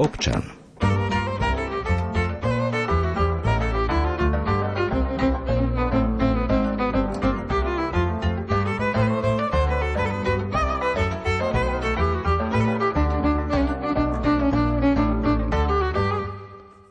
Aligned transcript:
občan. 0.00 0.59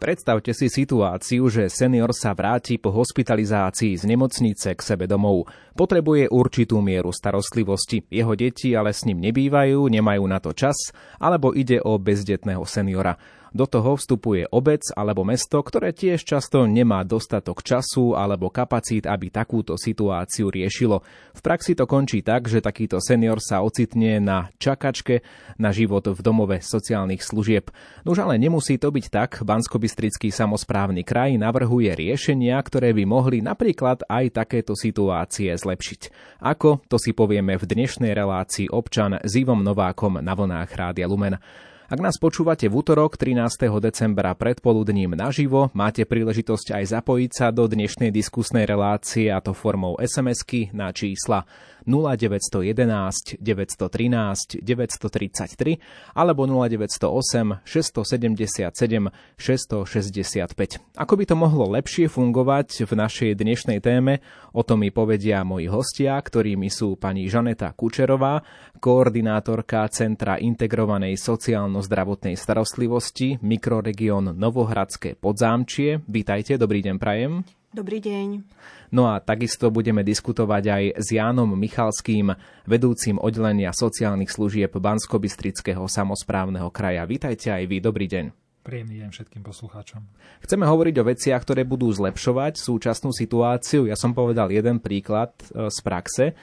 Predstavte 0.09 0.57
si 0.57 0.73
situáciu, 0.73 1.53
že 1.53 1.69
senior 1.69 2.09
sa 2.17 2.33
vráti 2.33 2.81
po 2.81 2.89
hospitalizácii 2.89 3.93
z 3.93 4.09
nemocnice 4.09 4.73
k 4.73 4.81
sebe 4.81 5.05
domov. 5.05 5.45
Potrebuje 5.77 6.33
určitú 6.33 6.81
mieru 6.81 7.13
starostlivosti. 7.13 8.01
Jeho 8.09 8.33
deti 8.33 8.73
ale 8.73 8.89
s 8.89 9.05
ním 9.05 9.21
nebývajú, 9.29 9.85
nemajú 9.85 10.23
na 10.25 10.41
to 10.41 10.49
čas, 10.57 10.89
alebo 11.21 11.53
ide 11.53 11.77
o 11.85 12.01
bezdetného 12.01 12.65
seniora. 12.65 13.21
Do 13.49 13.65
toho 13.65 13.97
vstupuje 13.97 14.45
obec 14.53 14.85
alebo 14.93 15.25
mesto, 15.25 15.57
ktoré 15.65 15.89
tiež 15.89 16.21
často 16.21 16.69
nemá 16.69 17.01
dostatok 17.01 17.65
času 17.65 18.13
alebo 18.13 18.53
kapacít, 18.53 19.09
aby 19.09 19.33
takúto 19.33 19.73
situáciu 19.73 20.53
riešilo. 20.53 21.01
V 21.33 21.41
praxi 21.41 21.73
to 21.73 21.89
končí 21.89 22.21
tak, 22.21 22.45
že 22.45 22.61
takýto 22.61 23.01
senior 23.01 23.41
sa 23.41 23.65
ocitne 23.65 24.21
na 24.21 24.53
čakačke 24.61 25.25
na 25.57 25.73
život 25.73 26.05
v 26.05 26.19
domove 26.21 26.61
sociálnych 26.61 27.25
služieb. 27.25 27.73
Nož 28.05 28.21
ale 28.21 28.37
nemusí 28.37 28.77
to 28.77 28.93
byť 28.93 29.05
tak. 29.09 29.31
Banskobistrický 29.41 30.29
samozprávny 30.29 31.01
kraj 31.01 31.33
navrhuje 31.41 31.93
riešenia, 31.97 32.61
ktoré 32.61 32.93
by 32.93 33.03
mohli 33.09 33.41
napríklad 33.41 34.05
aj 34.05 34.45
takéto 34.45 34.77
situácie 34.77 35.49
zlepšiť. 35.49 36.01
Ako, 36.45 36.85
to 36.85 37.01
si 37.01 37.17
povieme 37.17 37.57
v 37.57 37.65
dnešnej 37.65 38.13
relácii 38.13 38.69
občan 38.69 39.17
s 39.19 39.31
Ivom 39.33 39.65
Novákom 39.65 40.21
na 40.21 40.33
vlnách 40.37 40.69
Rádia 40.77 41.09
Lumen. 41.09 41.41
Ak 41.89 41.97
nás 41.97 42.21
počúvate 42.21 42.69
v 42.69 42.85
útorok 42.85 43.17
13. 43.17 43.65
decembra 43.81 44.37
predpoludním 44.37 45.17
naživo, 45.17 45.73
máte 45.73 46.05
príležitosť 46.05 46.77
aj 46.77 46.85
zapojiť 46.85 47.31
sa 47.33 47.49
do 47.49 47.65
dnešnej 47.65 48.13
diskusnej 48.13 48.69
relácie 48.69 49.33
a 49.33 49.41
to 49.41 49.57
formou 49.57 49.97
SMS-ky 49.97 50.69
na 50.69 50.93
čísla 50.93 51.49
0911 51.89 53.41
913 53.41 54.61
933 54.61 56.13
alebo 56.13 56.45
0908 56.45 57.65
677 57.65 59.09
665. 59.35 60.77
Ako 60.93 61.13
by 61.17 61.23
to 61.25 61.35
mohlo 61.35 61.65
lepšie 61.73 62.05
fungovať 62.05 62.85
v 62.85 62.91
našej 62.93 63.31
dnešnej 63.33 63.81
téme, 63.81 64.21
o 64.53 64.61
tom 64.61 64.85
mi 64.85 64.93
povedia 64.93 65.41
moji 65.41 65.65
hostia, 65.65 66.21
ktorými 66.21 66.69
sú 66.69 66.93
pani 67.01 67.25
Žaneta 67.25 67.73
Kučerová, 67.73 68.45
koordinátorka 68.77 69.89
Centra 69.89 70.37
integrovanej 70.37 71.17
sociálno-zdravotnej 71.17 72.37
starostlivosti, 72.37 73.41
mikroregión 73.41 74.37
Novohradské 74.37 75.17
podzámčie. 75.17 76.05
Vítajte, 76.05 76.61
dobrý 76.61 76.85
deň 76.85 76.95
prajem. 77.01 77.58
Dobrý 77.69 78.01
deň. 78.01 78.41
No 78.89 79.13
a 79.13 79.21
takisto 79.21 79.69
budeme 79.69 80.01
diskutovať 80.01 80.63
aj 80.65 80.83
s 81.05 81.07
Jánom 81.13 81.53
Michalským, 81.53 82.33
vedúcim 82.65 83.21
oddelenia 83.21 83.69
sociálnych 83.69 84.33
služieb 84.33 84.73
Banskobistrického 84.73 85.85
samozprávneho 85.85 86.73
kraja. 86.73 87.05
Vítajte 87.05 87.53
aj 87.53 87.69
vy, 87.69 87.77
dobrý 87.77 88.09
deň. 88.09 88.25
Príjemný 88.65 89.05
deň 89.05 89.09
všetkým 89.13 89.45
poslucháčom. 89.45 90.01
Chceme 90.41 90.65
hovoriť 90.65 90.95
o 90.97 91.07
veciach, 91.13 91.41
ktoré 91.45 91.61
budú 91.61 91.93
zlepšovať 91.93 92.57
súčasnú 92.57 93.13
situáciu. 93.13 93.85
Ja 93.85 93.93
som 93.93 94.17
povedal 94.17 94.49
jeden 94.49 94.81
príklad 94.81 95.37
e, 95.37 95.69
z 95.69 95.77
praxe. 95.85 96.33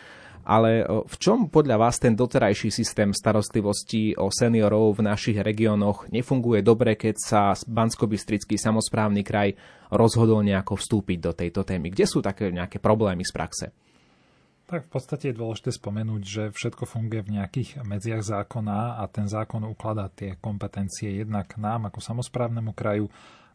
Ale 0.47 0.87
v 0.87 1.17
čom 1.19 1.51
podľa 1.51 1.75
vás 1.75 1.99
ten 1.99 2.15
doterajší 2.15 2.71
systém 2.71 3.11
starostlivosti 3.11 4.15
o 4.15 4.31
seniorov 4.31 5.03
v 5.03 5.11
našich 5.11 5.43
regiónoch 5.43 6.07
nefunguje 6.15 6.63
dobre, 6.63 6.95
keď 6.95 7.15
sa 7.19 7.43
Banskobystrický 7.67 8.55
samozprávny 8.55 9.27
kraj 9.27 9.59
rozhodol 9.91 10.47
nejako 10.47 10.79
vstúpiť 10.79 11.19
do 11.19 11.33
tejto 11.35 11.67
témy? 11.67 11.91
Kde 11.91 12.07
sú 12.07 12.23
také 12.23 12.55
nejaké 12.55 12.79
problémy 12.79 13.27
z 13.27 13.35
praxe? 13.35 13.67
Tak 14.67 14.87
v 14.87 14.99
podstate 14.99 15.31
je 15.31 15.39
dôležité 15.39 15.71
spomenúť, 15.75 16.23
že 16.23 16.43
všetko 16.51 16.91
funguje 16.91 17.23
v 17.27 17.39
nejakých 17.39 17.83
medziach 17.87 18.23
zákona 18.23 18.99
a 18.99 19.07
ten 19.11 19.31
zákon 19.31 19.63
ukladá 19.67 20.11
tie 20.11 20.39
kompetencie 20.39 21.23
jednak 21.23 21.55
nám 21.59 21.91
ako 21.91 21.99
samozprávnemu 22.03 22.71
kraju 22.75 23.07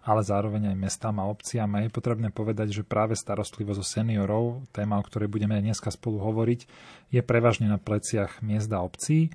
ale 0.02 0.26
zároveň 0.26 0.74
aj 0.74 0.78
mestám 0.78 1.16
a 1.22 1.30
obciam. 1.30 1.70
A 1.78 1.86
je 1.86 1.94
potrebné 1.94 2.34
povedať, 2.34 2.74
že 2.74 2.88
práve 2.88 3.14
starostlivosť 3.14 3.80
o 3.80 3.86
seniorov, 3.86 4.44
téma, 4.74 4.98
o 4.98 5.06
ktorej 5.06 5.30
budeme 5.30 5.58
dneska 5.62 5.94
spolu 5.94 6.18
hovoriť, 6.22 6.66
je 7.14 7.22
prevažne 7.22 7.70
na 7.70 7.78
pleciach 7.78 8.42
miest 8.42 8.70
a 8.74 8.82
obcí. 8.82 9.30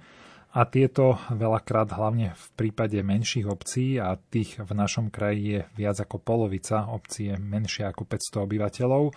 A 0.56 0.64
tieto 0.64 1.20
veľakrát, 1.28 1.92
hlavne 1.92 2.32
v 2.32 2.46
prípade 2.56 2.96
menších 3.04 3.44
obcí, 3.44 4.00
a 4.00 4.16
tých 4.16 4.56
v 4.56 4.72
našom 4.72 5.12
kraji 5.12 5.42
je 5.44 5.60
viac 5.76 6.00
ako 6.00 6.16
polovica, 6.16 6.88
obcí 6.88 7.28
je 7.28 7.36
menšie 7.36 7.84
ako 7.84 8.08
500 8.08 8.46
obyvateľov, 8.48 9.12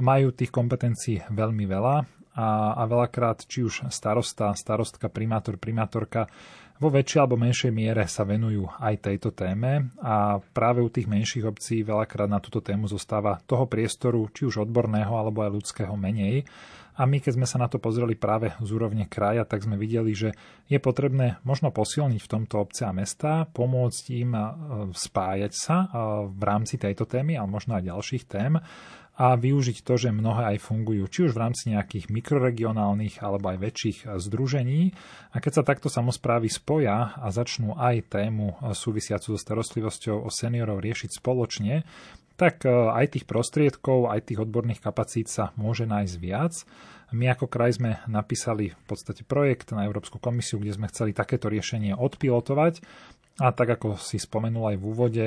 majú 0.00 0.26
tých 0.32 0.48
kompetencií 0.48 1.28
veľmi 1.28 1.68
veľa 1.68 1.96
a, 2.38 2.48
a 2.78 2.82
veľakrát 2.86 3.44
či 3.44 3.66
už 3.66 3.90
starosta, 3.90 4.54
starostka, 4.54 5.10
primátor, 5.10 5.58
primátorka 5.58 6.30
vo 6.78 6.88
väčšej 6.94 7.18
alebo 7.18 7.36
menšej 7.38 7.72
miere 7.74 8.06
sa 8.06 8.22
venujú 8.22 8.70
aj 8.78 9.10
tejto 9.10 9.34
téme 9.34 9.90
a 9.98 10.38
práve 10.38 10.78
u 10.78 10.88
tých 10.90 11.10
menších 11.10 11.44
obcí 11.46 11.82
veľakrát 11.82 12.30
na 12.30 12.38
túto 12.38 12.62
tému 12.62 12.86
zostáva 12.86 13.42
toho 13.44 13.66
priestoru, 13.66 14.30
či 14.30 14.46
už 14.46 14.62
odborného 14.66 15.10
alebo 15.10 15.42
aj 15.42 15.54
ľudského 15.58 15.94
menej. 15.98 16.46
A 16.98 17.06
my, 17.06 17.22
keď 17.22 17.38
sme 17.38 17.46
sa 17.46 17.62
na 17.62 17.70
to 17.70 17.78
pozreli 17.78 18.18
práve 18.18 18.50
z 18.58 18.70
úrovne 18.74 19.06
kraja, 19.06 19.46
tak 19.46 19.62
sme 19.62 19.78
videli, 19.78 20.18
že 20.18 20.34
je 20.66 20.82
potrebné 20.82 21.38
možno 21.46 21.70
posilniť 21.70 22.18
v 22.18 22.30
tomto 22.30 22.58
obce 22.58 22.82
a 22.82 22.90
mesta, 22.90 23.46
pomôcť 23.46 24.04
im 24.18 24.34
e, 24.34 24.42
spájať 24.98 25.52
sa 25.54 25.86
e, 25.86 25.88
v 26.26 26.42
rámci 26.42 26.74
tejto 26.74 27.06
témy, 27.06 27.38
ale 27.38 27.46
možno 27.46 27.78
aj 27.78 27.86
ďalších 27.86 28.24
tém 28.26 28.58
a 29.18 29.34
využiť 29.34 29.82
to, 29.82 29.98
že 29.98 30.14
mnohé 30.14 30.54
aj 30.54 30.62
fungujú, 30.62 31.10
či 31.10 31.26
už 31.26 31.34
v 31.34 31.42
rámci 31.42 31.74
nejakých 31.74 32.06
mikroregionálnych 32.06 33.18
alebo 33.18 33.50
aj 33.50 33.58
väčších 33.58 33.98
združení. 34.14 34.94
A 35.34 35.42
keď 35.42 35.52
sa 35.58 35.66
takto 35.66 35.90
samozprávy 35.90 36.46
spoja 36.46 37.18
a 37.18 37.26
začnú 37.34 37.74
aj 37.74 38.14
tému 38.14 38.54
súvisiacu 38.70 39.34
so 39.34 39.38
starostlivosťou 39.38 40.22
o 40.22 40.30
seniorov 40.30 40.78
riešiť 40.78 41.18
spoločne, 41.18 41.82
tak 42.38 42.62
e, 42.62 42.70
aj 42.70 43.18
tých 43.18 43.26
prostriedkov, 43.26 44.06
aj 44.06 44.30
tých 44.30 44.46
odborných 44.46 44.78
kapacít 44.78 45.26
sa 45.26 45.50
môže 45.58 45.90
nájsť 45.90 46.14
viac. 46.22 46.54
My 47.10 47.34
ako 47.34 47.50
kraj 47.50 47.82
sme 47.82 47.98
napísali 48.06 48.70
v 48.70 48.84
podstate 48.86 49.26
projekt 49.26 49.74
na 49.74 49.82
Európsku 49.82 50.22
komisiu, 50.22 50.62
kde 50.62 50.78
sme 50.78 50.86
chceli 50.86 51.10
takéto 51.10 51.50
riešenie 51.50 51.98
odpilotovať 51.98 52.78
a 53.38 53.54
tak 53.54 53.78
ako 53.78 53.94
si 54.02 54.18
spomenul 54.18 54.74
aj 54.74 54.76
v 54.76 54.84
úvode, 54.84 55.26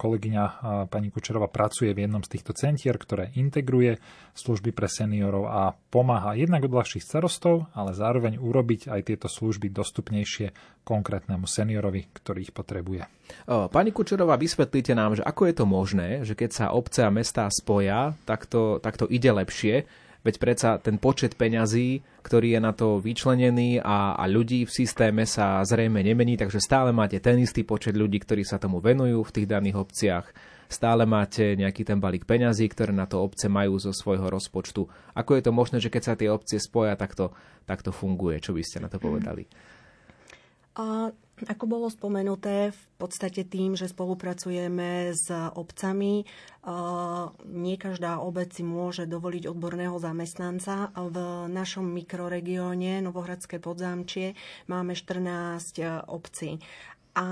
kolegyňa 0.00 0.44
pani 0.88 1.12
Kučerová 1.12 1.52
pracuje 1.52 1.92
v 1.92 2.08
jednom 2.08 2.24
z 2.24 2.32
týchto 2.32 2.56
centier, 2.56 2.96
ktoré 2.96 3.36
integruje 3.36 4.00
služby 4.32 4.72
pre 4.72 4.88
seniorov 4.88 5.44
a 5.44 5.76
pomáha 5.92 6.32
jednak 6.40 6.64
odľahčiť 6.64 7.04
starostov, 7.04 7.68
ale 7.76 7.92
zároveň 7.92 8.40
urobiť 8.40 8.88
aj 8.88 9.00
tieto 9.12 9.28
služby 9.28 9.68
dostupnejšie 9.76 10.80
konkrétnemu 10.88 11.44
seniorovi, 11.44 12.08
ktorý 12.16 12.48
ich 12.48 12.56
potrebuje. 12.56 13.04
Pani 13.46 13.90
Kučerová, 13.92 14.40
vysvetlite 14.40 14.96
nám, 14.96 15.20
že 15.20 15.22
ako 15.22 15.42
je 15.44 15.54
to 15.54 15.64
možné, 15.68 16.08
že 16.24 16.32
keď 16.32 16.50
sa 16.50 16.66
obce 16.72 17.04
a 17.04 17.12
mestá 17.12 17.46
spoja, 17.52 18.16
tak 18.24 18.48
to, 18.48 18.80
tak 18.80 18.96
to 18.96 19.04
ide 19.04 19.28
lepšie 19.28 19.84
veď 20.20 20.34
predsa 20.36 20.70
ten 20.80 21.00
počet 21.00 21.36
peňazí, 21.36 22.04
ktorý 22.20 22.56
je 22.56 22.60
na 22.60 22.72
to 22.76 23.00
vyčlenený 23.00 23.80
a, 23.80 24.16
a 24.16 24.24
ľudí 24.28 24.68
v 24.68 24.72
systéme 24.72 25.24
sa 25.24 25.64
zrejme 25.64 26.00
nemení, 26.04 26.36
takže 26.36 26.60
stále 26.60 26.92
máte 26.92 27.20
ten 27.20 27.40
istý 27.40 27.64
počet 27.64 27.96
ľudí, 27.96 28.20
ktorí 28.20 28.44
sa 28.44 28.60
tomu 28.60 28.84
venujú 28.84 29.24
v 29.24 29.34
tých 29.34 29.46
daných 29.48 29.76
obciach. 29.80 30.26
Stále 30.70 31.02
máte 31.02 31.58
nejaký 31.58 31.82
ten 31.82 31.98
balík 31.98 32.30
peňazí, 32.30 32.70
ktoré 32.70 32.94
na 32.94 33.02
to 33.02 33.18
obce 33.18 33.50
majú 33.50 33.74
zo 33.82 33.90
svojho 33.90 34.30
rozpočtu. 34.30 34.86
Ako 35.18 35.34
je 35.34 35.42
to 35.42 35.50
možné, 35.50 35.82
že 35.82 35.90
keď 35.90 36.02
sa 36.06 36.14
tie 36.14 36.30
obcie 36.30 36.62
spoja, 36.62 36.94
tak 36.94 37.18
to, 37.18 37.34
tak 37.66 37.82
to 37.82 37.90
funguje? 37.90 38.38
Čo 38.38 38.54
by 38.54 38.62
ste 38.62 38.78
na 38.78 38.86
to 38.86 39.02
povedali? 39.02 39.50
A 40.78 41.10
ako 41.46 41.64
bolo 41.64 41.86
spomenuté, 41.88 42.74
v 42.74 42.84
podstate 43.00 43.46
tým, 43.48 43.78
že 43.78 43.88
spolupracujeme 43.88 45.14
s 45.16 45.30
obcami, 45.32 46.28
nie 47.48 47.76
každá 47.80 48.20
obec 48.20 48.52
si 48.52 48.60
môže 48.60 49.08
dovoliť 49.08 49.48
odborného 49.48 49.96
zamestnanca. 49.96 50.92
V 50.92 51.16
našom 51.48 51.88
mikroregióne 51.88 53.00
Novohradské 53.00 53.56
podzámčie 53.56 54.36
máme 54.68 54.92
14 54.92 56.04
obcí. 56.10 56.60
A 57.16 57.26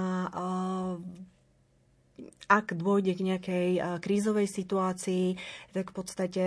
ak 2.48 2.74
dôjde 2.74 3.12
k 3.12 3.26
nejakej 3.28 3.68
krízovej 4.00 4.48
situácii, 4.48 5.36
tak 5.76 5.92
v 5.92 5.94
podstate 5.94 6.44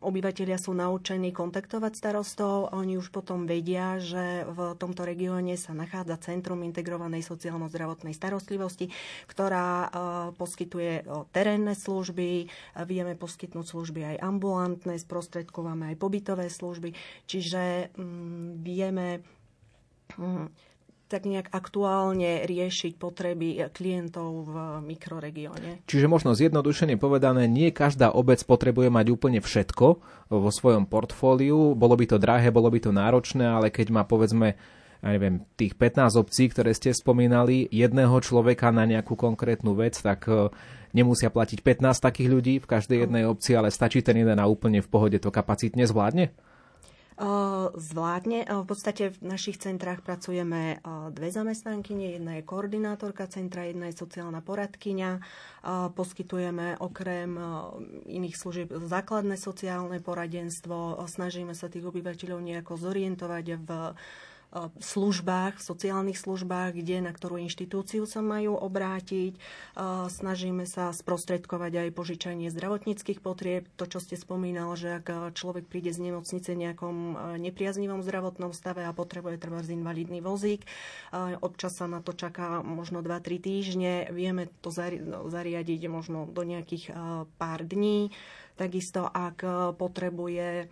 obyvateľia 0.00 0.56
sú 0.56 0.72
naučení 0.72 1.30
kontaktovať 1.30 1.92
starostov. 1.92 2.72
Oni 2.72 2.96
už 2.96 3.12
potom 3.12 3.44
vedia, 3.44 4.00
že 4.00 4.48
v 4.48 4.74
tomto 4.80 5.04
regióne 5.04 5.54
sa 5.60 5.76
nachádza 5.76 6.16
Centrum 6.20 6.64
integrovanej 6.64 7.20
sociálno-zdravotnej 7.24 8.16
starostlivosti, 8.16 8.88
ktorá 9.28 9.92
poskytuje 10.40 11.04
terénne 11.30 11.76
služby, 11.76 12.48
vieme 12.88 13.12
poskytnúť 13.14 13.66
služby 13.76 14.16
aj 14.16 14.16
ambulantné, 14.24 14.96
sprostredkováme 14.96 15.92
aj 15.94 15.96
pobytové 16.00 16.48
služby, 16.48 16.96
čiže 17.28 17.92
mm, 17.94 18.64
vieme 18.64 19.20
mm, 20.16 20.69
tak 21.10 21.26
nejak 21.26 21.50
aktuálne 21.50 22.46
riešiť 22.46 22.94
potreby 22.94 23.66
klientov 23.74 24.46
v 24.46 24.54
mikroregióne. 24.86 25.82
Čiže 25.90 26.06
možno 26.06 26.38
zjednodušene 26.38 26.94
povedané, 26.94 27.50
nie 27.50 27.74
každá 27.74 28.14
obec 28.14 28.38
potrebuje 28.46 28.94
mať 28.94 29.06
úplne 29.10 29.42
všetko 29.42 29.86
vo 30.30 30.50
svojom 30.54 30.86
portfóliu. 30.86 31.74
Bolo 31.74 31.98
by 31.98 32.14
to 32.14 32.16
drahé, 32.22 32.54
bolo 32.54 32.70
by 32.70 32.78
to 32.78 32.94
náročné, 32.94 33.42
ale 33.42 33.74
keď 33.74 33.90
má 33.90 34.06
povedzme 34.06 34.54
ja 35.00 35.16
neviem, 35.16 35.40
tých 35.56 35.80
15 35.80 36.12
obcí, 36.20 36.52
ktoré 36.52 36.76
ste 36.76 36.92
spomínali, 36.92 37.64
jedného 37.72 38.20
človeka 38.20 38.68
na 38.68 38.84
nejakú 38.84 39.16
konkrétnu 39.16 39.72
vec, 39.72 39.96
tak 39.96 40.28
e, 40.28 40.52
nemusia 40.92 41.32
platiť 41.32 41.64
15 41.64 42.04
takých 42.04 42.28
ľudí 42.28 42.54
v 42.60 42.68
každej 42.68 43.08
jednej 43.08 43.24
obci, 43.24 43.56
ale 43.56 43.72
stačí 43.72 44.04
ten 44.04 44.20
jeden 44.20 44.36
a 44.36 44.44
úplne 44.44 44.84
v 44.84 44.88
pohode 44.92 45.16
to 45.16 45.32
kapacitne 45.32 45.88
zvládne? 45.88 46.36
Zvládne. 47.76 48.48
V 48.48 48.66
podstate 48.66 49.12
v 49.12 49.18
našich 49.20 49.60
centrách 49.60 50.00
pracujeme 50.00 50.80
dve 51.12 51.28
zamestnankyne. 51.28 52.16
Jedna 52.16 52.40
je 52.40 52.48
koordinátorka 52.48 53.28
centra, 53.28 53.68
jedna 53.68 53.92
je 53.92 54.00
sociálna 54.00 54.40
poradkyňa. 54.40 55.20
Poskytujeme 55.92 56.80
okrem 56.80 57.36
iných 58.08 58.36
služieb 58.40 58.72
základné 58.72 59.36
sociálne 59.36 60.00
poradenstvo. 60.00 61.04
Snažíme 61.04 61.52
sa 61.52 61.68
tých 61.68 61.84
obyvateľov 61.84 62.40
nejako 62.40 62.80
zorientovať 62.80 63.46
v 63.60 63.68
službách, 64.82 65.62
v 65.62 65.66
sociálnych 65.66 66.18
službách, 66.18 66.74
kde 66.74 67.06
na 67.06 67.14
ktorú 67.14 67.38
inštitúciu 67.38 68.02
sa 68.02 68.18
majú 68.18 68.58
obrátiť. 68.58 69.38
Snažíme 70.10 70.66
sa 70.66 70.90
sprostredkovať 70.90 71.86
aj 71.86 71.94
požičanie 71.94 72.50
zdravotníckých 72.50 73.22
potrieb. 73.22 73.70
To, 73.78 73.86
čo 73.86 74.02
ste 74.02 74.18
spomínal, 74.18 74.74
že 74.74 74.98
ak 74.98 75.38
človek 75.38 75.70
príde 75.70 75.94
z 75.94 76.10
nemocnice 76.10 76.50
v 76.52 76.66
nejakom 76.66 76.96
nepriaznivom 77.38 78.02
zdravotnom 78.02 78.50
stave 78.50 78.82
a 78.82 78.90
potrebuje 78.90 79.38
treba 79.38 79.62
invalidný 79.62 80.18
vozík, 80.18 80.66
občas 81.40 81.78
sa 81.78 81.86
na 81.86 82.02
to 82.02 82.10
čaká 82.10 82.58
možno 82.66 83.06
2-3 83.06 83.38
týždne. 83.38 84.10
Vieme 84.10 84.50
to 84.60 84.74
zariadiť 85.30 85.86
možno 85.86 86.26
do 86.26 86.42
nejakých 86.42 86.90
pár 87.38 87.62
dní. 87.62 88.10
Takisto, 88.58 89.06
ak 89.06 89.46
potrebuje 89.78 90.66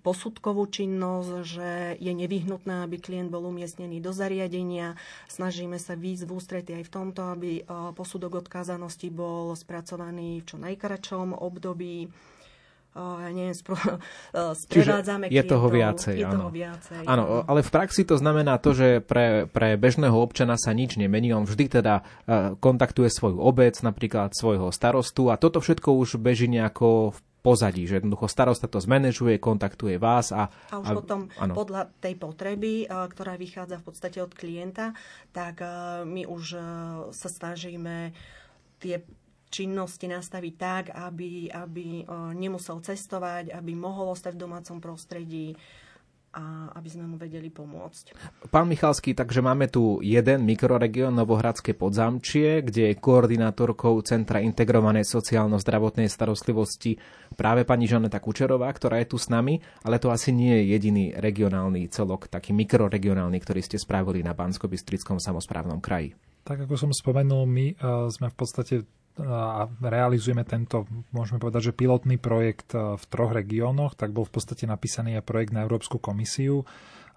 posudkovú 0.00 0.64
činnosť, 0.70 1.30
že 1.44 1.70
je 1.98 2.12
nevyhnutné, 2.14 2.86
aby 2.86 2.96
klient 3.02 3.28
bol 3.28 3.44
umiestnený 3.50 4.00
do 4.00 4.14
zariadenia. 4.14 4.96
Snažíme 5.28 5.76
sa 5.76 5.98
výjsť 5.98 6.24
v 6.24 6.30
ústrety 6.32 6.70
aj 6.78 6.84
v 6.86 6.92
tomto, 6.92 7.20
aby 7.28 7.50
e, 7.60 7.62
posudok 7.92 8.46
odkázanosti 8.46 9.10
bol 9.12 9.52
spracovaný 9.58 10.42
v 10.42 10.46
čo 10.46 10.56
najkračom 10.56 11.34
období 11.36 12.06
e, 12.06 12.08
ja 12.96 13.30
neviem, 13.34 13.52
spro, 13.52 13.76
e, 14.38 14.54
sprevádzame 14.54 15.28
Čiže 15.28 15.36
je 15.36 15.42
toho 15.44 15.68
viacej. 15.68 16.14
Je 16.16 16.24
áno. 16.24 16.34
toho 16.40 16.50
viacej. 16.54 17.02
Áno, 17.04 17.24
ale 17.44 17.60
v 17.60 17.70
praxi 17.70 18.02
to 18.06 18.16
znamená 18.16 18.56
to, 18.62 18.72
že 18.72 18.88
pre, 19.04 19.50
pre 19.50 19.74
bežného 19.76 20.14
občana 20.14 20.56
sa 20.56 20.72
nič 20.72 20.96
nemení. 20.96 21.34
On 21.34 21.44
vždy 21.44 21.82
teda 21.82 22.06
kontaktuje 22.62 23.10
svoju 23.10 23.42
obec, 23.42 23.76
napríklad 23.82 24.32
svojho 24.32 24.70
starostu 24.72 25.28
a 25.28 25.36
toto 25.36 25.60
všetko 25.60 25.92
už 25.98 26.16
beží 26.22 26.48
nejako 26.48 27.12
v 27.12 27.27
pozadí, 27.48 27.88
že 27.88 28.04
jednoducho 28.04 28.28
starosta 28.28 28.68
to 28.68 28.76
zmanéžuje, 28.76 29.40
kontaktuje 29.40 29.96
vás 29.96 30.36
a... 30.36 30.52
A 30.68 30.84
už 30.84 30.92
a, 30.92 30.96
potom 31.00 31.20
ano. 31.40 31.56
podľa 31.56 31.88
tej 31.96 32.20
potreby, 32.20 32.84
ktorá 32.84 33.40
vychádza 33.40 33.80
v 33.80 33.86
podstate 33.88 34.20
od 34.20 34.36
klienta, 34.36 34.92
tak 35.32 35.64
my 36.04 36.28
už 36.28 36.44
sa 37.16 37.28
snažíme 37.32 38.12
tie 38.76 39.00
činnosti 39.48 40.04
nastaviť 40.04 40.54
tak, 40.60 40.84
aby, 40.92 41.48
aby 41.48 42.04
nemusel 42.36 42.84
cestovať, 42.84 43.56
aby 43.56 43.72
mohol 43.72 44.12
ostať 44.12 44.36
v 44.36 44.42
domácom 44.44 44.76
prostredí, 44.76 45.56
a 46.32 46.68
aby 46.76 46.88
sme 46.92 47.08
mu 47.08 47.16
vedeli 47.16 47.48
pomôcť. 47.48 48.12
Pán 48.52 48.68
Michalský, 48.68 49.16
takže 49.16 49.40
máme 49.40 49.72
tu 49.72 49.98
jeden 50.04 50.44
mikroregión 50.44 51.16
Novohradské 51.16 51.72
podzamčie, 51.72 52.60
kde 52.60 52.92
je 52.92 53.00
koordinátorkou 53.00 53.96
Centra 54.04 54.44
integrovanej 54.44 55.08
sociálno-zdravotnej 55.08 56.06
starostlivosti 56.12 57.00
práve 57.34 57.64
pani 57.64 57.88
Žaneta 57.88 58.20
Kučerová, 58.20 58.68
ktorá 58.72 59.00
je 59.00 59.08
tu 59.08 59.16
s 59.16 59.32
nami, 59.32 59.60
ale 59.82 59.96
to 59.96 60.12
asi 60.12 60.30
nie 60.34 60.52
je 60.62 60.64
jediný 60.76 61.04
regionálny 61.16 61.88
celok, 61.88 62.28
taký 62.28 62.52
mikroregionálny, 62.52 63.38
ktorý 63.40 63.60
ste 63.64 63.80
spravili 63.80 64.20
na 64.20 64.36
bansko 64.36 64.68
samozprávnom 65.18 65.80
kraji. 65.80 66.12
Tak 66.44 66.64
ako 66.64 66.74
som 66.80 66.90
spomenul, 66.92 67.44
my 67.44 67.76
uh, 67.76 68.08
sme 68.08 68.32
v 68.32 68.36
podstate 68.36 68.74
a 69.18 69.66
realizujeme 69.82 70.46
tento, 70.46 70.86
môžeme 71.10 71.42
povedať, 71.42 71.70
že 71.70 71.78
pilotný 71.78 72.22
projekt 72.22 72.72
e, 72.72 72.94
v 72.94 73.04
troch 73.10 73.34
regiónoch, 73.34 73.98
tak 73.98 74.14
bol 74.14 74.22
v 74.22 74.38
podstate 74.38 74.64
napísaný 74.70 75.18
aj 75.18 75.26
projekt 75.26 75.52
na 75.52 75.66
Európsku 75.66 75.98
komisiu. 75.98 76.62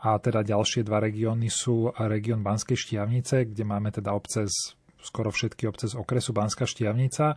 A 0.01 0.17
teda 0.17 0.41
ďalšie 0.41 0.81
dva 0.81 0.97
regióny 0.97 1.53
sú 1.53 1.93
región 1.93 2.41
Banskej 2.41 2.73
Štiavnice, 2.73 3.53
kde 3.53 3.63
máme 3.63 3.93
teda 3.93 4.17
obce 4.17 4.49
z 4.49 4.81
skoro 5.01 5.33
všetky 5.33 5.65
obce 5.65 5.89
z 5.89 5.97
okresu 5.97 6.31
Banská 6.31 6.69
Štiavnica 6.69 7.33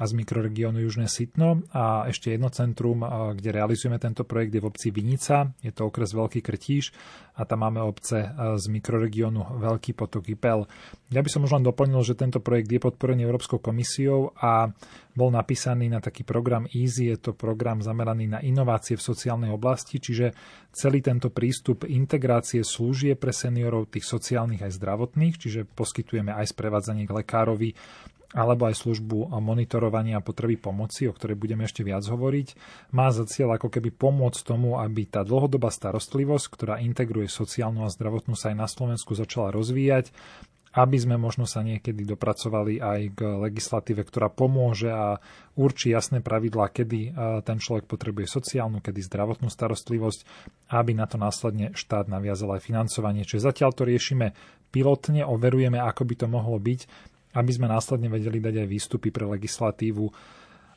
a 0.00 0.08
z 0.08 0.12
mikroregiónu 0.16 0.80
Južné 0.80 1.12
Sitno 1.12 1.60
a 1.76 2.08
ešte 2.08 2.32
jedno 2.32 2.48
centrum, 2.48 3.04
kde 3.36 3.52
realizujeme 3.52 4.00
tento 4.00 4.24
projekt 4.24 4.56
je 4.56 4.62
v 4.64 4.68
obci 4.72 4.88
Vinica, 4.88 5.52
je 5.60 5.72
to 5.74 5.92
okres 5.92 6.16
Veľký 6.16 6.40
Krtíž 6.40 6.94
a 7.36 7.44
tam 7.44 7.64
máme 7.64 7.84
obce 7.84 8.32
z 8.32 8.64
mikroregiónu 8.72 9.60
Veľký 9.60 9.92
potok 9.92 10.32
Ipel. 10.32 10.64
Ja 11.12 11.20
by 11.20 11.28
som 11.28 11.44
už 11.44 11.60
len 11.60 11.64
doplnil, 11.68 12.00
že 12.00 12.16
tento 12.16 12.40
projekt 12.40 12.72
je 12.72 12.80
podporený 12.80 13.28
Európskou 13.28 13.60
komisiou 13.60 14.32
a 14.40 14.72
bol 15.12 15.28
napísaný 15.28 15.92
na 15.92 16.00
taký 16.00 16.24
program 16.24 16.64
EASY, 16.70 17.12
je 17.12 17.18
to 17.20 17.32
program 17.36 17.84
zameraný 17.84 18.30
na 18.30 18.40
inovácie 18.40 18.96
v 18.96 19.04
sociálnej 19.04 19.52
oblasti, 19.52 20.00
čiže 20.00 20.32
celý 20.72 21.04
tento 21.04 21.28
prístup 21.28 21.84
integrácie 21.84 22.64
služie 22.64 23.20
pre 23.20 23.36
seniorov, 23.36 23.92
tých 23.92 24.06
sociálnych 24.08 24.64
aj 24.64 24.80
zdravotných, 24.80 25.34
čiže 25.36 25.60
poskytujeme 25.66 26.32
aj 26.32 26.56
sprevádzanie 26.56 27.04
k 27.04 27.16
lekárovi, 27.20 27.76
alebo 28.30 28.70
aj 28.70 28.78
službu 28.78 29.34
monitorovania 29.42 30.22
potreby 30.22 30.54
pomoci, 30.54 31.10
o 31.10 31.12
ktorej 31.12 31.34
budeme 31.34 31.66
ešte 31.66 31.82
viac 31.82 32.06
hovoriť, 32.06 32.48
má 32.94 33.10
za 33.10 33.26
cieľ 33.26 33.58
ako 33.58 33.66
keby 33.66 33.90
pomôcť 33.90 34.40
tomu, 34.46 34.78
aby 34.78 35.10
tá 35.10 35.26
dlhodobá 35.26 35.74
starostlivosť, 35.74 36.46
ktorá 36.46 36.74
integruje 36.78 37.26
sociálnu 37.26 37.82
a 37.82 37.90
zdravotnú 37.90 38.38
sa 38.38 38.54
aj 38.54 38.56
na 38.56 38.68
Slovensku 38.70 39.18
začala 39.18 39.50
rozvíjať, 39.50 40.14
aby 40.70 40.94
sme 41.02 41.18
možno 41.18 41.50
sa 41.50 41.66
niekedy 41.66 42.06
dopracovali 42.06 42.78
aj 42.78 43.00
k 43.18 43.20
legislatíve, 43.42 44.06
ktorá 44.06 44.30
pomôže 44.30 44.86
a 44.86 45.18
určí 45.58 45.90
jasné 45.90 46.22
pravidlá, 46.22 46.70
kedy 46.70 47.10
ten 47.42 47.58
človek 47.58 47.90
potrebuje 47.90 48.30
sociálnu, 48.30 48.78
kedy 48.78 49.02
zdravotnú 49.02 49.50
starostlivosť, 49.50 50.20
aby 50.70 50.94
na 50.94 51.10
to 51.10 51.18
následne 51.18 51.74
štát 51.74 52.06
naviazal 52.06 52.54
aj 52.54 52.62
financovanie. 52.62 53.26
Čiže 53.26 53.50
zatiaľ 53.50 53.74
to 53.74 53.82
riešime 53.82 54.30
pilotne, 54.70 55.26
overujeme, 55.26 55.82
ako 55.82 56.06
by 56.06 56.14
to 56.14 56.26
mohlo 56.30 56.62
byť 56.62 57.09
aby 57.34 57.50
sme 57.54 57.70
následne 57.70 58.10
vedeli 58.10 58.42
dať 58.42 58.64
aj 58.64 58.68
výstupy 58.68 59.08
pre 59.14 59.26
legislatívu, 59.26 60.04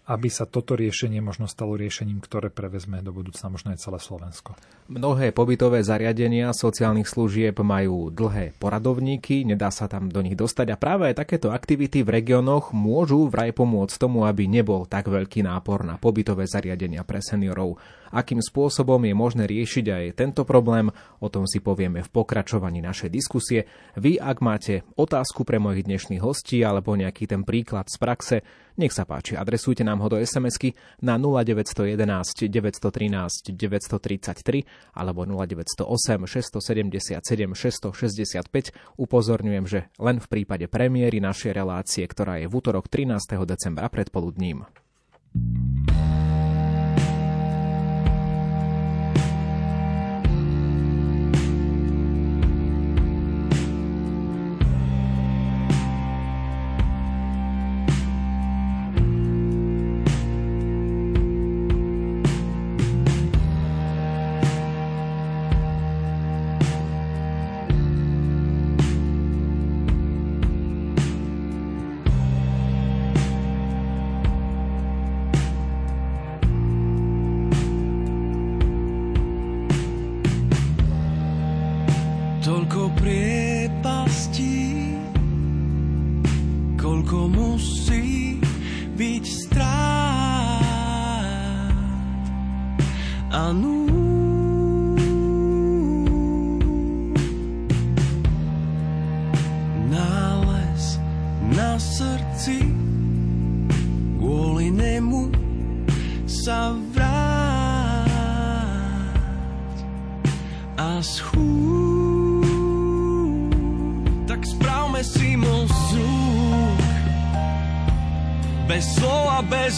aby 0.03 0.27
sa 0.27 0.43
toto 0.43 0.75
riešenie 0.75 1.23
možno 1.23 1.47
stalo 1.47 1.79
riešením, 1.79 2.19
ktoré 2.19 2.51
prevezme 2.51 2.99
do 2.99 3.15
budúcna 3.15 3.47
možno 3.47 3.71
aj 3.71 3.79
celé 3.79 4.03
Slovensko. 4.03 4.51
Mnohé 4.91 5.31
pobytové 5.31 5.79
zariadenia 5.79 6.51
sociálnych 6.51 7.07
služieb 7.07 7.55
majú 7.63 8.11
dlhé 8.11 8.51
poradovníky, 8.59 9.47
nedá 9.47 9.71
sa 9.71 9.87
tam 9.87 10.11
do 10.11 10.19
nich 10.19 10.35
dostať 10.35 10.75
a 10.75 10.79
práve 10.79 11.07
aj 11.07 11.23
takéto 11.23 11.55
aktivity 11.55 12.03
v 12.03 12.19
regiónoch 12.19 12.75
môžu 12.75 13.31
vraj 13.31 13.55
pomôcť 13.55 13.95
tomu, 13.95 14.27
aby 14.27 14.43
nebol 14.43 14.83
tak 14.83 15.07
veľký 15.07 15.47
nápor 15.47 15.87
na 15.87 15.95
pobytové 15.95 16.51
zariadenia 16.51 17.07
pre 17.07 17.23
seniorov. 17.23 17.79
Akým 18.13 18.45
spôsobom 18.45 19.01
je 19.01 19.17
možné 19.17 19.49
riešiť 19.49 19.85
aj 19.89 20.03
tento 20.21 20.45
problém, 20.45 20.93
o 21.17 21.27
tom 21.33 21.49
si 21.49 21.57
povieme 21.57 22.05
v 22.05 22.13
pokračovaní 22.13 22.77
našej 22.77 23.09
diskusie. 23.09 23.65
Vy, 23.97 24.21
ak 24.21 24.37
máte 24.37 24.85
otázku 24.93 25.41
pre 25.41 25.57
mojich 25.57 25.89
dnešných 25.89 26.21
hostí 26.21 26.61
alebo 26.61 26.93
nejaký 26.93 27.25
ten 27.25 27.41
príklad 27.41 27.89
z 27.89 27.97
praxe, 27.97 28.35
nech 28.77 28.93
sa 28.93 29.05
páči, 29.05 29.33
adresujte 29.33 29.81
nám 29.81 30.01
ho 30.05 30.13
do 30.13 30.17
SMS-ky 30.21 30.77
na 31.01 31.17
0911 31.17 31.97
913 32.49 33.53
933 33.53 34.93
alebo 34.93 35.25
0908 35.25 36.29
677 36.61 37.17
665. 37.17 38.73
Upozorňujem, 38.97 39.65
že 39.65 39.89
len 39.97 40.21
v 40.21 40.27
prípade 40.29 40.69
premiéry 40.69 41.17
našej 41.17 41.53
relácie, 41.53 42.05
ktorá 42.05 42.41
je 42.41 42.45
v 42.45 42.53
útorok 42.53 42.89
13. 42.89 43.41
decembra 43.45 43.89
predpoludním. 43.89 44.69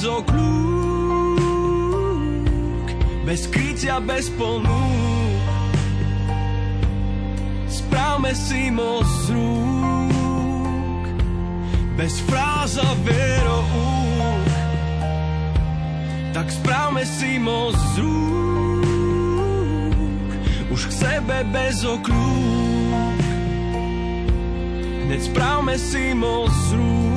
Slova, 0.05 1.37
bez 3.25 3.49
krytia, 3.49 3.97
bez 3.99 4.29
ponúk. 4.29 5.25
Správme 7.65 8.31
si 8.37 8.69
z 9.01 9.33
rúk 9.33 9.75
bez 11.95 12.19
fráza 12.27 12.83
veroúk 13.07 14.51
tak 16.35 16.51
správme 16.51 17.07
si 17.07 17.39
z 17.71 17.93
rúk 18.03 18.83
už 20.75 20.81
k 20.91 20.91
sebe 20.91 21.37
bez 21.55 21.87
okľúk 21.87 23.23
hneď 25.07 25.21
správme 25.31 25.79
si 25.79 26.11
mo 26.11 26.51
z 26.51 26.75
rúk. 26.75 27.14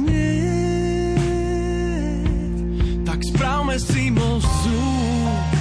Nie. 0.00 1.14
Tak 3.04 3.20
správme 3.22 3.76
si 3.78 4.10
mo 4.10 4.40
z 4.40 4.52
rúk, 4.72 5.52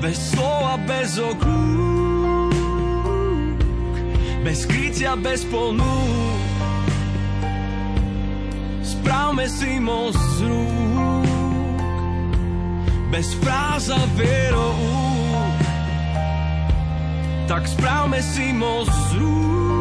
bez 0.00 0.16
slova, 0.32 0.78
bez 0.86 1.18
okľúk, 1.18 2.54
bez 4.46 4.64
krytia, 4.70 5.18
bez 5.18 5.42
ponúk. 5.50 6.40
Správme 8.86 9.46
si 9.50 9.82
mo 9.82 10.10
z 10.14 10.26
rúk, 10.46 11.26
bez 13.10 13.34
fráz 13.42 13.90
a 13.90 14.00
vieroúk. 14.14 15.58
Tak 17.46 17.62
správme 17.70 18.18
si 18.22 18.50
mo 18.50 18.82
z 18.82 19.22
rúk, 19.22 19.75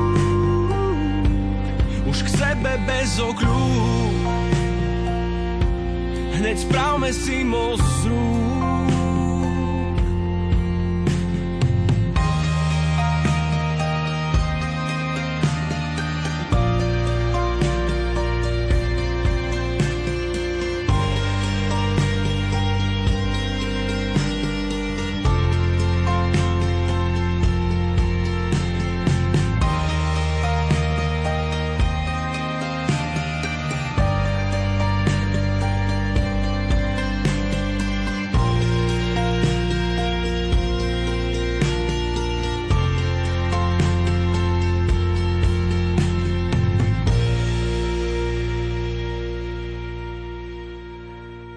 už 2.15 2.23
k 2.23 2.29
sebe 2.31 2.71
bez 2.87 3.19
okľúk. 3.19 4.15
Hneď 6.39 6.57
správme 6.63 7.11
si 7.11 7.43
mo 7.43 7.75
z 7.75 8.07
rúk. 8.07 8.44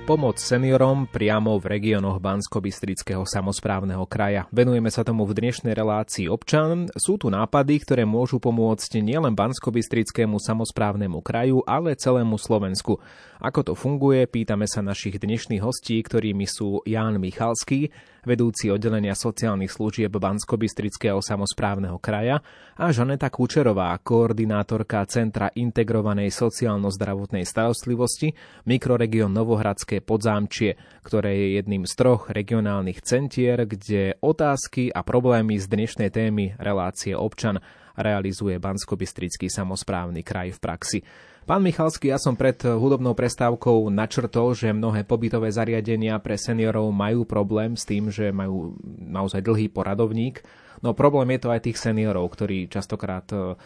Pomoc 0.09 0.41
seniorom 0.41 1.05
priamo 1.05 1.61
v 1.61 1.69
regiónoch 1.69 2.17
Bansko-Bystrického 2.17 3.29
samozprávneho 3.29 4.09
kraja. 4.09 4.49
Venujeme 4.49 4.89
sa 4.89 5.05
tomu 5.05 5.29
v 5.29 5.37
dnešnej 5.37 5.77
relácii 5.77 6.33
občan. 6.33 6.89
Sú 6.97 7.21
tu 7.21 7.29
nápady, 7.29 7.77
ktoré 7.85 8.09
môžu 8.09 8.41
pomôcť 8.41 9.05
nielen 9.05 9.37
Bansko-Bystrickému 9.37 10.41
samozprávnemu 10.41 11.21
kraju, 11.21 11.61
ale 11.69 11.93
celému 11.93 12.41
Slovensku. 12.41 13.05
Ako 13.39 13.63
to 13.63 13.79
funguje, 13.79 14.27
pýtame 14.27 14.67
sa 14.67 14.83
našich 14.83 15.23
dnešných 15.23 15.63
hostí, 15.63 16.03
ktorými 16.03 16.43
sú 16.43 16.83
Ján 16.83 17.23
Michalský, 17.23 17.87
vedúci 18.27 18.67
oddelenia 18.67 19.15
sociálnych 19.15 19.71
služieb 19.71 20.11
Bansko-Bystrického 20.11 21.23
samozprávneho 21.23 22.03
kraja 22.03 22.43
a 22.75 22.91
Žaneta 22.91 23.31
Kučerová, 23.31 23.95
koordinátorka 24.03 25.07
Centra 25.07 25.55
integrovanej 25.55 26.35
sociálno-zdravotnej 26.35 27.47
starostlivosti 27.47 28.35
mikroregión 28.67 29.31
Novohradské 29.31 30.03
podzámčie, 30.03 30.75
ktoré 31.07 31.39
je 31.39 31.49
jedným 31.63 31.87
z 31.87 31.95
troch 31.95 32.27
regionálnych 32.35 33.07
centier, 33.07 33.71
kde 33.71 34.19
otázky 34.19 34.91
a 34.91 35.07
problémy 35.07 35.63
z 35.63 35.71
dnešnej 35.71 36.11
témy 36.11 36.59
relácie 36.59 37.15
občan 37.15 37.63
realizuje 37.95 38.59
Bansko-Bystrický 38.59 39.47
samozprávny 39.47 40.27
kraj 40.27 40.55
v 40.55 40.59
praxi. 40.59 41.01
Pán 41.49 41.65
Michalský, 41.65 42.13
ja 42.13 42.21
som 42.21 42.37
pred 42.37 42.61
hudobnou 42.61 43.17
prestávkou 43.17 43.89
načrtol, 43.89 44.53
že 44.53 44.69
mnohé 44.69 45.01
pobytové 45.09 45.49
zariadenia 45.49 46.21
pre 46.21 46.37
seniorov 46.37 46.93
majú 46.93 47.25
problém 47.25 47.73
s 47.73 47.89
tým, 47.89 48.13
že 48.13 48.29
majú 48.37 48.77
naozaj 48.85 49.41
dlhý 49.41 49.73
poradovník. 49.73 50.45
No 50.85 50.93
problém 50.93 51.33
je 51.33 51.41
to 51.41 51.49
aj 51.49 51.65
tých 51.65 51.81
seniorov, 51.81 52.29
ktorí 52.37 52.69
častokrát 52.69 53.25
e, 53.33 53.57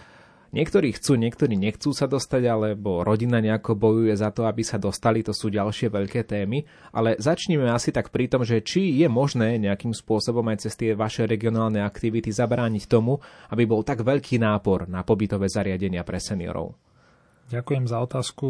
Niektorí 0.53 0.95
chcú, 0.95 1.19
niektorí 1.19 1.59
nechcú 1.59 1.91
sa 1.91 2.07
dostať, 2.07 2.45
alebo 2.47 3.03
rodina 3.03 3.43
nejako 3.43 3.75
bojuje 3.75 4.15
za 4.15 4.31
to, 4.31 4.47
aby 4.47 4.62
sa 4.62 4.79
dostali, 4.79 5.27
to 5.27 5.35
sú 5.35 5.51
ďalšie 5.51 5.91
veľké 5.91 6.23
témy. 6.23 6.62
Ale 6.95 7.19
začneme 7.19 7.67
asi 7.67 7.91
tak 7.91 8.15
pri 8.15 8.31
tom, 8.31 8.47
že 8.47 8.62
či 8.62 8.95
je 9.01 9.11
možné 9.11 9.59
nejakým 9.59 9.91
spôsobom 9.91 10.45
aj 10.53 10.69
cez 10.69 10.79
tie 10.79 10.95
vaše 10.95 11.27
regionálne 11.27 11.83
aktivity 11.83 12.31
zabrániť 12.31 12.85
tomu, 12.87 13.19
aby 13.51 13.67
bol 13.67 13.83
tak 13.83 14.05
veľký 14.07 14.39
nápor 14.39 14.87
na 14.87 15.03
pobytové 15.03 15.51
zariadenia 15.51 16.07
pre 16.07 16.21
seniorov. 16.23 16.91
Ďakujem 17.50 17.84
za 17.90 17.99
otázku. 18.00 18.49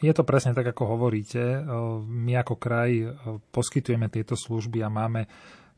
Je 0.00 0.12
to 0.14 0.22
presne 0.24 0.54
tak, 0.54 0.70
ako 0.70 0.96
hovoríte. 0.96 1.60
My 2.06 2.40
ako 2.40 2.54
kraj 2.56 2.90
poskytujeme 3.50 4.06
tieto 4.06 4.38
služby 4.38 4.80
a 4.80 4.88
máme 4.88 5.26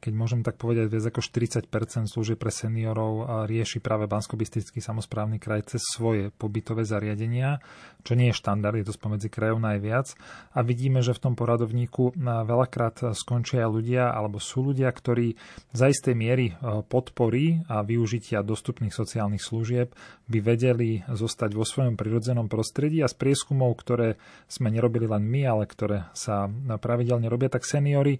keď 0.02 0.12
môžem 0.18 0.42
tak 0.42 0.58
povedať, 0.58 0.90
viac 0.90 1.14
ako 1.14 1.22
40% 1.22 1.70
služieb 2.10 2.34
pre 2.34 2.50
seniorov 2.50 3.46
rieši 3.46 3.78
práve 3.78 4.10
bansko 4.10 4.34
samozprávny 4.34 5.38
kraj 5.38 5.70
cez 5.70 5.86
svoje 5.86 6.34
pobytové 6.34 6.82
zariadenia, 6.82 7.62
čo 8.02 8.18
nie 8.18 8.34
je 8.34 8.40
štandard, 8.42 8.82
je 8.82 8.90
to 8.90 8.98
spomedzi 8.98 9.30
krajov 9.30 9.62
najviac. 9.62 10.10
A 10.58 10.66
vidíme, 10.66 11.06
že 11.06 11.14
v 11.14 11.22
tom 11.22 11.34
poradovníku 11.38 12.18
veľakrát 12.18 13.14
skončia 13.14 13.70
ľudia, 13.70 14.10
alebo 14.10 14.42
sú 14.42 14.74
ľudia, 14.74 14.90
ktorí 14.90 15.38
za 15.70 15.86
istej 15.86 16.18
miery 16.18 16.50
e, 16.50 16.82
podpory 16.82 17.62
a 17.70 17.86
využitia 17.86 18.42
dostupných 18.42 18.90
sociálnych 18.90 19.44
služieb 19.44 19.94
by 20.26 20.38
vedeli 20.42 21.06
zostať 21.06 21.54
vo 21.54 21.62
svojom 21.62 21.94
prirodzenom 21.94 22.50
prostredí 22.50 22.98
a 23.04 23.08
z 23.10 23.14
prieskumov, 23.14 23.78
ktoré 23.78 24.18
sme 24.50 24.74
nerobili 24.74 25.06
len 25.06 25.22
my, 25.22 25.46
ale 25.46 25.70
ktoré 25.70 26.10
sa 26.10 26.50
pravidelne 26.82 27.30
robia, 27.30 27.52
tak 27.52 27.62
seniory 27.62 28.18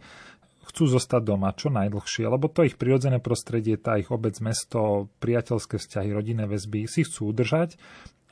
chcú 0.73 0.89
zostať 0.89 1.21
doma 1.21 1.53
čo 1.53 1.69
najdlhšie, 1.69 2.25
lebo 2.25 2.49
to 2.49 2.65
ich 2.65 2.81
prirodzené 2.81 3.21
prostredie, 3.21 3.77
tá 3.77 4.01
ich 4.01 4.09
obec, 4.09 4.41
mesto, 4.41 5.13
priateľské 5.21 5.77
vzťahy, 5.77 6.09
rodinné 6.17 6.49
väzby 6.49 6.89
si 6.89 7.05
chcú 7.05 7.37
udržať 7.37 7.77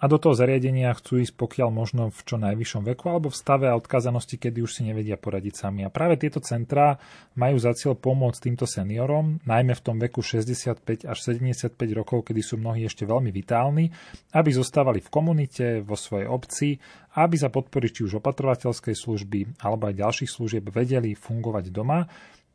a 0.00 0.04
do 0.08 0.16
toho 0.16 0.32
zariadenia 0.32 0.96
chcú 0.96 1.20
ísť 1.20 1.36
pokiaľ 1.36 1.68
možno 1.68 2.08
v 2.08 2.20
čo 2.24 2.40
najvyššom 2.40 2.88
veku 2.88 3.12
alebo 3.12 3.28
v 3.28 3.36
stave 3.36 3.68
a 3.68 3.76
odkazanosti, 3.76 4.40
kedy 4.40 4.64
už 4.64 4.80
si 4.80 4.82
nevedia 4.88 5.20
poradiť 5.20 5.68
sami. 5.68 5.84
A 5.84 5.92
práve 5.92 6.16
tieto 6.16 6.40
centrá 6.40 6.96
majú 7.36 7.60
za 7.60 7.76
cieľ 7.76 8.00
pomôcť 8.00 8.48
týmto 8.48 8.64
seniorom, 8.64 9.44
najmä 9.44 9.76
v 9.76 9.84
tom 9.84 10.00
veku 10.00 10.24
65 10.24 11.04
až 11.04 11.18
75 11.20 11.76
rokov, 11.92 12.32
kedy 12.32 12.40
sú 12.40 12.56
mnohí 12.56 12.88
ešte 12.88 13.04
veľmi 13.04 13.28
vitálni, 13.28 13.92
aby 14.32 14.50
zostávali 14.50 15.04
v 15.04 15.12
komunite, 15.12 15.84
vo 15.84 16.00
svojej 16.00 16.26
obci, 16.32 16.80
aby 17.20 17.36
za 17.36 17.52
podpory 17.52 17.92
či 17.92 18.08
už 18.08 18.24
opatrovateľskej 18.24 18.96
služby 18.96 19.60
alebo 19.60 19.92
aj 19.92 20.00
ďalších 20.00 20.30
služieb 20.30 20.64
vedeli 20.72 21.12
fungovať 21.12 21.68
doma 21.68 22.08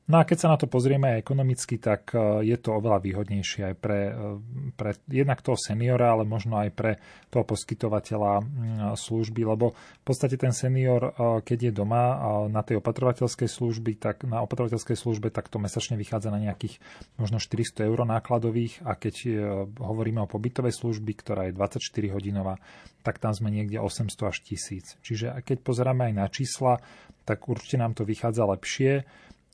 No 0.06 0.22
a 0.22 0.24
keď 0.24 0.38
sa 0.38 0.52
na 0.54 0.58
to 0.62 0.70
pozrieme 0.70 1.18
aj 1.18 1.26
ekonomicky, 1.26 1.82
tak 1.82 2.14
e, 2.14 2.46
je 2.46 2.58
to 2.62 2.78
oveľa 2.78 3.02
výhodnejšie 3.02 3.74
aj 3.74 3.76
pre, 3.82 4.00
e, 4.14 4.38
pre 4.78 4.94
jednak 5.10 5.42
toho 5.42 5.58
seniora, 5.58 6.14
ale 6.14 6.30
možno 6.30 6.62
aj 6.62 6.70
pre 6.78 6.92
toho 7.34 7.42
poskytovateľa 7.42 8.46
služby, 8.94 9.42
lebo 9.42 9.74
v 9.74 10.04
podstate 10.06 10.38
ten 10.38 10.54
senior, 10.54 11.10
e, 11.10 11.12
keď 11.42 11.58
je 11.58 11.72
doma 11.74 12.06
na 12.54 12.62
tej 12.62 12.86
opatrovateľskej 12.86 13.50
služby, 13.50 13.98
tak 13.98 14.30
na 14.30 14.46
opatrovateľskej 14.46 14.94
službe, 14.94 15.34
tak 15.34 15.50
to 15.50 15.58
mesačne 15.58 15.98
vychádza 15.98 16.30
na 16.30 16.38
nejakých 16.38 16.78
možno 17.18 17.42
400 17.42 17.90
eur 17.90 18.06
nákladových 18.06 18.86
a 18.86 18.94
keď 18.94 19.16
hovoríme 19.82 20.22
o 20.22 20.30
pobytovej 20.30 20.74
služby, 20.86 21.18
ktorá 21.18 21.50
je 21.50 21.58
24 21.58 22.14
hodinová, 22.14 22.62
tak 23.02 23.18
tam 23.18 23.34
sme 23.34 23.50
niekde 23.50 23.82
800 23.82 24.06
až 24.30 24.38
1000. 24.46 25.02
Čiže 25.02 25.26
keď 25.42 25.58
pozeráme 25.66 26.10
aj 26.10 26.14
na 26.14 26.28
čísla, 26.30 26.78
tak 27.26 27.50
určite 27.50 27.82
nám 27.82 27.98
to 27.98 28.06
vychádza 28.06 28.46
lepšie 28.46 29.02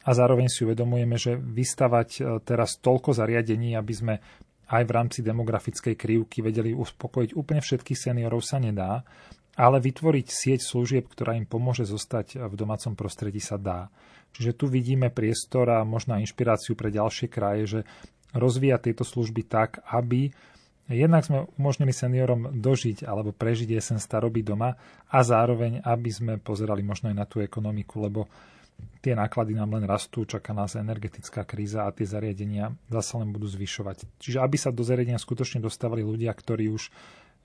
a 0.01 0.09
zároveň 0.11 0.49
si 0.49 0.65
uvedomujeme, 0.65 1.15
že 1.17 1.37
vystavať 1.37 2.09
e, 2.17 2.21
teraz 2.41 2.81
toľko 2.81 3.13
zariadení, 3.13 3.77
aby 3.77 3.93
sme 3.93 4.15
aj 4.71 4.83
v 4.87 4.91
rámci 4.95 5.19
demografickej 5.21 5.99
krivky 5.99 6.39
vedeli 6.39 6.71
uspokojiť 6.71 7.35
úplne 7.35 7.59
všetkých 7.59 7.99
seniorov 8.09 8.39
sa 8.41 8.57
nedá, 8.57 9.03
ale 9.59 9.83
vytvoriť 9.83 10.27
sieť 10.31 10.59
služieb, 10.63 11.11
ktorá 11.11 11.35
im 11.35 11.43
pomôže 11.43 11.83
zostať 11.83 12.39
v 12.39 12.53
domácom 12.55 12.95
prostredí 12.95 13.43
sa 13.43 13.59
dá. 13.59 13.91
Čiže 14.31 14.55
tu 14.55 14.65
vidíme 14.71 15.11
priestor 15.11 15.67
a 15.75 15.83
možno 15.83 16.15
inšpiráciu 16.15 16.79
pre 16.79 16.87
ďalšie 16.87 17.27
kraje, 17.27 17.63
že 17.67 17.79
rozvíja 18.31 18.79
tieto 18.79 19.03
služby 19.03 19.43
tak, 19.43 19.83
aby 19.91 20.31
jednak 20.87 21.27
sme 21.27 21.51
umožnili 21.59 21.91
seniorom 21.91 22.55
dožiť 22.55 23.03
alebo 23.03 23.35
prežiť 23.35 23.75
jesen 23.75 23.99
staroby 23.99 24.39
doma 24.39 24.75
a 25.11 25.19
zároveň, 25.19 25.83
aby 25.83 26.09
sme 26.11 26.33
pozerali 26.39 26.79
možno 26.79 27.11
aj 27.11 27.15
na 27.15 27.27
tú 27.27 27.43
ekonomiku, 27.43 28.07
lebo 28.07 28.31
tie 29.01 29.17
náklady 29.17 29.57
nám 29.57 29.73
len 29.75 29.85
rastú, 29.89 30.23
čaká 30.23 30.53
nás 30.53 30.77
energetická 30.77 31.41
kríza 31.43 31.89
a 31.89 31.93
tie 31.93 32.05
zariadenia 32.05 32.73
zase 32.87 33.17
len 33.17 33.33
budú 33.33 33.49
zvyšovať. 33.49 34.05
Čiže 34.21 34.37
aby 34.39 34.57
sa 34.57 34.69
do 34.69 34.85
zariadenia 34.85 35.17
skutočne 35.17 35.59
dostávali 35.59 36.05
ľudia, 36.05 36.29
ktorí 36.31 36.69
už 36.69 36.93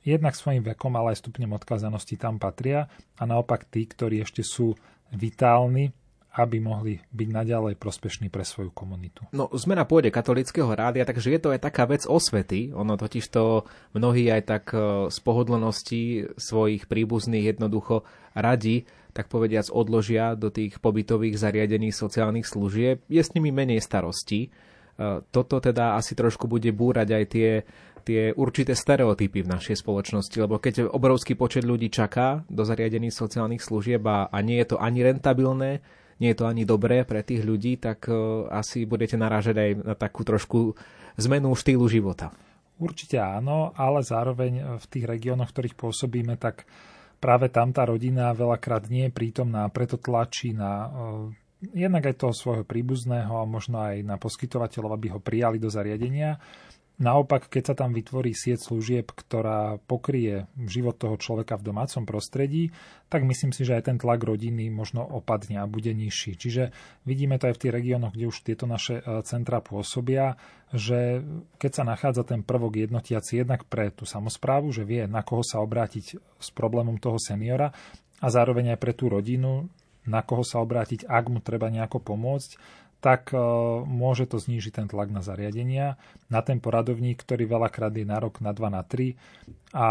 jednak 0.06 0.38
svojim 0.38 0.62
vekom, 0.62 0.94
ale 0.94 1.16
aj 1.16 1.24
stupňom 1.26 1.56
odkazanosti 1.58 2.14
tam 2.14 2.38
patria 2.38 2.86
a 3.18 3.22
naopak 3.26 3.66
tí, 3.66 3.88
ktorí 3.88 4.22
ešte 4.22 4.46
sú 4.46 4.76
vitálni, 5.10 5.90
aby 6.36 6.60
mohli 6.60 7.00
byť 7.00 7.28
naďalej 7.32 7.80
prospešní 7.80 8.28
pre 8.28 8.44
svoju 8.44 8.68
komunitu. 8.68 9.24
No, 9.32 9.48
sme 9.56 9.72
na 9.72 9.88
pôde 9.88 10.12
katolického 10.12 10.68
rádia, 10.68 11.08
takže 11.08 11.32
je 11.32 11.40
to 11.40 11.48
aj 11.56 11.64
taká 11.64 11.88
vec 11.88 12.04
osvety. 12.04 12.76
Ono 12.76 13.00
totiž 13.00 13.24
to 13.32 13.64
mnohí 13.96 14.28
aj 14.28 14.42
tak 14.44 14.64
e, 14.76 15.08
z 15.08 15.18
pohodlnosti 15.24 16.28
svojich 16.36 16.92
príbuzných 16.92 17.56
jednoducho 17.56 18.04
radi 18.36 18.84
tak 19.16 19.32
povediac 19.32 19.72
odložia 19.72 20.36
do 20.36 20.52
tých 20.52 20.76
pobytových 20.76 21.40
zariadení 21.40 21.88
sociálnych 21.88 22.44
služieb, 22.44 23.00
je 23.08 23.24
s 23.24 23.32
nimi 23.32 23.48
menej 23.48 23.80
starostí. 23.80 24.52
E, 24.52 25.24
toto 25.32 25.56
teda 25.56 25.96
asi 25.96 26.12
trošku 26.12 26.44
bude 26.44 26.68
búrať 26.68 27.16
aj 27.16 27.24
tie, 27.32 27.50
tie 28.04 28.36
určité 28.36 28.76
stereotypy 28.76 29.40
v 29.40 29.52
našej 29.56 29.80
spoločnosti, 29.80 30.36
lebo 30.36 30.60
keď 30.60 30.92
obrovský 30.92 31.32
počet 31.32 31.64
ľudí 31.64 31.88
čaká 31.88 32.44
do 32.52 32.60
zariadení 32.60 33.08
sociálnych 33.08 33.64
služieb 33.64 34.04
a, 34.04 34.28
a 34.28 34.38
nie 34.44 34.60
je 34.60 34.76
to 34.76 34.76
ani 34.76 35.00
rentabilné, 35.00 35.80
nie 36.22 36.32
je 36.32 36.38
to 36.38 36.48
ani 36.48 36.64
dobré 36.64 37.04
pre 37.04 37.20
tých 37.20 37.44
ľudí, 37.44 37.76
tak 37.76 38.08
uh, 38.08 38.48
asi 38.48 38.88
budete 38.88 39.20
narážať 39.20 39.56
aj 39.56 39.70
na 39.84 39.94
takú 39.94 40.24
trošku 40.24 40.72
zmenu 41.16 41.52
štýlu 41.52 41.88
života. 41.88 42.32
Určite 42.76 43.16
áno, 43.16 43.72
ale 43.72 44.04
zároveň 44.04 44.76
v 44.76 44.86
tých 44.92 45.08
regiónoch, 45.08 45.48
v 45.48 45.54
ktorých 45.56 45.80
pôsobíme, 45.80 46.36
tak 46.36 46.68
práve 47.16 47.48
tam 47.48 47.72
tá 47.72 47.88
rodina 47.88 48.36
veľakrát 48.36 48.92
nie 48.92 49.08
je 49.08 49.16
prítomná, 49.16 49.64
preto 49.72 49.96
tlačí 49.96 50.52
na 50.52 50.84
eh, 50.84 51.80
jednak 51.88 52.04
aj 52.04 52.20
toho 52.20 52.34
svojho 52.36 52.64
príbuzného 52.68 53.32
a 53.32 53.48
možno 53.48 53.80
aj 53.80 54.04
na 54.04 54.20
poskytovateľov, 54.20 54.92
aby 54.92 55.06
ho 55.16 55.20
prijali 55.24 55.56
do 55.56 55.72
zariadenia. 55.72 56.36
Naopak, 56.96 57.52
keď 57.52 57.62
sa 57.72 57.74
tam 57.76 57.92
vytvorí 57.92 58.32
sieť 58.32 58.72
služieb, 58.72 59.12
ktorá 59.12 59.76
pokrie 59.84 60.48
život 60.64 60.96
toho 60.96 61.20
človeka 61.20 61.60
v 61.60 61.68
domácom 61.68 62.08
prostredí, 62.08 62.72
tak 63.12 63.20
myslím 63.28 63.52
si, 63.52 63.68
že 63.68 63.76
aj 63.76 63.92
ten 63.92 63.98
tlak 64.00 64.24
rodiny 64.24 64.72
možno 64.72 65.04
opadne 65.04 65.60
a 65.60 65.68
bude 65.68 65.92
nižší. 65.92 66.40
Čiže 66.40 66.72
vidíme 67.04 67.36
to 67.36 67.52
aj 67.52 67.60
v 67.60 67.60
tých 67.60 67.76
regiónoch, 67.76 68.16
kde 68.16 68.32
už 68.32 68.40
tieto 68.40 68.64
naše 68.64 69.04
e, 69.04 69.20
centra 69.28 69.60
pôsobia, 69.60 70.40
že 70.72 71.20
keď 71.60 71.70
sa 71.76 71.84
nachádza 71.84 72.24
ten 72.24 72.40
prvok 72.40 72.88
jednotiaci 72.88 73.44
jednak 73.44 73.68
pre 73.68 73.92
tú 73.92 74.08
samozprávu, 74.08 74.72
že 74.72 74.88
vie, 74.88 75.04
na 75.04 75.20
koho 75.20 75.44
sa 75.44 75.60
obrátiť 75.60 76.16
s 76.16 76.48
problémom 76.56 76.96
toho 76.96 77.20
seniora 77.20 77.76
a 78.24 78.26
zároveň 78.32 78.72
aj 78.72 78.80
pre 78.80 78.96
tú 78.96 79.12
rodinu, 79.12 79.68
na 80.08 80.24
koho 80.24 80.46
sa 80.46 80.62
obrátiť, 80.62 81.04
ak 81.04 81.24
mu 81.28 81.44
treba 81.44 81.68
nejako 81.68 81.98
pomôcť, 82.00 82.50
tak 83.00 83.30
e, 83.32 83.38
môže 83.84 84.26
to 84.26 84.40
znížiť 84.40 84.72
ten 84.82 84.86
tlak 84.88 85.12
na 85.12 85.20
zariadenia, 85.20 86.00
na 86.32 86.40
ten 86.40 86.58
poradovník, 86.58 87.22
ktorý 87.22 87.46
veľakrát 87.46 87.92
je 87.92 88.06
na 88.08 88.18
rok, 88.18 88.40
na 88.40 88.50
2, 88.50 88.72
na 88.72 88.82
3 88.82 89.14
a 89.76 89.86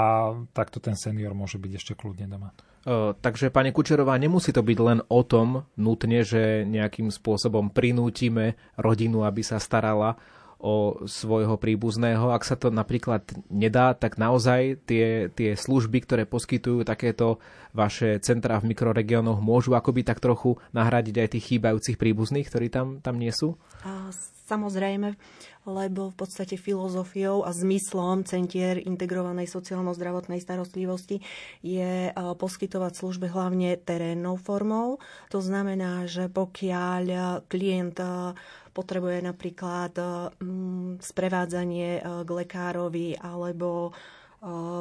takto 0.52 0.82
ten 0.82 0.98
senior 0.98 1.38
môže 1.38 1.62
byť 1.62 1.72
ešte 1.78 1.94
kľudne 1.94 2.26
doma. 2.28 2.50
E, 2.86 3.18
takže, 3.18 3.50
pani 3.50 3.74
Kučerová, 3.74 4.18
nemusí 4.18 4.54
to 4.54 4.62
byť 4.62 4.80
len 4.82 5.00
o 5.10 5.22
tom 5.26 5.66
nutne, 5.78 6.22
že 6.22 6.66
nejakým 6.66 7.10
spôsobom 7.10 7.74
prinútime 7.74 8.58
rodinu, 8.78 9.26
aby 9.26 9.42
sa 9.42 9.58
starala 9.58 10.18
o 10.66 11.06
svojho 11.06 11.62
príbuzného. 11.62 12.34
Ak 12.34 12.42
sa 12.42 12.58
to 12.58 12.74
napríklad 12.74 13.22
nedá, 13.54 13.94
tak 13.94 14.18
naozaj 14.18 14.82
tie, 14.90 15.30
tie 15.30 15.54
služby, 15.54 16.02
ktoré 16.02 16.26
poskytujú 16.26 16.82
takéto 16.82 17.38
vaše 17.70 18.18
centrá 18.26 18.58
v 18.58 18.74
mikroregiónoch, 18.74 19.46
môžu 19.46 19.78
akoby 19.78 20.02
tak 20.02 20.18
trochu 20.18 20.58
nahradiť 20.74 21.16
aj 21.22 21.30
tých 21.38 21.46
chýbajúcich 21.54 22.02
príbuzných, 22.02 22.50
ktorí 22.50 22.74
tam, 22.74 22.98
tam 23.06 23.22
nie 23.22 23.30
sú? 23.30 23.62
Samozrejme, 24.46 25.18
lebo 25.66 26.14
v 26.14 26.16
podstate 26.22 26.54
filozofiou 26.54 27.42
a 27.42 27.50
zmyslom 27.50 28.30
Centier 28.30 28.78
integrovanej 28.78 29.50
sociálno-zdravotnej 29.50 30.38
starostlivosti 30.38 31.26
je 31.66 32.14
poskytovať 32.14 32.94
služby 32.94 33.34
hlavne 33.34 33.74
terénnou 33.82 34.38
formou. 34.38 35.02
To 35.34 35.42
znamená, 35.42 36.06
že 36.06 36.30
pokiaľ 36.30 37.04
klient 37.50 37.98
potrebuje 38.76 39.24
napríklad 39.24 39.96
mm, 40.44 41.00
sprevádzanie 41.00 42.04
k 42.28 42.30
lekárovi 42.30 43.16
alebo 43.16 43.96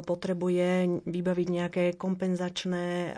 potrebuje 0.04 1.00
vybaviť 1.08 1.48
nejaké 1.48 1.84
kompenzačné 1.96 3.16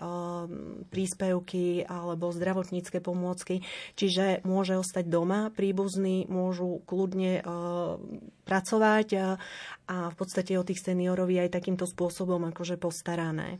príspevky 0.94 1.82
alebo 1.82 2.30
zdravotnícke 2.30 3.02
pomôcky. 3.02 3.66
Čiže 3.98 4.46
môže 4.46 4.78
ostať 4.78 5.10
doma, 5.10 5.50
príbuzní 5.50 6.30
môžu 6.30 6.86
kľudne 6.86 7.42
pracovať 8.46 9.08
a 9.90 9.96
v 10.06 10.14
podstate 10.14 10.54
o 10.54 10.62
tých 10.62 10.86
seniorov 10.86 11.26
aj 11.34 11.50
takýmto 11.50 11.82
spôsobom 11.82 12.46
akože 12.54 12.78
postarané. 12.78 13.58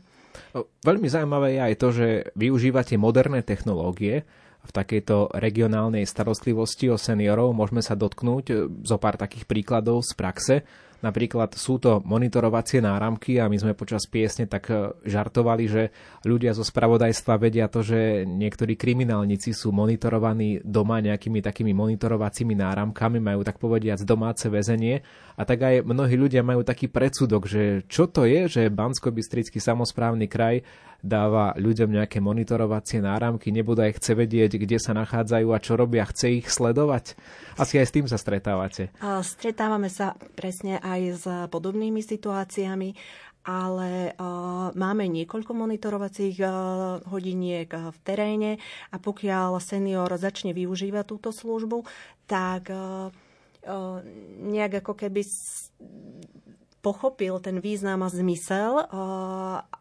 Veľmi 0.87 1.11
zaujímavé 1.11 1.59
je 1.59 1.61
aj 1.67 1.75
to, 1.75 1.87
že 1.91 2.07
využívate 2.39 2.95
moderné 2.95 3.43
technológie, 3.43 4.23
v 4.67 4.75
takejto 4.75 5.31
regionálnej 5.39 6.03
starostlivosti 6.03 6.91
o 6.91 6.99
seniorov 6.99 7.55
môžeme 7.55 7.79
sa 7.79 7.95
dotknúť 7.95 8.45
zo 8.83 8.97
pár 8.99 9.15
takých 9.15 9.47
príkladov 9.47 10.03
z 10.03 10.11
praxe. 10.13 10.55
Napríklad 10.97 11.53
sú 11.53 11.77
to 11.77 12.01
monitorovacie 12.01 12.81
náramky 12.81 13.37
a 13.37 13.45
my 13.45 13.53
sme 13.53 13.77
počas 13.77 14.09
piesne 14.09 14.49
tak 14.49 14.73
e, 14.73 14.97
žartovali, 15.05 15.69
že 15.69 15.83
ľudia 16.25 16.57
zo 16.57 16.65
spravodajstva 16.65 17.37
vedia 17.37 17.69
to, 17.69 17.85
že 17.85 18.25
niektorí 18.25 18.73
kriminálnici 18.73 19.53
sú 19.53 19.69
monitorovaní 19.69 20.65
doma 20.65 20.97
nejakými 20.97 21.37
takými 21.45 21.77
monitorovacími 21.77 22.57
náramkami, 22.57 23.21
majú 23.21 23.45
tak 23.45 23.61
povediať 23.61 24.09
domáce 24.09 24.49
väzenie 24.49 25.05
a 25.37 25.45
tak 25.45 25.69
aj 25.69 25.85
mnohí 25.85 26.17
ľudia 26.17 26.41
majú 26.41 26.65
taký 26.65 26.89
predsudok, 26.89 27.45
že 27.45 27.85
čo 27.85 28.09
to 28.09 28.25
je, 28.25 28.49
že 28.49 28.73
Bansko-Bystrický 28.73 29.61
samozprávny 29.61 30.25
kraj 30.25 30.65
dáva 31.01 31.53
ľuďom 31.55 31.93
nejaké 31.93 32.17
monitorovacie 32.19 32.99
náramky, 32.99 33.53
nebude 33.53 33.85
aj 33.85 34.01
chce 34.01 34.11
vedieť, 34.17 34.51
kde 34.57 34.77
sa 34.81 34.97
nachádzajú 34.97 35.47
a 35.53 35.59
čo 35.61 35.73
robia, 35.77 36.09
chce 36.09 36.41
ich 36.41 36.47
sledovať. 36.49 37.17
Asi 37.57 37.77
aj 37.77 37.87
s 37.87 37.95
tým 37.95 38.05
sa 38.09 38.17
stretávate. 38.17 38.89
Stretávame 39.21 39.89
sa 39.93 40.17
presne 40.33 40.81
aj 40.81 41.01
s 41.17 41.25
podobnými 41.53 42.01
situáciami 42.01 42.91
ale 43.47 44.11
uh, 44.11 44.75
máme 44.75 45.07
niekoľko 45.07 45.55
monitorovacích 45.55 46.35
uh, 46.43 46.51
hodiniek 47.07 47.71
uh, 47.71 47.95
v 47.95 47.97
teréne 48.03 48.51
a 48.91 48.99
pokiaľ 48.99 49.63
senior 49.63 50.11
začne 50.19 50.51
využívať 50.51 51.05
túto 51.07 51.31
službu, 51.31 51.87
tak 52.27 52.67
nejak 54.47 54.83
ako 54.83 54.93
keby 54.95 55.27
pochopil 56.79 57.35
ten 57.43 57.59
význam 57.59 57.99
a 58.03 58.07
zmysel 58.07 58.87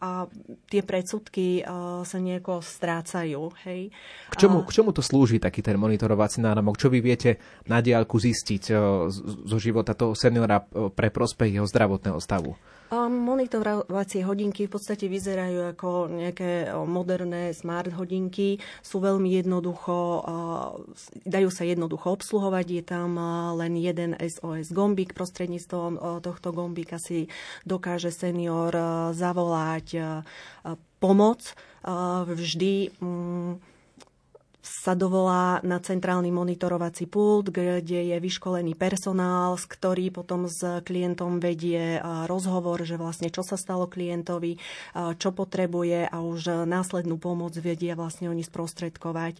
a, 0.00 0.28
a 0.28 0.30
tie 0.68 0.85
predsudky 0.85 1.64
sa 2.04 2.18
nejako 2.20 2.61
strácajú. 2.61 3.52
Hej. 3.64 3.90
K, 4.30 4.35
čomu, 4.37 4.62
k 4.62 4.70
čomu 4.76 4.92
to 4.92 5.00
slúži 5.00 5.40
taký 5.40 5.64
ten 5.64 5.80
monitorovací 5.80 6.44
náramok? 6.44 6.76
Čo 6.76 6.92
vy 6.92 7.00
viete 7.00 7.40
na 7.64 7.80
diálku 7.80 8.20
zistiť 8.20 8.62
zo 9.46 9.59
života 9.59 9.96
toho 9.96 10.12
seniora 10.12 10.61
pre 10.92 11.09
prospech 11.09 11.56
jeho 11.56 11.68
zdravotného 11.68 12.20
stavu? 12.20 12.54
Monitorovacie 12.87 14.22
hodinky 14.22 14.70
v 14.70 14.78
podstate 14.78 15.11
vyzerajú 15.11 15.74
ako 15.74 16.06
nejaké 16.06 16.70
moderné 16.87 17.50
smart 17.50 17.90
hodinky. 17.90 18.62
Sú 18.78 19.02
veľmi 19.02 19.35
jednoducho, 19.42 20.22
dajú 21.26 21.50
sa 21.50 21.66
jednoducho 21.66 22.14
obsluhovať. 22.14 22.66
Je 22.70 22.82
tam 22.87 23.18
len 23.59 23.74
jeden 23.74 24.14
SOS 24.14 24.70
gombík. 24.70 25.18
Prostredníctvom 25.18 26.22
tohto 26.22 26.54
gombíka 26.54 27.02
si 27.02 27.26
dokáže 27.66 28.14
senior 28.14 28.70
zavolať 29.11 29.86
pomoc. 30.99 31.55
Vždy 32.27 32.90
mm, 32.99 33.53
sa 34.66 34.99
dovolá 34.99 35.62
na 35.62 35.79
centrálny 35.79 36.35
monitorovací 36.35 37.07
pult, 37.07 37.55
kde 37.55 37.87
je 37.87 38.16
vyškolený 38.18 38.75
personál, 38.75 39.55
s 39.55 39.62
ktorý 39.62 40.11
potom 40.11 40.51
s 40.51 40.83
klientom 40.83 41.38
vedie 41.38 42.03
rozhovor, 42.27 42.83
že 42.83 42.99
vlastne 42.99 43.31
čo 43.31 43.46
sa 43.46 43.55
stalo 43.55 43.87
klientovi, 43.87 44.59
čo 45.22 45.31
potrebuje 45.31 46.11
a 46.11 46.16
už 46.18 46.66
následnú 46.66 47.14
pomoc 47.14 47.55
vedie 47.55 47.94
vlastne 47.94 48.27
oni 48.27 48.42
sprostredkovať 48.42 49.38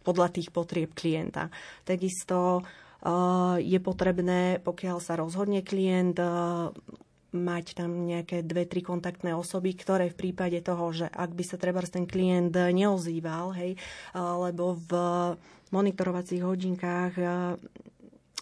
podľa 0.00 0.28
tých 0.32 0.48
potrieb 0.48 0.96
klienta. 0.96 1.52
Takisto 1.84 2.64
je 3.60 3.78
potrebné, 3.84 4.64
pokiaľ 4.64 4.96
sa 5.04 5.20
rozhodne 5.20 5.60
klient 5.60 6.16
mať 7.36 7.76
tam 7.76 8.08
nejaké 8.08 8.40
dve, 8.40 8.64
tri 8.64 8.80
kontaktné 8.80 9.36
osoby, 9.36 9.76
ktoré 9.76 10.08
v 10.12 10.18
prípade 10.28 10.58
toho, 10.64 10.88
že 10.92 11.06
ak 11.12 11.36
by 11.36 11.44
sa 11.44 11.60
treba 11.60 11.84
ten 11.84 12.08
klient 12.08 12.56
neozýval, 12.56 13.52
hej, 13.56 13.76
lebo 14.16 14.80
v 14.88 14.92
monitorovacích 15.70 16.42
hodinkách 16.42 17.12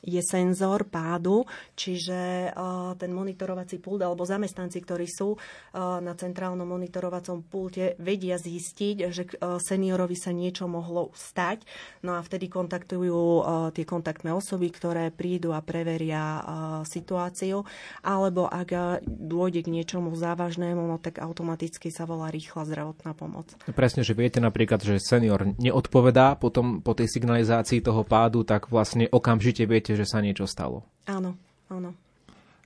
je 0.04 0.20
senzor 0.20 0.84
pádu, 0.92 1.48
čiže 1.72 2.52
ten 3.00 3.10
monitorovací 3.10 3.80
pult 3.80 4.04
alebo 4.04 4.28
zamestnanci, 4.28 4.78
ktorí 4.84 5.08
sú 5.08 5.34
na 5.76 6.12
centrálnom 6.12 6.68
monitorovacom 6.68 7.40
pulte, 7.48 7.96
vedia 7.96 8.36
zistiť, 8.36 8.96
že 9.08 9.22
seniorovi 9.40 10.12
sa 10.12 10.36
niečo 10.36 10.68
mohlo 10.68 11.08
stať. 11.16 11.64
No 12.04 12.14
a 12.16 12.20
vtedy 12.20 12.52
kontaktujú 12.52 13.42
tie 13.72 13.84
kontaktné 13.88 14.36
osoby, 14.36 14.68
ktoré 14.68 15.08
prídu 15.08 15.56
a 15.56 15.64
preveria 15.64 16.44
situáciu. 16.84 17.64
Alebo 18.04 18.44
ak 18.44 19.00
dôjde 19.08 19.64
k 19.64 19.72
niečomu 19.72 20.12
závažnému, 20.12 20.84
no 20.84 21.00
tak 21.00 21.24
automaticky 21.24 21.88
sa 21.88 22.04
volá 22.04 22.28
rýchla 22.28 22.68
zdravotná 22.68 23.16
pomoc. 23.16 23.56
Presne, 23.72 24.04
že 24.04 24.12
viete 24.12 24.38
napríklad, 24.38 24.84
že 24.84 25.00
senior 25.00 25.48
neodpovedá 25.56 26.36
potom 26.36 26.84
po 26.84 26.92
tej 26.92 27.08
signalizácii 27.08 27.80
toho 27.80 28.04
pádu, 28.04 28.44
tak 28.44 28.68
vlastne 28.68 29.08
okamžite 29.08 29.64
viete, 29.64 29.93
že 29.94 30.06
sa 30.06 30.22
niečo 30.22 30.46
stalo. 30.46 30.86
Áno, 31.06 31.38
áno. 31.70 31.94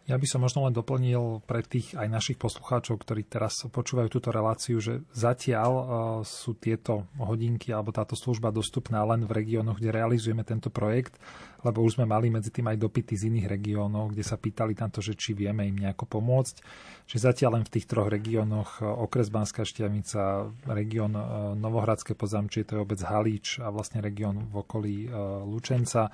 Ja 0.08 0.16
by 0.16 0.24
som 0.24 0.40
možno 0.40 0.64
len 0.64 0.72
doplnil 0.72 1.44
pre 1.44 1.60
tých 1.60 1.92
aj 1.92 2.08
našich 2.08 2.40
poslucháčov, 2.40 2.96
ktorí 2.96 3.28
teraz 3.28 3.60
počúvajú 3.68 4.08
túto 4.08 4.32
reláciu, 4.32 4.80
že 4.80 5.04
zatiaľ 5.12 5.72
uh, 5.76 5.84
sú 6.24 6.56
tieto 6.56 7.04
hodinky 7.20 7.76
alebo 7.76 7.92
táto 7.92 8.16
služba 8.16 8.48
dostupná 8.48 9.04
len 9.04 9.28
v 9.28 9.36
regiónoch, 9.36 9.76
kde 9.76 9.92
realizujeme 9.92 10.48
tento 10.48 10.72
projekt, 10.72 11.20
lebo 11.60 11.84
už 11.84 12.00
sme 12.00 12.08
mali 12.08 12.32
medzi 12.32 12.48
tým 12.48 12.72
aj 12.72 12.80
dopity 12.80 13.20
z 13.20 13.28
iných 13.28 13.52
regiónov, 13.52 14.16
kde 14.16 14.24
sa 14.24 14.40
pýtali 14.40 14.72
tamto, 14.72 15.04
že 15.04 15.12
či 15.12 15.36
vieme 15.36 15.68
im 15.68 15.76
nejako 15.76 16.08
pomôcť. 16.08 16.56
Že 17.04 17.28
zatiaľ 17.28 17.60
len 17.60 17.68
v 17.68 17.72
tých 17.76 17.84
troch 17.84 18.08
regiónoch, 18.08 18.80
uh, 18.80 18.88
okres 19.04 19.28
Banská 19.28 19.68
Štiavnica, 19.68 20.48
región 20.72 21.12
uh, 21.20 21.52
Novohradské 21.52 22.16
podzamčie, 22.16 22.64
to 22.64 22.80
je 22.80 22.84
obec 22.88 23.04
Halíč 23.04 23.60
a 23.60 23.68
vlastne 23.68 24.00
región 24.00 24.40
v 24.48 24.54
okolí 24.64 24.96
Lučenca 25.44 26.08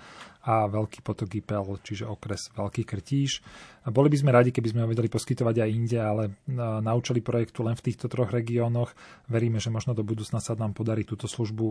a 0.44 0.68
Veľký 0.68 1.00
potok 1.00 1.40
Ipel, 1.40 1.80
čiže 1.80 2.04
okres 2.04 2.52
Veľký 2.52 2.84
Krtíž. 2.84 3.40
Boli 3.88 4.12
by 4.12 4.16
sme 4.20 4.30
radi, 4.32 4.52
keby 4.52 4.68
sme 4.72 4.80
ho 4.84 4.88
vedeli 4.88 5.08
poskytovať 5.08 5.56
aj 5.64 5.70
inde, 5.72 5.98
ale 6.00 6.22
e, 6.28 6.32
naučili 6.56 7.24
projektu 7.24 7.64
len 7.64 7.76
v 7.76 7.84
týchto 7.84 8.08
troch 8.08 8.28
regiónoch. 8.28 8.92
Veríme, 9.28 9.60
že 9.60 9.72
možno 9.72 9.96
do 9.96 10.04
budúcna 10.04 10.40
sa 10.40 10.56
nám 10.56 10.76
podarí 10.76 11.04
túto 11.04 11.28
službu 11.28 11.64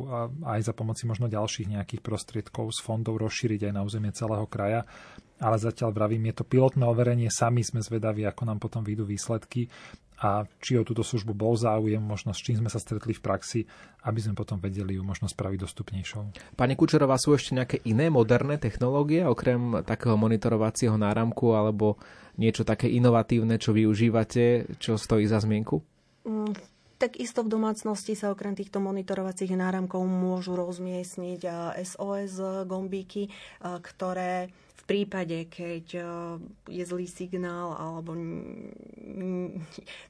aj 0.45 0.59
za 0.62 0.73
pomoci 0.73 1.05
možno 1.05 1.29
ďalších 1.29 1.73
nejakých 1.73 2.01
prostriedkov 2.01 2.73
z 2.73 2.79
fondov 2.81 3.21
rozšíriť 3.21 3.69
aj 3.69 3.73
na 3.73 3.81
územie 3.86 4.13
celého 4.13 4.45
kraja 4.49 4.86
ale 5.43 5.59
zatiaľ 5.59 5.91
vravím, 5.91 6.31
je 6.31 6.39
to 6.39 6.47
pilotné 6.47 6.88
overenie, 6.88 7.27
sami 7.27 7.67
sme 7.67 7.83
zvedaví, 7.83 8.23
ako 8.23 8.47
nám 8.47 8.63
potom 8.63 8.79
vyjdú 8.79 9.03
výsledky 9.03 9.67
a 10.19 10.45
či 10.62 10.78
o 10.78 10.84
túto 10.86 11.02
službu 11.02 11.34
bol 11.34 11.58
záujem, 11.58 12.02
možno 12.02 12.36
s 12.36 12.43
čím 12.43 12.62
sme 12.62 12.69
sa 12.69 12.78
stretli 12.78 13.15
v 13.15 13.21
praxi, 13.23 13.60
aby 14.06 14.19
sme 14.19 14.38
potom 14.38 14.60
vedeli 14.62 14.99
ju 14.99 15.04
možno 15.04 15.32
spraviť 15.32 15.60
dostupnejšou. 15.63 16.56
Pani 16.60 16.78
Kučerová, 16.78 17.17
sú 17.17 17.34
ešte 17.34 17.56
nejaké 17.58 17.78
iné 17.88 18.12
moderné 18.12 18.62
technológie, 18.62 19.26
okrem 19.26 19.84
takého 19.84 20.19
monitorovacieho 20.19 20.95
náramku 20.95 21.56
alebo 21.56 21.97
niečo 22.38 22.65
také 22.65 22.89
inovatívne, 22.89 23.62
čo 23.62 23.73
využívate, 23.73 24.76
čo 24.82 24.97
stojí 24.97 25.30
za 25.30 25.41
zmienku? 25.41 25.82
Mm, 26.26 26.54
tak 27.04 27.19
isto 27.19 27.43
v 27.43 27.52
domácnosti 27.52 28.15
sa 28.15 28.32
okrem 28.32 28.56
týchto 28.56 28.80
monitorovacích 28.80 29.52
náramkov 29.60 30.08
môžu 30.08 30.56
rozmiestniť 30.56 31.41
SOS 31.84 32.63
gombíky, 32.63 33.28
ktoré 33.60 34.47
v 34.84 35.08
prípade, 35.08 35.48
keď 35.48 35.86
e, 35.96 36.04
je 36.67 36.84
zlý 36.84 37.08
signál 37.08 37.72
alebo 37.72 38.19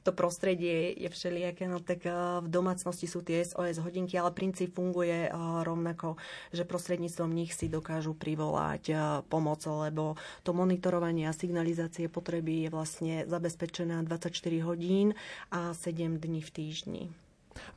to 0.02 0.10
prostredie 0.10 0.90
je 0.98 1.06
všelijaké, 1.06 1.70
no 1.70 1.78
tak 1.78 2.02
e, 2.02 2.10
v 2.42 2.48
domácnosti 2.50 3.06
sú 3.06 3.22
tie 3.22 3.46
SOS 3.46 3.78
hodinky, 3.78 4.18
ale 4.18 4.34
princíp 4.34 4.74
funguje 4.74 5.26
e, 5.26 5.32
rovnako, 5.62 6.18
že 6.50 6.66
prostredníctvom 6.66 7.30
nich 7.30 7.54
si 7.54 7.70
dokážu 7.70 8.18
privolať 8.18 8.90
pomoc, 9.30 9.62
lebo 9.62 10.18
to 10.42 10.50
monitorovanie 10.50 11.30
a 11.30 11.36
signalizácie 11.38 12.10
potreby 12.10 12.66
je 12.66 12.68
vlastne 12.74 13.14
zabezpečená 13.30 14.02
24 14.02 14.34
hodín 14.66 15.14
a 15.54 15.70
7 15.70 16.18
dní 16.18 16.42
v 16.42 16.50
týždni. 16.50 17.02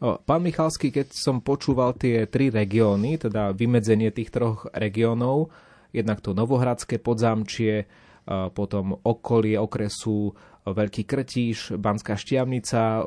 Pán 0.02 0.42
Michalský, 0.42 0.90
keď 0.90 1.14
som 1.14 1.38
počúval 1.46 1.94
tie 1.94 2.26
tri 2.26 2.50
regióny, 2.50 3.22
teda 3.22 3.54
vymedzenie 3.54 4.10
tých 4.10 4.34
troch 4.34 4.66
regiónov, 4.74 5.54
jednak 5.92 6.20
to 6.20 6.34
Novohradské 6.34 7.00
podzamčie, 7.00 7.88
potom 8.28 9.00
okolie 9.08 9.56
okresu 9.56 10.36
Veľký 10.68 11.08
Krtíš, 11.08 11.80
Banská 11.80 12.20
Štiavnica. 12.20 13.04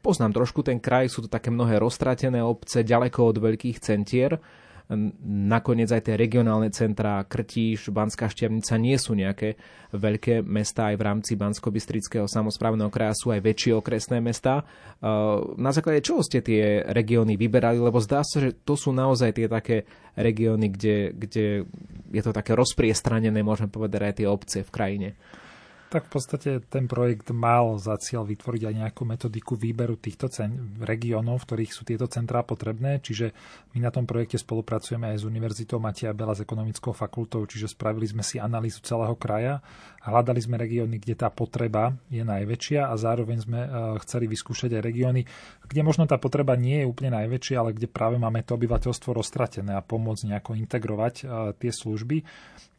Poznám 0.00 0.32
trošku 0.32 0.64
ten 0.64 0.80
kraj, 0.80 1.12
sú 1.12 1.24
to 1.24 1.30
také 1.32 1.52
mnohé 1.52 1.76
roztratené 1.76 2.40
obce, 2.40 2.84
ďaleko 2.84 3.28
od 3.28 3.36
veľkých 3.40 3.80
centier 3.80 4.40
nakoniec 5.24 5.88
aj 5.88 6.12
tie 6.12 6.14
regionálne 6.20 6.68
centrá 6.68 7.24
Krtíš, 7.24 7.88
Banská 7.88 8.28
Štiavnica 8.28 8.76
nie 8.76 9.00
sú 9.00 9.16
nejaké 9.16 9.56
veľké 9.96 10.44
mesta 10.44 10.92
aj 10.92 11.00
v 11.00 11.06
rámci 11.06 11.32
Bansko-Bystrického 11.40 12.28
samozprávneho 12.28 12.92
kraja 12.92 13.16
sú 13.16 13.32
aj 13.32 13.40
väčšie 13.40 13.72
okresné 13.80 14.20
mesta. 14.20 14.66
Na 15.56 15.70
základe 15.72 16.04
čoho 16.04 16.20
ste 16.20 16.44
tie 16.44 16.84
regióny 16.84 17.40
vyberali? 17.40 17.80
Lebo 17.80 17.96
zdá 18.02 18.20
sa, 18.26 18.44
že 18.44 18.52
to 18.52 18.76
sú 18.76 18.92
naozaj 18.92 19.32
tie 19.32 19.48
také 19.48 19.88
regióny, 20.20 20.68
kde, 20.68 20.96
kde 21.16 21.64
je 22.12 22.22
to 22.22 22.36
také 22.36 22.52
rozpriestranené, 22.52 23.40
môžem 23.40 23.72
povedať, 23.72 24.00
aj 24.04 24.14
tie 24.20 24.28
obce 24.28 24.58
v 24.66 24.70
krajine. 24.74 25.08
Tak 25.94 26.10
v 26.10 26.18
podstate 26.18 26.50
ten 26.66 26.90
projekt 26.90 27.30
mal 27.30 27.78
za 27.78 27.94
cieľ 28.02 28.26
vytvoriť 28.26 28.66
aj 28.66 28.74
nejakú 28.82 29.06
metodiku 29.06 29.54
výberu 29.54 29.94
týchto 29.94 30.26
cen- 30.26 30.74
regiónov, 30.82 31.38
v 31.38 31.46
ktorých 31.46 31.70
sú 31.70 31.86
tieto 31.86 32.10
centrá 32.10 32.42
potrebné. 32.42 32.98
Čiže 32.98 33.30
my 33.78 33.86
na 33.86 33.94
tom 33.94 34.02
projekte 34.02 34.34
spolupracujeme 34.34 35.14
aj 35.14 35.22
s 35.22 35.28
Univerzitou 35.30 35.78
Matia 35.78 36.10
Bela 36.10 36.34
s 36.34 36.42
ekonomickou 36.42 36.90
fakultou, 36.90 37.46
čiže 37.46 37.70
spravili 37.70 38.10
sme 38.10 38.26
si 38.26 38.42
analýzu 38.42 38.82
celého 38.82 39.14
kraja 39.14 39.62
hľadali 40.04 40.40
sme 40.40 40.60
regióny, 40.60 41.00
kde 41.00 41.16
tá 41.16 41.32
potreba 41.32 41.96
je 42.12 42.20
najväčšia 42.20 42.88
a 42.88 42.94
zároveň 42.94 43.38
sme 43.40 43.60
e, 43.64 43.68
chceli 44.04 44.28
vyskúšať 44.28 44.76
aj 44.76 44.82
regióny, 44.84 45.22
kde 45.64 45.80
možno 45.80 46.04
tá 46.04 46.20
potreba 46.20 46.52
nie 46.54 46.84
je 46.84 46.90
úplne 46.90 47.16
najväčšia, 47.16 47.56
ale 47.56 47.72
kde 47.72 47.88
práve 47.88 48.20
máme 48.20 48.44
to 48.44 48.60
obyvateľstvo 48.60 49.16
roztratené 49.16 49.72
a 49.72 49.84
pomôcť 49.84 50.28
nejako 50.28 50.60
integrovať 50.60 51.14
e, 51.20 51.24
tie 51.56 51.72
služby. 51.72 52.16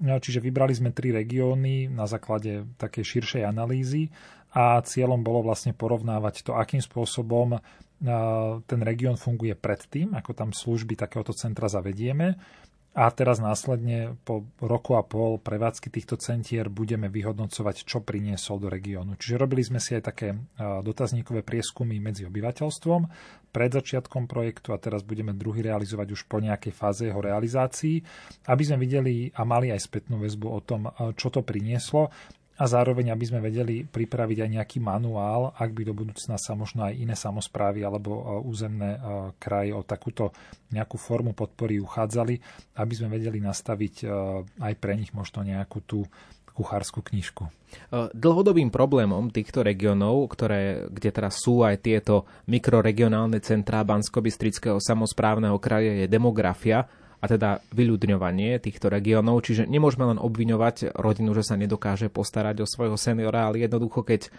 No, 0.06 0.22
čiže 0.22 0.44
vybrali 0.44 0.78
sme 0.78 0.94
tri 0.94 1.10
regióny 1.10 1.90
na 1.90 2.06
základe 2.06 2.68
takej 2.78 3.04
širšej 3.04 3.44
analýzy 3.48 4.14
a 4.54 4.80
cieľom 4.86 5.20
bolo 5.26 5.44
vlastne 5.44 5.74
porovnávať 5.76 6.48
to, 6.48 6.52
akým 6.56 6.80
spôsobom 6.80 7.60
ten 8.68 8.82
región 8.84 9.16
funguje 9.16 9.56
predtým, 9.56 10.20
ako 10.20 10.36
tam 10.36 10.50
služby 10.52 11.00
takéhoto 11.00 11.32
centra 11.32 11.72
zavedieme 11.72 12.36
a 12.96 13.12
teraz 13.12 13.44
následne 13.44 14.16
po 14.24 14.48
roku 14.64 14.96
a 14.96 15.04
pol 15.04 15.36
prevádzky 15.36 15.92
týchto 15.92 16.16
centier 16.16 16.72
budeme 16.72 17.12
vyhodnocovať, 17.12 17.84
čo 17.84 18.00
priniesol 18.00 18.64
do 18.64 18.72
regiónu. 18.72 19.20
Čiže 19.20 19.36
robili 19.36 19.68
sme 19.68 19.84
si 19.84 20.00
aj 20.00 20.16
také 20.16 20.32
dotazníkové 20.80 21.44
prieskumy 21.44 22.00
medzi 22.00 22.24
obyvateľstvom 22.24 23.02
pred 23.52 23.72
začiatkom 23.76 24.32
projektu 24.32 24.72
a 24.72 24.80
teraz 24.80 25.04
budeme 25.04 25.36
druhý 25.36 25.68
realizovať 25.68 26.08
už 26.16 26.22
po 26.32 26.40
nejakej 26.40 26.72
fáze 26.72 27.04
jeho 27.12 27.20
realizácii, 27.20 28.00
aby 28.48 28.64
sme 28.64 28.80
videli 28.80 29.28
a 29.36 29.44
mali 29.44 29.76
aj 29.76 29.92
spätnú 29.92 30.24
väzbu 30.24 30.48
o 30.48 30.60
tom, 30.64 30.88
čo 31.20 31.28
to 31.28 31.44
prinieslo 31.44 32.08
a 32.56 32.64
zároveň, 32.72 33.12
aby 33.12 33.26
sme 33.28 33.44
vedeli 33.44 33.84
pripraviť 33.84 34.38
aj 34.48 34.50
nejaký 34.60 34.78
manuál, 34.80 35.52
ak 35.60 35.76
by 35.76 35.84
do 35.84 35.94
budúcna 35.94 36.40
sa 36.40 36.56
možno 36.56 36.88
aj 36.88 36.96
iné 36.96 37.16
samozprávy 37.16 37.84
alebo 37.84 38.12
e, 38.16 38.22
územné 38.48 38.96
e, 38.96 39.00
kraje 39.36 39.76
o 39.76 39.84
takúto 39.84 40.32
nejakú 40.72 40.96
formu 40.96 41.36
podpory 41.36 41.84
uchádzali, 41.84 42.40
aby 42.80 42.94
sme 42.96 43.12
vedeli 43.12 43.44
nastaviť 43.44 43.96
e, 44.02 44.06
aj 44.64 44.74
pre 44.80 44.96
nich 44.96 45.12
možno 45.12 45.44
nejakú 45.44 45.84
tú 45.84 46.08
kuchárskú 46.56 47.04
knižku. 47.04 47.52
Dlhodobým 48.16 48.72
problémom 48.72 49.28
týchto 49.28 49.60
regiónov, 49.60 50.32
ktoré, 50.32 50.88
kde 50.88 51.12
teraz 51.12 51.44
sú 51.44 51.68
aj 51.68 51.84
tieto 51.84 52.24
mikroregionálne 52.48 53.44
centrá 53.44 53.84
Bansko-Bystrického 53.84 54.80
samozprávneho 54.80 55.60
kraje, 55.60 55.92
je 56.00 56.08
demografia 56.08 56.88
a 57.26 57.32
teda 57.34 57.66
vyľudňovanie 57.74 58.62
týchto 58.62 58.94
regiónov. 58.94 59.42
Čiže 59.42 59.66
nemôžeme 59.66 60.06
len 60.14 60.22
obviňovať 60.22 60.94
rodinu, 60.94 61.34
že 61.34 61.42
sa 61.42 61.58
nedokáže 61.58 62.14
postarať 62.14 62.62
o 62.62 62.70
svojho 62.70 62.94
seniora, 63.02 63.50
ale 63.50 63.66
jednoducho, 63.66 64.06
keď 64.06 64.22
e, 64.26 64.30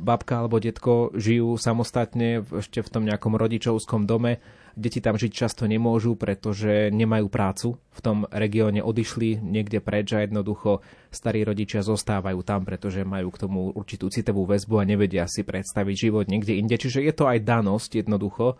babka 0.00 0.40
alebo 0.40 0.56
detko 0.56 1.12
žijú 1.12 1.60
samostatne 1.60 2.40
ešte 2.48 2.80
v 2.80 2.88
tom 2.88 3.04
nejakom 3.04 3.36
rodičovskom 3.36 4.08
dome, 4.08 4.40
deti 4.72 5.04
tam 5.04 5.20
žiť 5.20 5.32
často 5.36 5.68
nemôžu, 5.68 6.16
pretože 6.16 6.88
nemajú 6.88 7.28
prácu. 7.28 7.76
V 7.76 8.00
tom 8.00 8.24
regióne 8.32 8.80
odišli 8.80 9.38
niekde 9.38 9.84
preč 9.84 10.16
a 10.16 10.24
jednoducho 10.24 10.80
starí 11.12 11.44
rodičia 11.44 11.84
zostávajú 11.84 12.40
tam, 12.42 12.64
pretože 12.64 13.06
majú 13.06 13.28
k 13.30 13.40
tomu 13.44 13.70
určitú 13.70 14.10
citovú 14.10 14.48
väzbu 14.48 14.82
a 14.82 14.88
nevedia 14.88 15.28
si 15.28 15.46
predstaviť 15.46 15.94
život 15.94 16.24
niekde 16.26 16.56
inde. 16.56 16.74
Čiže 16.74 17.04
je 17.04 17.12
to 17.12 17.28
aj 17.28 17.44
danosť 17.44 18.00
jednoducho 18.00 18.58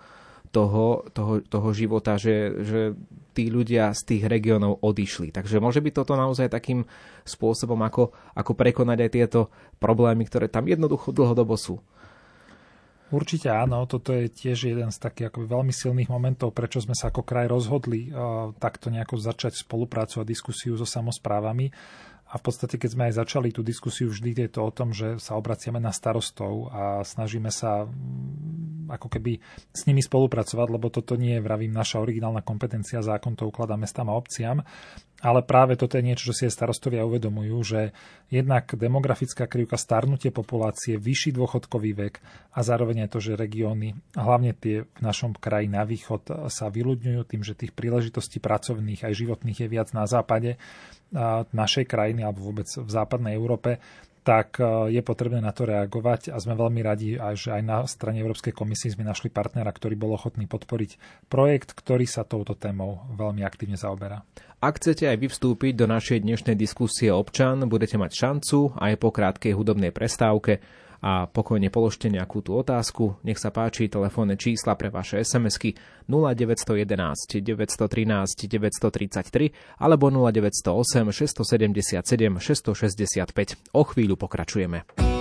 toho, 0.54 1.02
toho, 1.10 1.42
toho 1.42 1.68
života, 1.74 2.14
že, 2.14 2.54
že 2.62 2.80
tí 3.34 3.50
ľudia 3.50 3.90
z 3.90 4.14
tých 4.14 4.22
regiónov 4.30 4.78
odišli. 4.78 5.34
Takže 5.34 5.58
môže 5.58 5.82
byť 5.82 5.92
toto 5.98 6.14
naozaj 6.14 6.46
takým 6.46 6.86
spôsobom, 7.26 7.82
ako, 7.82 8.14
ako 8.38 8.52
prekonať 8.54 8.98
aj 9.02 9.10
tieto 9.10 9.40
problémy, 9.82 10.22
ktoré 10.30 10.46
tam 10.46 10.70
jednoducho 10.70 11.10
dlhodobo 11.10 11.58
sú. 11.58 11.82
Určite 13.14 13.52
áno, 13.52 13.84
toto 13.86 14.10
je 14.10 14.26
tiež 14.26 14.74
jeden 14.74 14.90
z 14.90 14.98
takých 14.98 15.30
ako 15.30 15.46
veľmi 15.46 15.70
silných 15.70 16.10
momentov, 16.10 16.56
prečo 16.56 16.82
sme 16.82 16.96
sa 16.96 17.12
ako 17.12 17.22
kraj 17.22 17.46
rozhodli 17.46 18.10
uh, 18.10 18.50
takto 18.56 18.88
nejako 18.90 19.20
začať 19.20 19.60
spoluprácu 19.60 20.22
a 20.22 20.26
diskusiu 20.26 20.74
so 20.74 20.88
samozprávami. 20.88 21.68
A 22.34 22.40
v 22.40 22.42
podstate, 22.42 22.74
keď 22.74 22.90
sme 22.90 23.06
aj 23.06 23.14
začali 23.22 23.54
tú 23.54 23.62
diskusiu, 23.62 24.10
vždy 24.10 24.34
je 24.34 24.50
to 24.50 24.66
o 24.66 24.74
tom, 24.74 24.90
že 24.90 25.22
sa 25.22 25.38
obraciame 25.38 25.78
na 25.78 25.94
starostov 25.94 26.72
a 26.74 27.06
snažíme 27.06 27.52
sa 27.54 27.86
ako 28.88 29.08
keby 29.08 29.40
s 29.72 29.86
nimi 29.88 30.00
spolupracovať, 30.00 30.68
lebo 30.68 30.92
toto 30.92 31.16
nie 31.16 31.38
je, 31.38 31.44
vravím, 31.44 31.72
naša 31.72 32.00
originálna 32.00 32.44
kompetencia, 32.44 33.04
zákon 33.04 33.36
to 33.36 33.48
ukladá 33.48 33.78
mestám 33.78 34.10
a 34.10 34.18
obciam, 34.18 34.60
ale 35.24 35.40
práve 35.40 35.80
toto 35.80 35.96
je 35.96 36.04
niečo, 36.04 36.28
čo 36.28 36.36
si 36.36 36.42
aj 36.44 36.52
starostovia 36.52 37.00
uvedomujú, 37.08 37.56
že 37.64 37.80
jednak 38.28 38.76
demografická 38.76 39.48
krivka, 39.48 39.80
starnutie 39.80 40.28
populácie, 40.28 41.00
vyšší 41.00 41.32
dôchodkový 41.32 41.96
vek 41.96 42.14
a 42.52 42.60
zároveň 42.60 43.08
aj 43.08 43.10
to, 43.16 43.18
že 43.24 43.40
regióny, 43.40 43.96
hlavne 44.12 44.52
tie 44.52 44.84
v 44.84 45.00
našom 45.00 45.32
kraji 45.32 45.72
na 45.72 45.88
východ, 45.88 46.52
sa 46.52 46.68
vyľudňujú 46.68 47.20
tým, 47.24 47.40
že 47.40 47.56
tých 47.56 47.72
príležitostí 47.72 48.36
pracovných 48.36 49.08
aj 49.08 49.16
životných 49.16 49.64
je 49.64 49.68
viac 49.72 49.88
na 49.96 50.04
západe 50.04 50.60
našej 51.56 51.88
krajiny 51.88 52.20
alebo 52.20 52.52
vôbec 52.52 52.68
v 52.68 52.90
západnej 52.90 53.32
Európe, 53.32 53.80
tak 54.24 54.56
e, 54.58 54.90
je 54.90 55.02
potrebné 55.04 55.38
na 55.44 55.52
to 55.52 55.68
reagovať 55.68 56.32
a 56.32 56.40
sme 56.40 56.56
veľmi 56.56 56.80
radi, 56.80 57.20
že 57.36 57.52
aj 57.52 57.62
na 57.62 57.78
strane 57.84 58.18
Európskej 58.24 58.56
komisie 58.56 58.90
sme 58.90 59.04
našli 59.04 59.28
partnera, 59.28 59.68
ktorý 59.68 59.94
bol 59.94 60.16
ochotný 60.16 60.48
podporiť 60.48 60.96
projekt, 61.28 61.76
ktorý 61.76 62.08
sa 62.08 62.24
touto 62.24 62.56
témou 62.56 63.04
veľmi 63.14 63.44
aktívne 63.44 63.76
zaoberá. 63.76 64.24
Ak 64.64 64.80
chcete 64.80 65.04
aj 65.04 65.20
vy 65.20 65.28
vstúpiť 65.28 65.76
do 65.76 65.84
našej 65.84 66.24
dnešnej 66.24 66.56
diskusie 66.56 67.12
občan, 67.12 67.68
budete 67.68 68.00
mať 68.00 68.16
šancu 68.16 68.80
aj 68.80 68.96
po 68.96 69.12
krátkej 69.12 69.52
hudobnej 69.52 69.92
prestávke 69.92 70.64
a 71.04 71.28
pokojne 71.28 71.68
položte 71.68 72.08
nejakú 72.08 72.40
tú 72.40 72.56
otázku. 72.56 73.20
Nech 73.28 73.36
sa 73.36 73.52
páči 73.52 73.92
telefónne 73.92 74.40
čísla 74.40 74.72
pre 74.80 74.88
vaše 74.88 75.20
SMS-ky 75.20 75.76
0911 76.08 77.44
913 77.44 78.48
933 78.48 79.52
alebo 79.84 80.08
0908 80.08 81.12
677 81.12 82.00
665. 82.40 83.76
O 83.76 83.84
chvíľu 83.84 84.16
pokračujeme. 84.16 85.13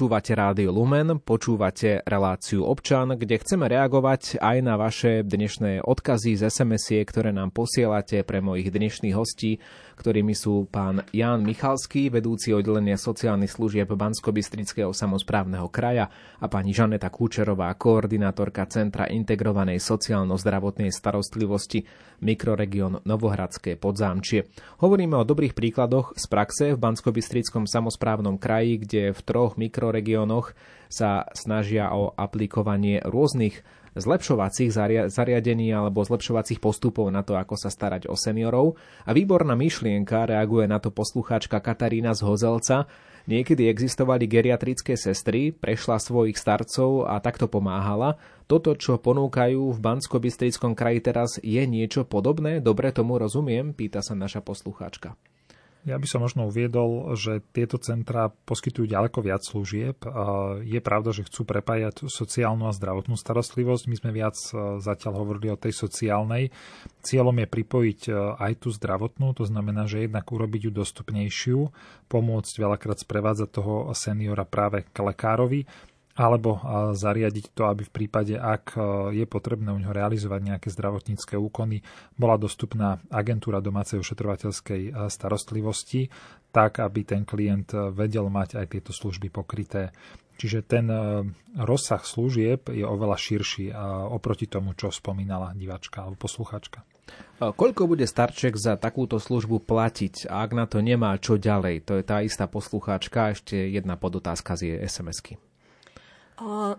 Počúvate 0.00 0.32
Rádio 0.32 0.72
Lumen, 0.72 1.20
počúvate 1.20 2.00
reláciu 2.08 2.64
Občan, 2.64 3.20
kde 3.20 3.36
chceme 3.36 3.68
reagovať 3.68 4.40
aj 4.40 4.56
na 4.64 4.80
vaše 4.80 5.20
dnešné 5.20 5.84
odkazy 5.84 6.40
z 6.40 6.48
sms 6.48 7.04
ktoré 7.04 7.36
nám 7.36 7.52
posielate 7.52 8.24
pre 8.24 8.40
mojich 8.40 8.72
dnešných 8.72 9.12
hostí, 9.12 9.60
ktorými 10.00 10.32
sú 10.32 10.64
pán 10.72 11.04
Jan 11.12 11.44
Michalský, 11.44 12.08
vedúci 12.08 12.56
oddelenia 12.56 12.96
sociálnych 12.96 13.52
služieb 13.52 13.92
Bansko-Bystrického 13.92 14.96
samozprávneho 14.96 15.68
kraja 15.68 16.08
a 16.40 16.48
pani 16.48 16.72
Žaneta 16.72 17.12
Kúčerová, 17.12 17.68
koordinátorka 17.76 18.64
Centra 18.64 19.04
integrovanej 19.12 19.76
sociálno-zdravotnej 19.76 20.88
starostlivosti 20.88 21.84
mikroregión 22.24 23.04
Novohradské 23.04 23.76
podzámčie. 23.76 24.48
Hovoríme 24.80 25.20
o 25.20 25.28
dobrých 25.28 25.52
príkladoch 25.52 26.16
z 26.16 26.24
praxe 26.32 26.64
v 26.72 26.80
Bansko-Bystrickom 26.80 27.68
samozprávnom 27.68 28.40
kraji, 28.40 28.80
kde 28.80 29.02
v 29.12 29.20
troch 29.20 29.60
mikroregiónoch 29.60 30.56
sa 30.88 31.28
snažia 31.36 31.92
o 31.92 32.16
aplikovanie 32.16 33.04
rôznych 33.04 33.60
zlepšovacích 33.96 34.70
zariadení 35.10 35.74
alebo 35.74 36.06
zlepšovacích 36.06 36.62
postupov 36.62 37.10
na 37.10 37.26
to, 37.26 37.34
ako 37.34 37.58
sa 37.58 37.72
starať 37.72 38.06
o 38.06 38.14
seniorov. 38.14 38.78
A 39.06 39.10
výborná 39.10 39.58
myšlienka 39.58 40.28
reaguje 40.30 40.70
na 40.70 40.78
to 40.78 40.94
poslucháčka 40.94 41.58
Katarína 41.58 42.14
z 42.14 42.22
Hozelca. 42.22 42.86
Niekedy 43.28 43.68
existovali 43.68 44.24
geriatrické 44.26 44.96
sestry, 44.96 45.52
prešla 45.52 46.00
svojich 46.00 46.40
starcov 46.40 47.06
a 47.06 47.20
takto 47.20 47.46
pomáhala. 47.46 48.16
Toto, 48.50 48.74
čo 48.74 48.98
ponúkajú 48.98 49.70
v 49.70 49.78
bansko 49.78 50.18
kraji 50.74 50.98
teraz, 51.04 51.38
je 51.38 51.62
niečo 51.68 52.08
podobné? 52.08 52.58
Dobre 52.58 52.90
tomu 52.90 53.20
rozumiem? 53.20 53.76
Pýta 53.76 54.02
sa 54.02 54.16
naša 54.16 54.40
poslucháčka. 54.42 55.14
Ja 55.88 55.96
by 55.96 56.04
som 56.04 56.20
možno 56.20 56.44
uviedol, 56.44 57.16
že 57.16 57.40
tieto 57.56 57.80
centrá 57.80 58.28
poskytujú 58.44 58.84
ďaleko 58.84 59.24
viac 59.24 59.40
služieb. 59.40 59.96
Je 60.60 60.80
pravda, 60.84 61.16
že 61.16 61.24
chcú 61.24 61.48
prepájať 61.48 62.04
sociálnu 62.04 62.68
a 62.68 62.76
zdravotnú 62.76 63.16
starostlivosť. 63.16 63.84
My 63.88 63.96
sme 63.96 64.10
viac 64.12 64.36
e, 64.52 64.76
zatiaľ 64.84 65.24
hovorili 65.24 65.48
o 65.48 65.56
tej 65.56 65.72
sociálnej. 65.72 66.52
Cieľom 67.00 67.32
je 67.40 67.48
pripojiť 67.48 68.00
e, 68.08 68.12
aj 68.12 68.52
tú 68.60 68.68
zdravotnú, 68.76 69.32
to 69.32 69.48
znamená, 69.48 69.88
že 69.88 70.04
jednak 70.04 70.28
urobiť 70.28 70.68
ju 70.68 70.72
dostupnejšiu, 70.84 71.58
pomôcť 72.12 72.54
veľakrát 72.60 73.00
sprevádzať 73.00 73.48
toho 73.48 73.88
seniora 73.96 74.44
práve 74.44 74.84
k 74.84 74.96
lekárovi 75.00 75.64
alebo 76.20 76.60
zariadiť 76.92 77.56
to, 77.56 77.64
aby 77.64 77.88
v 77.88 77.94
prípade, 77.96 78.36
ak 78.36 78.76
je 79.16 79.24
potrebné 79.24 79.72
u 79.72 79.80
neho 79.80 79.96
realizovať 79.96 80.40
nejaké 80.44 80.68
zdravotnícke 80.68 81.40
úkony, 81.40 81.80
bola 82.20 82.36
dostupná 82.36 83.00
agentúra 83.08 83.64
domácej 83.64 84.04
ošetrovateľskej 84.04 85.08
starostlivosti, 85.08 86.12
tak 86.52 86.84
aby 86.84 87.08
ten 87.08 87.24
klient 87.24 87.72
vedel 87.96 88.28
mať 88.28 88.60
aj 88.60 88.66
tieto 88.68 88.92
služby 88.92 89.32
pokryté. 89.32 89.96
Čiže 90.36 90.60
ten 90.64 90.88
rozsah 91.56 92.04
služieb 92.04 92.68
je 92.68 92.84
oveľa 92.84 93.16
širší 93.16 93.72
oproti 94.12 94.44
tomu, 94.44 94.76
čo 94.76 94.92
spomínala 94.92 95.56
diváčka 95.56 96.04
alebo 96.04 96.20
posluchačka. 96.20 96.84
Koľko 97.40 97.90
bude 97.90 98.06
starček 98.06 98.54
za 98.54 98.76
takúto 98.76 99.18
službu 99.18 99.64
platiť 99.66 100.28
a 100.28 100.44
ak 100.44 100.50
na 100.52 100.64
to 100.68 100.78
nemá 100.84 101.16
čo 101.16 101.40
ďalej? 101.40 101.88
To 101.88 101.96
je 101.98 102.04
tá 102.04 102.20
istá 102.22 102.44
poslucháčka. 102.48 103.34
Ešte 103.34 103.56
jedna 103.56 103.96
podotázka 103.96 104.54
z 104.56 104.60
jej 104.64 104.78
SMS-ky. 104.84 105.49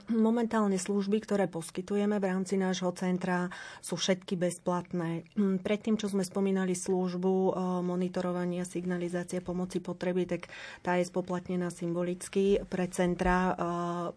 Momentálne 0.10 0.82
služby, 0.82 1.22
ktoré 1.22 1.46
poskytujeme 1.46 2.18
v 2.18 2.26
rámci 2.34 2.58
nášho 2.58 2.90
centra, 2.98 3.54
sú 3.78 3.94
všetky 3.94 4.34
bezplatné. 4.34 5.30
Hm, 5.38 5.62
predtým, 5.62 6.02
čo 6.02 6.10
sme 6.10 6.26
spomínali 6.26 6.74
službu 6.74 7.54
monitorovania, 7.86 8.66
signalizácie 8.66 9.38
pomoci 9.46 9.78
potreby, 9.78 10.26
tak 10.26 10.50
tá 10.82 10.98
je 10.98 11.06
spoplatnená 11.06 11.70
symbolicky 11.70 12.58
pre 12.66 12.90
centra, 12.90 13.54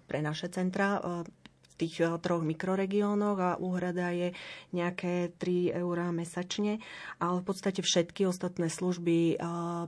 pre 0.09 0.25
naše 0.25 0.49
centra 0.49 1.05
v 1.05 1.75
tých 1.77 2.01
troch 2.25 2.41
mikroregiónoch 2.41 3.39
a 3.43 3.59
úhrada 3.61 4.17
je 4.17 4.33
nejaké 4.73 5.35
3 5.37 5.77
eurá 5.77 6.09
mesačne, 6.09 6.81
ale 7.21 7.43
v 7.43 7.47
podstate 7.51 7.85
všetky 7.85 8.25
ostatné 8.25 8.73
služby 8.73 9.37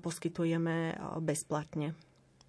poskytujeme 0.05 1.01
bezplatne. 1.25 1.97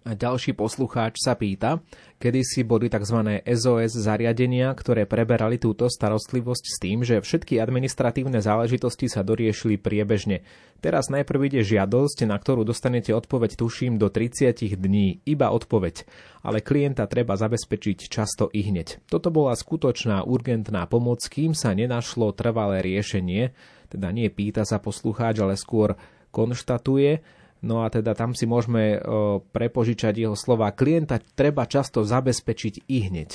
Ďalší 0.08 0.56
poslucháč 0.56 1.20
sa 1.20 1.36
pýta, 1.36 1.84
kedy 2.16 2.40
si 2.40 2.64
boli 2.64 2.88
tzv. 2.88 3.44
SOS 3.44 3.92
zariadenia, 3.92 4.72
ktoré 4.72 5.04
preberali 5.04 5.60
túto 5.60 5.84
starostlivosť 5.84 6.64
s 6.64 6.76
tým, 6.80 7.04
že 7.04 7.20
všetky 7.20 7.60
administratívne 7.60 8.40
záležitosti 8.40 9.04
sa 9.12 9.20
doriešili 9.20 9.76
priebežne. 9.76 10.40
Teraz 10.80 11.12
najprv 11.12 11.52
ide 11.52 11.60
žiadosť, 11.60 12.24
na 12.24 12.40
ktorú 12.40 12.64
dostanete 12.64 13.12
odpoveď 13.12 13.60
tuším 13.60 14.00
do 14.00 14.08
30 14.08 14.56
dní, 14.80 15.20
iba 15.28 15.52
odpoveď, 15.52 16.08
ale 16.40 16.64
klienta 16.64 17.04
treba 17.04 17.36
zabezpečiť 17.36 18.08
často 18.08 18.48
i 18.48 18.64
hneď. 18.64 19.04
Toto 19.12 19.28
bola 19.28 19.52
skutočná 19.52 20.24
urgentná 20.24 20.88
pomoc, 20.88 21.20
kým 21.28 21.52
sa 21.52 21.76
nenašlo 21.76 22.32
trvalé 22.32 22.80
riešenie, 22.80 23.52
teda 23.92 24.08
nie 24.16 24.32
pýta 24.32 24.64
sa 24.64 24.80
poslucháč, 24.80 25.44
ale 25.44 25.60
skôr 25.60 26.00
konštatuje, 26.32 27.20
No 27.58 27.82
a 27.82 27.90
teda 27.90 28.14
tam 28.14 28.38
si 28.38 28.46
môžeme 28.46 29.02
prepožičať 29.50 30.14
jeho 30.14 30.38
slova. 30.38 30.70
Klienta 30.70 31.18
treba 31.18 31.66
často 31.66 32.06
zabezpečiť 32.06 32.86
i 32.86 32.98
hneď. 33.10 33.30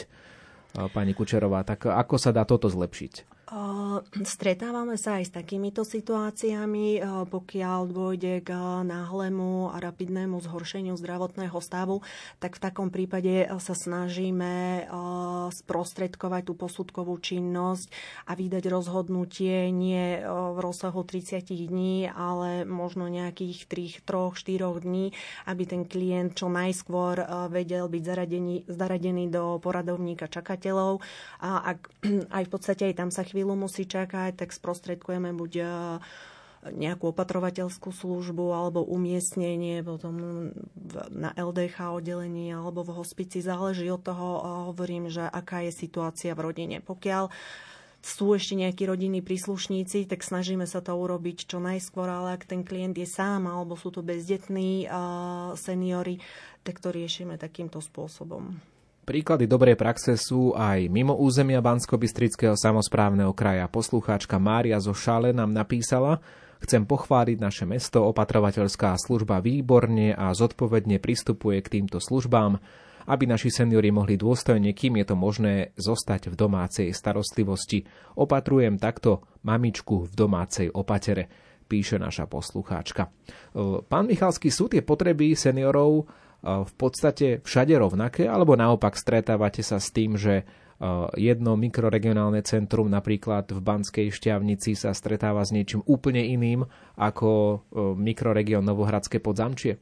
Pani 0.73 1.11
Kučerová, 1.13 1.61
tak 1.67 1.85
ako 1.91 2.15
sa 2.17 2.31
dá 2.31 2.47
toto 2.47 2.71
zlepšiť? 2.71 3.42
Stretávame 4.25 4.97
sa 4.97 5.21
aj 5.21 5.29
s 5.29 5.31
takýmito 5.33 5.85
situáciami, 5.85 7.01
pokiaľ 7.29 7.79
dôjde 7.85 8.41
k 8.41 8.49
náhlemu 8.81 9.69
a 9.69 9.77
rapidnému 9.77 10.41
zhoršeniu 10.41 10.97
zdravotného 10.97 11.53
stavu, 11.61 12.01
tak 12.41 12.57
v 12.57 12.63
takom 12.63 12.89
prípade 12.89 13.45
sa 13.61 13.77
snažíme 13.77 14.85
sprostredkovať 15.53 16.41
tú 16.49 16.53
posudkovú 16.57 17.13
činnosť 17.21 17.93
a 18.25 18.33
vydať 18.33 18.63
rozhodnutie 18.73 19.69
nie 19.69 20.17
v 20.25 20.57
rozsahu 20.57 21.05
30 21.05 21.45
dní, 21.45 22.09
ale 22.09 22.65
možno 22.65 23.05
nejakých 23.05 23.69
3, 23.69 24.07
3 24.07 24.33
4 24.33 24.81
dní, 24.81 25.13
aby 25.45 25.63
ten 25.69 25.85
klient 25.85 26.33
čo 26.33 26.49
najskôr 26.49 27.21
vedel 27.53 27.85
byť 27.85 28.03
zaradený, 28.03 28.55
zaradený 28.65 29.29
do 29.29 29.61
poradovníka 29.61 30.25
čakateľov. 30.25 31.05
A 31.43 31.77
ak 31.77 31.79
aj 32.37 32.43
v 32.47 32.51
podstate 32.51 32.83
aj 32.89 32.97
tam 32.97 33.09
sa 33.13 33.21
chvíľu 33.21 33.42
chvíľu 33.43 33.67
musí 33.67 33.83
čakať, 33.83 34.39
tak 34.39 34.55
sprostredkujeme 34.55 35.35
buď 35.35 35.51
e, 35.59 35.65
nejakú 36.79 37.11
opatrovateľskú 37.11 37.91
službu 37.91 38.55
alebo 38.55 38.87
umiestnenie 38.87 39.83
potom 39.83 40.15
na 41.11 41.35
LDH 41.35 41.91
oddelení 41.91 42.55
alebo 42.55 42.87
v 42.87 42.95
hospici. 42.95 43.43
Záleží 43.43 43.91
od 43.91 43.99
toho, 43.99 44.27
e, 44.31 44.41
hovorím, 44.71 45.11
že 45.11 45.27
aká 45.27 45.59
je 45.67 45.75
situácia 45.75 46.31
v 46.31 46.55
rodine. 46.55 46.79
Pokiaľ 46.79 47.27
sú 47.99 48.31
ešte 48.31 48.55
nejakí 48.55 48.87
rodinní 48.87 49.19
príslušníci, 49.19 50.07
tak 50.07 50.23
snažíme 50.23 50.63
sa 50.63 50.79
to 50.79 50.95
urobiť 50.95 51.43
čo 51.43 51.59
najskôr, 51.59 52.07
ale 52.07 52.39
ak 52.39 52.47
ten 52.47 52.63
klient 52.63 52.95
je 52.95 53.07
sám 53.11 53.43
alebo 53.43 53.75
sú 53.75 53.91
to 53.91 53.99
bezdetní 54.03 54.87
uh, 54.87 55.55
seniory, 55.55 56.19
tak 56.67 56.83
to 56.83 56.91
riešime 56.91 57.39
takýmto 57.39 57.79
spôsobom. 57.79 58.72
Príklady 59.03 59.51
dobrej 59.51 59.75
praxe 59.75 60.15
sú 60.15 60.55
aj 60.55 60.87
mimo 60.87 61.11
územia 61.19 61.59
Bansko-Bystrického 61.59 62.55
samozprávneho 62.55 63.35
kraja. 63.35 63.67
Poslucháčka 63.67 64.39
Mária 64.39 64.79
zo 64.79 64.95
Šale 64.95 65.35
nám 65.35 65.51
napísala, 65.51 66.23
Chcem 66.63 66.87
pochváliť 66.87 67.43
naše 67.43 67.67
mesto, 67.67 68.07
opatrovateľská 68.07 68.95
služba 68.95 69.43
výborne 69.43 70.15
a 70.15 70.31
zodpovedne 70.31 70.95
pristupuje 71.03 71.59
k 71.59 71.67
týmto 71.67 71.99
službám, 71.99 72.55
aby 73.11 73.27
naši 73.27 73.51
seniori 73.51 73.91
mohli 73.91 74.15
dôstojne, 74.15 74.71
kým 74.71 74.95
je 75.03 75.05
to 75.11 75.15
možné, 75.19 75.75
zostať 75.75 76.31
v 76.31 76.39
domácej 76.39 76.87
starostlivosti. 76.95 77.83
Opatrujem 78.15 78.79
takto 78.79 79.27
mamičku 79.43 80.07
v 80.07 80.11
domácej 80.15 80.71
opatere, 80.71 81.27
píše 81.67 81.99
naša 81.99 82.31
poslucháčka. 82.31 83.11
Pán 83.91 84.07
Michalský, 84.07 84.47
sú 84.47 84.71
tie 84.71 84.79
potreby 84.79 85.35
seniorov 85.35 86.07
v 86.43 86.73
podstate 86.75 87.39
všade 87.39 87.71
rovnaké, 87.79 88.27
alebo 88.27 88.59
naopak 88.59 88.99
stretávate 88.99 89.63
sa 89.63 89.79
s 89.79 89.95
tým, 89.95 90.19
že 90.19 90.43
jedno 91.15 91.55
mikroregionálne 91.55 92.43
centrum 92.43 92.91
napríklad 92.91 93.47
v 93.55 93.63
Banskej 93.63 94.11
šťavnici 94.11 94.75
sa 94.75 94.91
stretáva 94.91 95.39
s 95.47 95.55
niečím 95.55 95.79
úplne 95.87 96.19
iným 96.19 96.67
ako 96.99 97.63
mikroregión 97.95 98.67
Novohradské 98.67 99.23
podzamčie? 99.23 99.79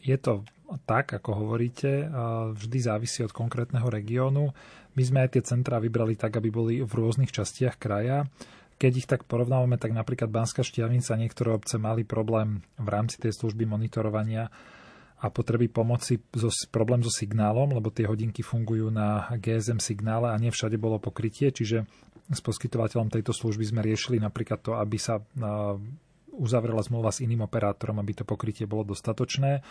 Je 0.00 0.16
to 0.16 0.48
tak, 0.88 1.12
ako 1.12 1.44
hovoríte, 1.44 2.08
vždy 2.56 2.78
závisí 2.80 3.20
od 3.20 3.36
konkrétneho 3.36 3.84
regiónu. 3.92 4.56
My 4.96 5.02
sme 5.04 5.28
aj 5.28 5.36
tie 5.36 5.42
centrá 5.44 5.76
vybrali 5.76 6.16
tak, 6.16 6.40
aby 6.40 6.48
boli 6.48 6.74
v 6.80 6.88
rôznych 6.88 7.28
častiach 7.28 7.76
kraja. 7.76 8.24
Keď 8.80 8.92
ich 8.96 9.04
tak 9.04 9.28
porovnávame, 9.28 9.76
tak 9.76 9.92
napríklad 9.92 10.32
Banská 10.32 10.64
šťavnica, 10.64 11.20
niektoré 11.20 11.52
obce 11.52 11.76
mali 11.76 12.02
problém 12.02 12.64
v 12.80 12.88
rámci 12.88 13.20
tej 13.20 13.36
služby 13.36 13.68
monitorovania 13.68 14.48
a 15.24 15.32
potreby 15.32 15.72
pomoci 15.72 16.20
so, 16.36 16.52
problém 16.68 17.00
so 17.00 17.08
signálom, 17.08 17.72
lebo 17.72 17.88
tie 17.88 18.04
hodinky 18.04 18.44
fungujú 18.44 18.92
na 18.92 19.32
GSM 19.40 19.80
signále 19.80 20.28
a 20.28 20.36
nie 20.36 20.52
všade 20.52 20.76
bolo 20.76 21.00
pokrytie, 21.00 21.48
čiže 21.48 21.88
s 22.28 22.40
poskytovateľom 22.44 23.08
tejto 23.08 23.32
služby 23.32 23.64
sme 23.64 23.80
riešili 23.80 24.20
napríklad 24.20 24.60
to, 24.60 24.76
aby 24.76 25.00
sa 25.00 25.24
uzavrela 26.34 26.84
zmluva 26.84 27.08
s 27.08 27.24
iným 27.24 27.44
operátorom, 27.44 27.96
aby 28.00 28.20
to 28.20 28.24
pokrytie 28.28 28.68
bolo 28.68 28.84
dostatočné. 28.84 29.64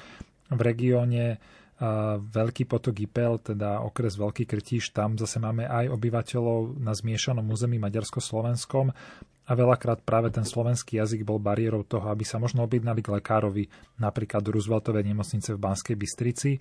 V 0.49 0.61
regióne 0.61 1.37
Veľký 2.23 2.69
potok 2.69 2.93
Ipel, 3.03 3.41
teda 3.41 3.81
okres 3.81 4.15
Veľký 4.15 4.45
Krtíš, 4.45 4.93
tam 4.93 5.17
zase 5.17 5.41
máme 5.41 5.65
aj 5.65 5.89
obyvateľov 5.89 6.77
na 6.77 6.93
zmiešanom 6.93 7.43
území 7.49 7.81
maďarsko-slovenskom 7.81 8.93
a 9.43 9.51
veľakrát 9.59 9.99
práve 10.07 10.31
ten 10.31 10.47
slovenský 10.47 11.03
jazyk 11.03 11.27
bol 11.27 11.35
bariérou 11.35 11.83
toho, 11.83 12.07
aby 12.07 12.23
sa 12.23 12.39
možno 12.39 12.63
objednali 12.63 13.03
k 13.03 13.11
lekárovi 13.11 13.67
napríklad 13.99 14.39
do 14.39 14.55
Rooseveltovej 14.55 15.03
nemocnice 15.03 15.51
v 15.51 15.59
Banskej 15.59 15.95
Bystrici. 15.99 16.51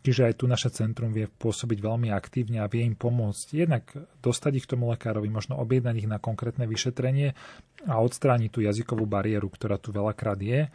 Čiže 0.00 0.32
aj 0.32 0.34
tu 0.40 0.48
naše 0.48 0.72
centrum 0.72 1.12
vie 1.12 1.28
pôsobiť 1.28 1.76
veľmi 1.76 2.08
aktívne 2.08 2.64
a 2.64 2.70
vie 2.72 2.88
im 2.88 2.96
pomôcť 2.96 3.46
jednak 3.52 3.84
dostať 4.24 4.52
ich 4.56 4.64
k 4.64 4.72
tomu 4.72 4.88
lekárovi, 4.88 5.28
možno 5.28 5.60
objednať 5.60 5.94
ich 6.00 6.08
na 6.08 6.16
konkrétne 6.16 6.64
vyšetrenie 6.64 7.36
a 7.84 8.00
odstrániť 8.00 8.48
tú 8.48 8.64
jazykovú 8.64 9.04
bariéru, 9.04 9.52
ktorá 9.52 9.76
tu 9.76 9.92
veľakrát 9.92 10.40
je. 10.40 10.72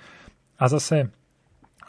A 0.62 0.66
zase 0.70 1.10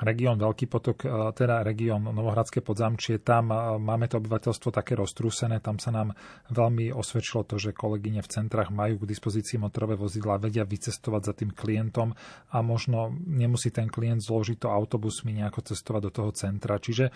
región 0.04 0.36
Veľký 0.36 0.68
potok, 0.68 0.98
e, 1.04 1.08
teda 1.32 1.64
región 1.64 2.04
Novohradské 2.04 2.60
podzamčie, 2.60 3.24
tam 3.24 3.48
e, 3.48 3.80
máme 3.80 4.10
to 4.10 4.20
obyvateľstvo 4.20 4.68
také 4.68 4.92
roztrúsené, 4.92 5.64
tam 5.64 5.80
sa 5.80 5.88
nám 5.94 6.12
veľmi 6.52 6.92
osvedčilo 6.92 7.48
to, 7.48 7.56
že 7.56 7.72
kolegyne 7.72 8.20
v 8.20 8.28
centrách 8.28 8.68
majú 8.68 9.00
k 9.00 9.08
dispozícii 9.08 9.56
motorové 9.56 9.96
vozidla, 9.96 10.42
vedia 10.42 10.68
vycestovať 10.68 11.22
za 11.22 11.32
tým 11.32 11.50
klientom 11.56 12.12
a 12.52 12.56
možno 12.60 13.14
nemusí 13.24 13.72
ten 13.72 13.88
klient 13.88 14.20
zložiť 14.20 14.66
to 14.66 14.68
autobusmi 14.68 15.32
nejako 15.32 15.72
cestovať 15.72 16.00
do 16.04 16.12
toho 16.12 16.30
centra. 16.36 16.76
Čiže 16.76 17.08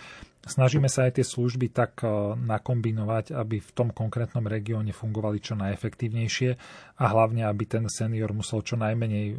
snažíme 0.49 0.89
sa 0.89 1.05
aj 1.05 1.21
tie 1.21 1.27
služby 1.27 1.73
tak 1.77 2.01
e, 2.01 2.09
nakombinovať, 2.39 3.37
aby 3.37 3.61
v 3.61 3.71
tom 3.77 3.93
konkrétnom 3.93 4.49
regióne 4.49 4.97
fungovali 4.97 5.37
čo 5.45 5.53
najefektívnejšie 5.61 6.51
a 6.97 7.05
hlavne, 7.05 7.45
aby 7.45 7.65
ten 7.69 7.85
senior 7.93 8.33
musel 8.33 8.65
čo 8.65 8.81
najmenej 8.81 9.37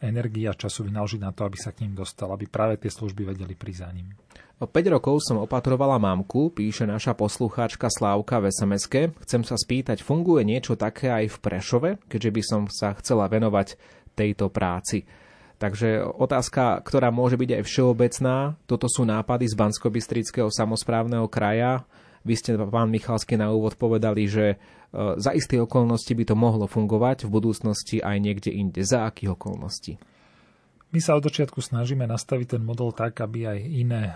energii 0.00 0.48
a 0.48 0.56
času 0.56 0.86
vynaložiť 0.88 1.20
na 1.22 1.32
to, 1.32 1.48
aby 1.48 1.56
sa 1.56 1.72
k 1.72 1.86
ním 1.86 1.96
dostal, 1.96 2.28
aby 2.32 2.44
práve 2.48 2.76
tie 2.80 2.92
služby 2.92 3.32
vedeli 3.32 3.56
prísť 3.56 3.80
za 3.80 3.90
ním. 3.92 4.08
O 4.56 4.64
5 4.64 4.88
rokov 4.88 5.20
som 5.20 5.36
opatrovala 5.44 6.00
mamku, 6.00 6.48
píše 6.48 6.88
naša 6.88 7.12
poslucháčka 7.12 7.92
Slávka 7.92 8.40
v 8.40 8.48
sms 8.48 8.88
Chcem 9.28 9.42
sa 9.44 9.56
spýtať, 9.60 10.00
funguje 10.00 10.48
niečo 10.48 10.80
také 10.80 11.12
aj 11.12 11.28
v 11.28 11.36
Prešove, 11.44 11.90
keďže 12.08 12.30
by 12.32 12.42
som 12.44 12.62
sa 12.72 12.96
chcela 12.96 13.28
venovať 13.28 13.76
tejto 14.16 14.48
práci. 14.48 15.04
Takže 15.56 16.04
otázka, 16.04 16.84
ktorá 16.84 17.08
môže 17.12 17.36
byť 17.36 17.60
aj 17.60 17.62
všeobecná, 17.64 18.56
toto 18.68 18.88
sú 18.88 19.04
nápady 19.08 19.48
z 19.48 19.56
bansko 19.56 19.88
samozprávneho 20.52 21.28
kraja. 21.28 21.84
Vy 22.26 22.34
ste, 22.34 22.58
pán 22.58 22.90
Michalský, 22.90 23.38
na 23.38 23.54
úvod 23.54 23.78
povedali, 23.78 24.26
že 24.26 24.44
e, 24.50 24.56
za 25.14 25.30
isté 25.30 25.62
okolnosti 25.62 26.10
by 26.10 26.24
to 26.26 26.34
mohlo 26.34 26.66
fungovať 26.66 27.30
v 27.30 27.30
budúcnosti 27.30 28.02
aj 28.02 28.18
niekde 28.18 28.50
inde. 28.50 28.82
Za 28.82 29.06
akých 29.06 29.38
okolností? 29.38 29.94
My 30.90 30.98
sa 30.98 31.14
od 31.14 31.22
začiatku 31.22 31.62
snažíme 31.62 32.06
nastaviť 32.06 32.58
ten 32.58 32.62
model 32.66 32.90
tak, 32.90 33.22
aby 33.22 33.46
aj 33.46 33.58
iné 33.62 34.02
e, 34.10 34.14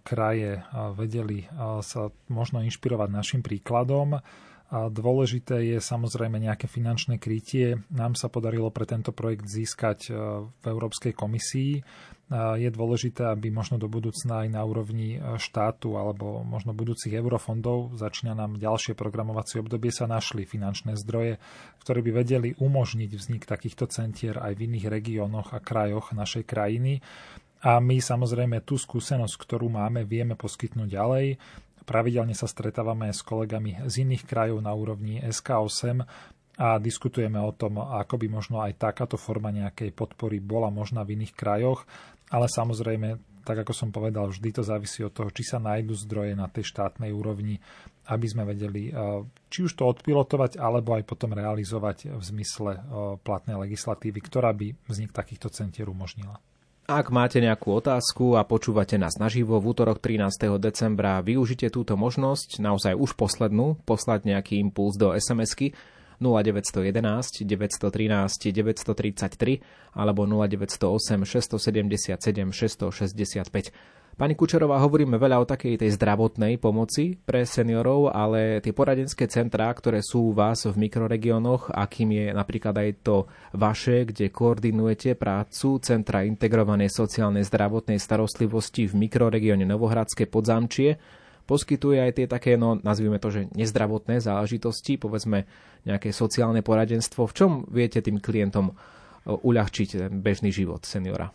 kraje 0.00 0.56
e, 0.56 0.60
vedeli 0.96 1.44
sa 1.84 2.08
možno 2.32 2.64
inšpirovať 2.64 3.08
našim 3.12 3.40
príkladom. 3.44 4.24
A 4.70 4.86
dôležité 4.86 5.66
je 5.66 5.82
samozrejme 5.82 6.38
nejaké 6.38 6.70
finančné 6.70 7.18
krytie. 7.18 7.82
Nám 7.90 8.14
sa 8.14 8.30
podarilo 8.30 8.70
pre 8.70 8.86
tento 8.86 9.10
projekt 9.10 9.50
získať 9.50 10.14
v 10.46 10.62
Európskej 10.62 11.10
komisii 11.10 11.82
je 12.30 12.70
dôležité, 12.70 13.26
aby 13.26 13.50
možno 13.50 13.74
do 13.74 13.90
budúcna 13.90 14.46
aj 14.46 14.48
na 14.54 14.62
úrovni 14.62 15.18
e, 15.18 15.34
štátu 15.42 15.98
alebo 15.98 16.46
možno 16.46 16.70
budúcich 16.70 17.10
eurofondov, 17.10 17.98
začína 17.98 18.38
nám 18.38 18.54
ďalšie 18.54 18.94
programovacie 18.94 19.58
obdobie, 19.58 19.90
sa 19.90 20.06
našli 20.06 20.46
finančné 20.46 20.94
zdroje, 20.94 21.42
ktoré 21.82 21.98
by 22.06 22.10
vedeli 22.22 22.54
umožniť 22.54 23.10
vznik 23.10 23.50
takýchto 23.50 23.90
centier 23.90 24.38
aj 24.38 24.54
v 24.54 24.70
iných 24.70 24.86
regiónoch 24.86 25.50
a 25.50 25.58
krajoch 25.58 26.14
našej 26.14 26.46
krajiny. 26.46 27.02
A 27.66 27.82
my 27.82 27.98
samozrejme 27.98 28.62
tú 28.62 28.78
skúsenosť, 28.78 29.34
ktorú 29.34 29.66
máme, 29.66 30.06
vieme 30.06 30.38
poskytnúť 30.38 30.86
ďalej. 30.86 31.26
Pravidelne 31.82 32.38
sa 32.38 32.46
stretávame 32.46 33.10
s 33.10 33.26
kolegami 33.26 33.90
z 33.90 34.06
iných 34.06 34.22
krajov 34.22 34.62
na 34.62 34.70
úrovni 34.70 35.18
SK8 35.18 36.06
a 36.60 36.76
diskutujeme 36.76 37.40
o 37.42 37.50
tom, 37.56 37.82
ako 37.82 38.20
by 38.20 38.26
možno 38.30 38.60
aj 38.62 38.78
takáto 38.78 39.16
forma 39.16 39.48
nejakej 39.48 39.96
podpory 39.96 40.38
bola 40.38 40.68
možná 40.68 41.02
v 41.02 41.18
iných 41.18 41.32
krajoch 41.32 41.88
ale 42.30 42.46
samozrejme, 42.46 43.42
tak 43.42 43.66
ako 43.66 43.72
som 43.74 43.90
povedal, 43.90 44.30
vždy 44.30 44.50
to 44.54 44.62
závisí 44.62 45.02
od 45.02 45.10
toho, 45.10 45.34
či 45.34 45.42
sa 45.42 45.58
nájdú 45.58 45.98
zdroje 45.98 46.38
na 46.38 46.46
tej 46.46 46.70
štátnej 46.70 47.10
úrovni, 47.10 47.58
aby 48.06 48.26
sme 48.30 48.46
vedeli 48.46 48.90
eh, 48.90 48.94
či 49.50 49.66
už 49.66 49.74
to 49.74 49.90
odpilotovať, 49.90 50.56
alebo 50.56 50.94
aj 50.94 51.04
potom 51.04 51.34
realizovať 51.34 52.14
v 52.14 52.22
zmysle 52.22 52.70
eh, 52.78 52.82
platnej 53.18 53.58
legislatívy, 53.58 54.18
ktorá 54.22 54.54
by 54.54 54.78
vznik 54.86 55.10
takýchto 55.10 55.50
centier 55.50 55.90
umožnila. 55.90 56.38
Ak 56.90 57.14
máte 57.14 57.38
nejakú 57.38 57.78
otázku 57.78 58.34
a 58.34 58.42
počúvate 58.42 58.98
nás 58.98 59.14
naživo 59.14 59.62
v 59.62 59.70
útorok 59.70 60.02
13. 60.02 60.58
decembra, 60.58 61.22
využite 61.22 61.70
túto 61.70 61.94
možnosť, 61.94 62.58
naozaj 62.58 62.98
už 62.98 63.14
poslednú, 63.14 63.78
poslať 63.86 64.26
nejaký 64.26 64.58
impuls 64.58 64.98
do 64.98 65.14
SMS-ky 65.14 65.70
0911 66.20 67.48
913 67.48 68.52
933 68.52 69.96
alebo 69.96 70.28
0908 70.28 71.24
677 71.24 72.52
665. 72.52 73.72
Pani 74.20 74.36
Kučerová, 74.36 74.76
hovoríme 74.84 75.16
veľa 75.16 75.40
o 75.40 75.48
takej 75.48 75.80
tej 75.80 75.96
zdravotnej 75.96 76.60
pomoci 76.60 77.16
pre 77.16 77.48
seniorov, 77.48 78.12
ale 78.12 78.60
tie 78.60 78.68
poradenské 78.68 79.24
centrá, 79.32 79.72
ktoré 79.72 80.04
sú 80.04 80.28
u 80.28 80.32
vás 80.36 80.68
v 80.68 80.76
mikroregiónoch, 80.76 81.72
akým 81.72 82.12
je 82.12 82.26
napríklad 82.28 82.76
aj 82.84 82.90
to 83.00 83.16
vaše, 83.56 84.04
kde 84.04 84.28
koordinujete 84.28 85.16
prácu 85.16 85.80
Centra 85.80 86.20
integrovanej 86.28 86.92
sociálnej 86.92 87.48
zdravotnej 87.48 87.96
starostlivosti 87.96 88.92
v 88.92 89.08
mikroregióne 89.08 89.64
Novohradské 89.64 90.28
podzamčie, 90.28 91.00
poskytuje 91.48 91.98
aj 92.00 92.12
tie 92.16 92.26
také, 92.26 92.56
no 92.56 92.76
nazvime 92.80 93.20
to, 93.22 93.32
že 93.32 93.50
nezdravotné 93.52 94.18
záležitosti, 94.20 94.96
povedzme 95.00 95.46
nejaké 95.88 96.12
sociálne 96.12 96.60
poradenstvo. 96.60 97.28
V 97.28 97.36
čom 97.36 97.50
viete 97.68 98.00
tým 98.04 98.20
klientom 98.20 98.72
e, 98.72 98.74
uľahčiť 99.30 100.12
bežný 100.12 100.52
život 100.52 100.84
seniora? 100.84 101.32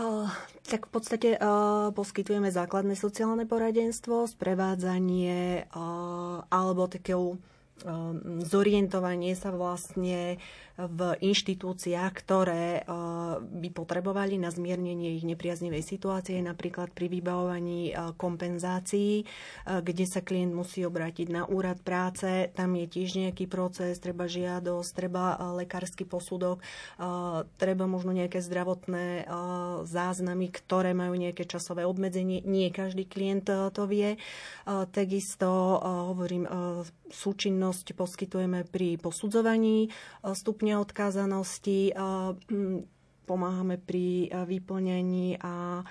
Uh, 0.00 0.32
tak 0.64 0.88
v 0.88 0.90
podstate 0.96 1.28
uh, 1.36 1.92
poskytujeme 1.92 2.48
základné 2.48 2.96
sociálne 2.96 3.44
poradenstvo, 3.44 4.24
sprevádzanie 4.24 5.68
uh, 5.68 6.40
alebo 6.48 6.88
takého 6.88 7.36
zorientovanie 8.44 9.32
sa 9.32 9.48
vlastne 9.48 10.36
v 10.88 11.18
inštitúciách, 11.20 12.12
ktoré 12.14 12.80
eh, 12.80 12.84
by 13.40 13.68
potrebovali 13.74 14.40
na 14.40 14.48
zmiernenie 14.48 15.20
ich 15.20 15.26
nepriaznivej 15.26 15.84
situácie, 15.84 16.40
napríklad 16.40 16.94
pri 16.94 17.10
vybavovaní 17.12 17.92
eh, 17.92 17.94
kompenzácií, 18.16 19.24
eh, 19.24 19.80
kde 19.82 20.04
sa 20.08 20.24
klient 20.24 20.54
musí 20.54 20.86
obrátiť 20.86 21.28
na 21.28 21.44
úrad 21.44 21.82
práce. 21.84 22.48
Tam 22.56 22.72
je 22.78 22.86
tiež 22.88 23.20
nejaký 23.20 23.44
proces, 23.50 24.00
treba 24.00 24.30
žiadosť, 24.30 24.90
treba 24.94 25.36
lekársky 25.56 26.06
posudok, 26.06 26.62
treba 27.56 27.84
možno 27.88 28.12
nejaké 28.14 28.38
zdravotné 28.44 29.26
záznamy, 29.84 30.52
ktoré 30.52 30.92
majú 30.92 31.16
nejaké 31.16 31.48
časové 31.48 31.82
obmedzenie. 31.88 32.44
Nie 32.44 32.70
každý 32.70 33.08
klient 33.08 33.48
to 33.48 33.82
vie. 33.88 34.20
Takisto 34.66 35.80
hovorím, 36.12 36.46
súčinnosť 37.10 37.96
poskytujeme 37.98 38.68
pri 38.68 39.00
posudzovaní 39.00 39.90
stupňa 40.22 40.69
stupňa 40.70 40.86
odkázanosti, 40.86 41.90
pomáhame 43.26 43.74
pri 43.74 44.30
vyplnení 44.46 45.42
a 45.42 45.82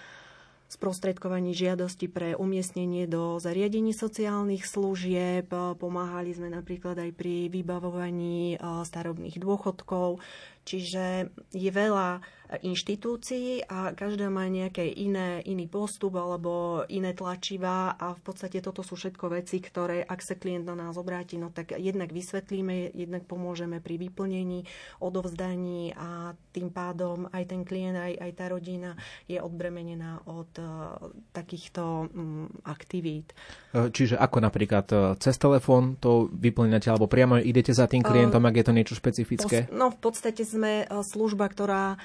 sprostredkovaní 0.71 1.51
žiadosti 1.51 2.07
pre 2.07 2.31
umiestnenie 2.39 3.03
do 3.03 3.43
zariadení 3.43 3.91
sociálnych 3.91 4.63
služieb. 4.63 5.51
Pomáhali 5.51 6.31
sme 6.31 6.47
napríklad 6.47 6.95
aj 6.95 7.11
pri 7.11 7.51
vybavovaní 7.51 8.55
starobných 8.87 9.35
dôchodkov. 9.35 10.23
Čiže 10.69 11.33
je 11.49 11.71
veľa 11.73 12.21
inštitúcií 12.57 13.69
a 13.69 13.93
každá 13.93 14.33
má 14.33 14.49
nejaké 14.49 14.81
iné, 14.89 15.45
iný 15.45 15.69
postup 15.69 16.17
alebo 16.17 16.81
iné 16.89 17.13
tlačivá 17.13 17.93
a 17.93 18.17
v 18.17 18.21
podstate 18.25 18.57
toto 18.57 18.81
sú 18.81 18.97
všetko 18.97 19.29
veci, 19.29 19.61
ktoré 19.61 20.01
ak 20.01 20.19
sa 20.25 20.33
klient 20.33 20.65
na 20.65 20.73
nás 20.73 20.97
obráti, 20.97 21.37
no 21.37 21.53
tak 21.53 21.77
jednak 21.77 22.09
vysvetlíme, 22.09 22.97
jednak 22.97 23.29
pomôžeme 23.29 23.77
pri 23.77 24.01
vyplnení, 24.01 24.65
odovzdaní 24.97 25.93
a 25.93 26.33
tým 26.49 26.73
pádom 26.73 27.29
aj 27.29 27.43
ten 27.45 27.61
klient, 27.61 28.01
aj, 28.01 28.13
aj 28.17 28.31
tá 28.33 28.45
rodina 28.49 28.97
je 29.29 29.37
odbremenená 29.37 30.25
od 30.25 30.49
uh, 30.57 30.97
takýchto 31.29 32.09
um, 32.09 32.49
aktivít. 32.65 33.37
E, 33.69 33.93
čiže 33.93 34.17
ako 34.17 34.41
napríklad 34.41 34.85
e, 34.89 34.95
cez 35.21 35.37
telefón 35.37 36.01
to 36.01 36.25
vyplňate 36.33 36.89
alebo 36.89 37.05
priamo 37.05 37.37
idete 37.37 37.69
za 37.69 37.85
tým 37.85 38.01
klientom, 38.01 38.41
uh, 38.41 38.49
ak 38.49 38.55
je 38.57 38.65
to 38.65 38.73
niečo 38.73 38.95
špecifické? 38.97 39.69
No 39.69 39.93
v 39.93 39.99
podstate 40.01 40.41
sme 40.41 40.58
e, 40.67 40.85
služba, 41.03 41.47
ktorá 41.47 41.95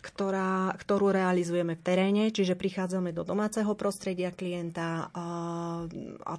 ktorá, 0.00 0.72
ktorú 0.80 1.12
realizujeme 1.12 1.76
v 1.76 1.84
teréne, 1.84 2.24
čiže 2.32 2.56
prichádzame 2.56 3.12
do 3.12 3.20
domáceho 3.20 3.76
prostredia 3.76 4.32
klienta 4.32 5.12
a, 5.12 5.26
a 6.24 6.34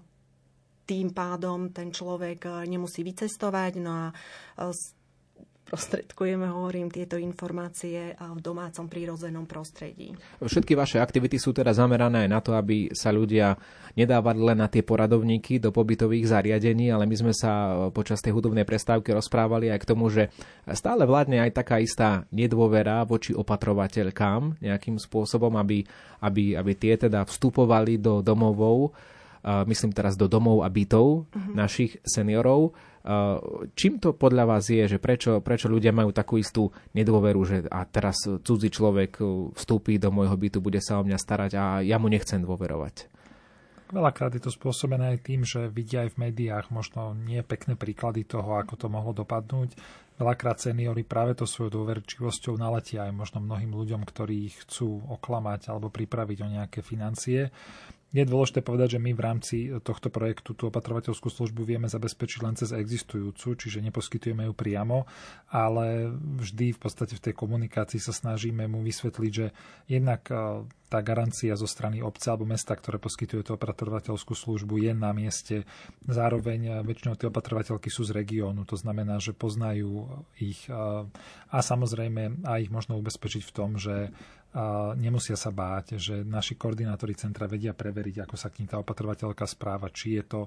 tým 0.89 1.13
pádom 1.13 1.69
ten 1.69 1.93
človek 1.93 2.39
e, 2.41 2.49
nemusí 2.65 3.05
vycestovať. 3.05 3.71
No 3.79 3.91
a 3.93 4.05
e, 4.09 4.13
sprostredkujeme, 5.71 6.51
hovorím, 6.51 6.91
tieto 6.91 7.15
informácie 7.15 8.11
v 8.19 8.39
domácom 8.43 8.91
prírodzenom 8.91 9.47
prostredí. 9.47 10.11
Všetky 10.43 10.75
vaše 10.75 10.99
aktivity 10.99 11.39
sú 11.39 11.55
teda 11.55 11.71
zamerané 11.71 12.27
aj 12.27 12.29
na 12.29 12.43
to, 12.43 12.51
aby 12.59 12.91
sa 12.91 13.07
ľudia 13.07 13.55
nedávali 13.95 14.51
len 14.51 14.59
na 14.59 14.67
tie 14.67 14.83
poradovníky 14.83 15.63
do 15.63 15.71
pobytových 15.71 16.27
zariadení, 16.27 16.91
ale 16.91 17.07
my 17.07 17.15
sme 17.15 17.31
sa 17.31 17.87
počas 17.95 18.19
tej 18.19 18.35
hudobnej 18.35 18.67
prestávky 18.67 19.15
rozprávali 19.15 19.71
aj 19.71 19.79
k 19.79 19.89
tomu, 19.95 20.11
že 20.11 20.27
stále 20.75 21.07
vládne 21.07 21.39
aj 21.39 21.63
taká 21.63 21.79
istá 21.79 22.27
nedôvera 22.35 23.07
voči 23.07 23.31
opatrovateľkám 23.31 24.59
nejakým 24.59 24.99
spôsobom, 24.99 25.55
aby, 25.55 25.87
aby, 26.19 26.59
aby 26.59 26.71
tie 26.75 26.99
teda 26.99 27.23
vstupovali 27.23 27.95
do 27.95 28.19
domovov, 28.19 28.91
myslím 29.71 29.95
teraz 29.95 30.19
do 30.19 30.27
domov 30.27 30.67
a 30.67 30.69
bytov 30.69 31.31
uh-huh. 31.31 31.55
našich 31.55 31.95
seniorov. 32.03 32.75
Čím 33.73 33.97
to 33.97 34.13
podľa 34.13 34.45
vás 34.45 34.69
je, 34.69 34.85
že 34.85 35.01
prečo, 35.01 35.41
prečo 35.41 35.65
ľudia 35.65 35.89
majú 35.89 36.13
takú 36.13 36.37
istú 36.37 36.69
nedôveru, 36.93 37.41
že 37.41 37.57
a 37.65 37.81
teraz 37.89 38.21
cudzí 38.25 38.69
človek 38.69 39.17
vstúpi 39.57 39.97
do 39.97 40.13
môjho 40.13 40.37
bytu, 40.37 40.61
bude 40.61 40.77
sa 40.77 41.01
o 41.01 41.05
mňa 41.05 41.17
starať 41.17 41.51
a 41.57 41.63
ja 41.81 41.97
mu 41.97 42.05
nechcem 42.13 42.37
dôverovať? 42.45 43.09
Veľakrát 43.91 44.31
je 44.31 44.39
to 44.39 44.55
spôsobené 44.55 45.19
aj 45.19 45.19
tým, 45.27 45.43
že 45.43 45.67
vidia 45.67 46.07
aj 46.07 46.15
v 46.15 46.21
médiách 46.29 46.71
možno 46.71 47.11
nie 47.11 47.43
pekné 47.43 47.75
príklady 47.75 48.23
toho, 48.23 48.55
ako 48.55 48.79
to 48.79 48.87
mohlo 48.87 49.11
dopadnúť. 49.11 49.75
Veľakrát 50.19 50.59
seniory 50.61 51.01
práve 51.07 51.33
to 51.33 51.49
svojou 51.49 51.81
dôverčivosťou 51.81 52.59
naletia 52.59 53.09
aj 53.09 53.13
možno 53.15 53.37
mnohým 53.41 53.73
ľuďom, 53.73 54.01
ktorí 54.05 54.53
chcú 54.65 55.01
oklamať 55.07 55.71
alebo 55.71 55.89
pripraviť 55.89 56.37
o 56.45 56.51
nejaké 56.51 56.79
financie. 56.85 57.49
Je 58.11 58.27
dôležité 58.27 58.59
povedať, 58.59 58.99
že 58.99 59.03
my 59.07 59.15
v 59.15 59.23
rámci 59.23 59.55
tohto 59.87 60.11
projektu 60.11 60.51
tú 60.51 60.67
opatrovateľskú 60.67 61.31
službu 61.31 61.63
vieme 61.63 61.87
zabezpečiť 61.87 62.39
len 62.43 62.59
cez 62.59 62.75
existujúcu, 62.75 63.55
čiže 63.55 63.79
neposkytujeme 63.87 64.51
ju 64.51 64.53
priamo, 64.53 65.07
ale 65.47 66.11
vždy 66.11 66.75
v 66.75 66.79
podstate 66.79 67.15
v 67.15 67.31
tej 67.31 67.33
komunikácii 67.39 68.03
sa 68.03 68.11
snažíme 68.11 68.67
mu 68.67 68.83
vysvetliť, 68.83 69.31
že 69.31 69.55
jednak 69.87 70.27
e, 70.27 70.67
tá 70.91 70.99
garancia 70.99 71.55
zo 71.55 71.63
strany 71.63 72.03
obce 72.03 72.27
alebo 72.27 72.43
mesta, 72.43 72.75
ktoré 72.75 72.99
poskytuje 72.99 73.47
tú 73.47 73.55
opatrovateľskú 73.55 74.35
službu, 74.35 74.83
je 74.83 74.91
na 74.91 75.15
mieste. 75.15 75.63
Zároveň 76.03 76.59
e, 76.67 76.71
väčšinou 76.83 77.15
tie 77.15 77.31
opatrovateľky 77.31 77.87
sú 77.87 78.03
z 78.03 78.11
regiónu, 78.11 78.67
to 78.67 78.75
znamená, 78.75 79.23
že 79.23 79.31
poznajú 79.31 80.00
ich 80.39 80.69
a 80.71 81.57
samozrejme 81.59 82.47
aj 82.47 82.59
ich 82.65 82.71
možno 82.71 82.95
ubezpečiť 83.01 83.43
v 83.43 83.55
tom, 83.55 83.75
že 83.75 84.13
nemusia 84.99 85.39
sa 85.39 85.47
báť, 85.47 85.95
že 85.95 86.27
naši 86.27 86.59
koordinátori 86.59 87.15
centra 87.15 87.47
vedia 87.47 87.71
preveriť, 87.71 88.27
ako 88.27 88.35
sa 88.35 88.51
k 88.51 88.59
ním 88.59 88.67
tá 88.67 88.77
opatrovateľka 88.83 89.47
správa, 89.47 89.87
či 89.87 90.19
je 90.19 90.23
to 90.27 90.41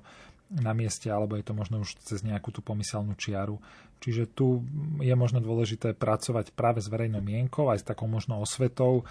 na 0.60 0.76
mieste, 0.76 1.08
alebo 1.08 1.40
je 1.40 1.46
to 1.48 1.56
možno 1.56 1.80
už 1.80 1.96
cez 2.04 2.20
nejakú 2.20 2.52
tú 2.52 2.60
pomyselnú 2.60 3.16
čiaru. 3.16 3.56
Čiže 4.04 4.28
tu 4.36 4.60
je 5.00 5.14
možno 5.16 5.40
dôležité 5.40 5.96
pracovať 5.96 6.52
práve 6.52 6.84
s 6.84 6.92
verejnou 6.92 7.24
mienkou, 7.24 7.72
aj 7.72 7.80
s 7.80 7.88
takou 7.88 8.04
možno 8.04 8.36
osvetou. 8.44 9.08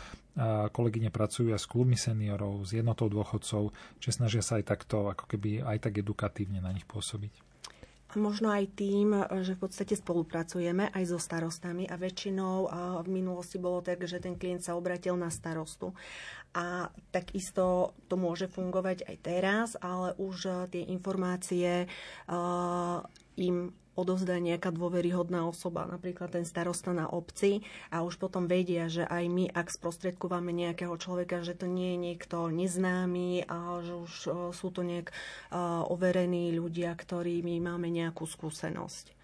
Kolegyne 0.70 1.10
pracujú 1.10 1.58
aj 1.58 1.66
s 1.66 1.66
klubmi 1.66 1.98
seniorov, 1.98 2.62
s 2.62 2.78
jednotou 2.78 3.10
dôchodcov, 3.10 3.74
čiže 3.98 4.22
snažia 4.22 4.46
sa 4.46 4.62
aj 4.62 4.78
takto, 4.78 5.10
ako 5.10 5.26
keby 5.26 5.66
aj 5.66 5.90
tak 5.90 5.98
edukatívne 6.06 6.62
na 6.62 6.70
nich 6.70 6.86
pôsobiť 6.86 7.53
možno 8.18 8.50
aj 8.54 8.66
tým, 8.78 9.14
že 9.42 9.58
v 9.58 9.62
podstate 9.64 9.94
spolupracujeme 9.98 10.90
aj 10.94 11.04
so 11.10 11.20
starostami 11.22 11.86
a 11.90 11.98
väčšinou 11.98 12.70
v 13.04 13.10
minulosti 13.10 13.62
bolo 13.62 13.84
tak, 13.84 14.06
že 14.06 14.22
ten 14.24 14.38
klient 14.38 14.66
sa 14.66 14.78
obratil 14.78 15.18
na 15.18 15.34
starostu. 15.34 15.94
A 16.54 16.94
takisto 17.10 17.98
to 18.06 18.16
môže 18.18 18.46
fungovať 18.46 19.10
aj 19.10 19.18
teraz, 19.26 19.68
ale 19.82 20.14
už 20.22 20.70
tie 20.70 20.86
informácie 20.86 21.90
im 23.38 23.58
odovzdá 23.94 24.42
nejaká 24.42 24.74
dôveryhodná 24.74 25.46
osoba, 25.46 25.86
napríklad 25.86 26.34
ten 26.34 26.46
starosta 26.46 26.92
na 26.94 27.06
obci 27.06 27.62
a 27.94 28.02
už 28.02 28.18
potom 28.18 28.50
vedia, 28.50 28.90
že 28.90 29.06
aj 29.06 29.26
my, 29.30 29.46
ak 29.54 29.70
sprostredkováme 29.70 30.50
nejakého 30.50 30.98
človeka, 30.98 31.46
že 31.46 31.54
to 31.54 31.70
nie 31.70 31.96
je 31.96 32.04
niekto 32.12 32.50
neznámy 32.50 33.46
a 33.46 33.80
že 33.86 33.94
už 33.94 34.14
sú 34.54 34.68
to 34.74 34.82
nejak 34.82 35.14
overení 35.90 36.52
ľudia, 36.58 36.94
ktorými 36.98 37.62
máme 37.62 37.94
nejakú 37.94 38.26
skúsenosť. 38.26 39.23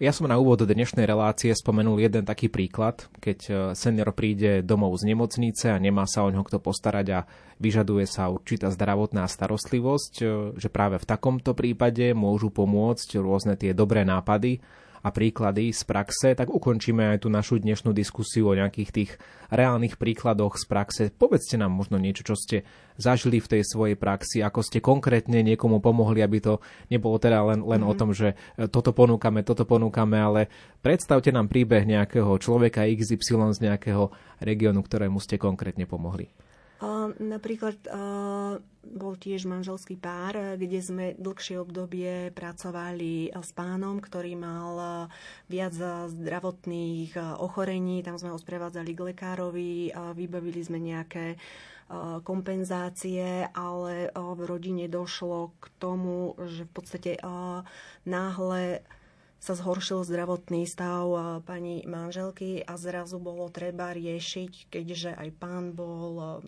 Ja 0.00 0.16
som 0.16 0.24
na 0.24 0.40
úvod 0.40 0.64
dnešnej 0.64 1.04
relácie 1.04 1.52
spomenul 1.52 2.00
jeden 2.00 2.24
taký 2.24 2.48
príklad, 2.48 3.04
keď 3.20 3.38
e, 3.44 3.52
senior 3.76 4.16
príde 4.16 4.64
domov 4.64 4.96
z 4.96 5.12
nemocnice 5.12 5.68
a 5.68 5.76
nemá 5.76 6.08
sa 6.08 6.24
o 6.24 6.32
ňo 6.32 6.40
kto 6.40 6.56
postarať 6.56 7.06
a 7.12 7.28
vyžaduje 7.60 8.08
sa 8.08 8.32
určitá 8.32 8.72
zdravotná 8.72 9.28
starostlivosť, 9.28 10.14
e, 10.24 10.24
že 10.56 10.72
práve 10.72 10.96
v 10.96 11.04
takomto 11.04 11.52
prípade 11.52 12.16
môžu 12.16 12.48
pomôcť 12.48 13.20
rôzne 13.20 13.60
tie 13.60 13.76
dobré 13.76 14.08
nápady, 14.08 14.64
a 15.00 15.08
príklady 15.08 15.72
z 15.72 15.82
praxe, 15.88 16.36
tak 16.36 16.52
ukončíme 16.52 17.16
aj 17.16 17.24
tú 17.24 17.28
našu 17.32 17.56
dnešnú 17.56 17.96
diskusiu 17.96 18.52
o 18.52 18.58
nejakých 18.58 18.90
tých 18.92 19.10
reálnych 19.48 19.96
príkladoch 19.96 20.60
z 20.60 20.64
praxe. 20.68 21.02
Povedzte 21.08 21.56
nám 21.56 21.72
možno 21.72 21.96
niečo, 21.96 22.22
čo 22.22 22.36
ste 22.36 22.68
zažili 23.00 23.40
v 23.40 23.50
tej 23.56 23.62
svojej 23.64 23.96
praxi, 23.96 24.44
ako 24.44 24.60
ste 24.60 24.84
konkrétne 24.84 25.40
niekomu 25.40 25.80
pomohli, 25.80 26.20
aby 26.20 26.38
to 26.38 26.54
nebolo 26.92 27.16
teda 27.16 27.40
len, 27.40 27.64
len 27.64 27.80
mm-hmm. 27.80 27.90
o 27.90 27.92
mhm. 27.96 27.98
tom, 27.98 28.10
že 28.12 28.36
e, 28.60 28.68
toto 28.68 28.92
ponúkame, 28.92 29.40
toto 29.40 29.64
ponúkame, 29.64 30.20
ale 30.20 30.52
predstavte 30.84 31.32
nám 31.32 31.48
príbeh 31.48 31.88
nejakého 31.88 32.30
človeka 32.36 32.84
XY 32.84 33.56
z 33.56 33.58
nejakého 33.64 34.12
regiónu, 34.44 34.84
ktorému 34.84 35.16
ste 35.18 35.40
konkrétne 35.40 35.88
pomohli. 35.88 36.28
Napríklad 37.20 37.76
bol 38.80 39.14
tiež 39.20 39.44
manželský 39.44 40.00
pár, 40.00 40.56
kde 40.56 40.80
sme 40.80 41.06
dlhšie 41.20 41.60
obdobie 41.60 42.32
pracovali 42.32 43.28
s 43.36 43.52
pánom, 43.52 44.00
ktorý 44.00 44.32
mal 44.40 45.06
viac 45.52 45.76
zdravotných 46.08 47.20
ochorení. 47.36 48.00
Tam 48.00 48.16
sme 48.16 48.32
ho 48.32 48.40
sprevádzali 48.40 48.96
k 48.96 49.04
lekárovi, 49.12 49.92
vybavili 50.16 50.60
sme 50.64 50.80
nejaké 50.80 51.36
kompenzácie, 52.24 53.44
ale 53.52 54.08
v 54.16 54.40
rodine 54.48 54.88
došlo 54.88 55.52
k 55.60 55.64
tomu, 55.76 56.32
že 56.40 56.64
v 56.64 56.72
podstate 56.72 57.12
náhle 58.08 58.80
sa 59.36 59.52
zhoršil 59.56 60.04
zdravotný 60.04 60.64
stav 60.64 61.08
pani 61.44 61.84
manželky 61.84 62.64
a 62.64 62.76
zrazu 62.76 63.20
bolo 63.20 63.48
treba 63.52 63.92
riešiť, 63.92 64.72
keďže 64.72 65.16
aj 65.16 65.28
pán 65.36 65.72
bol 65.76 66.40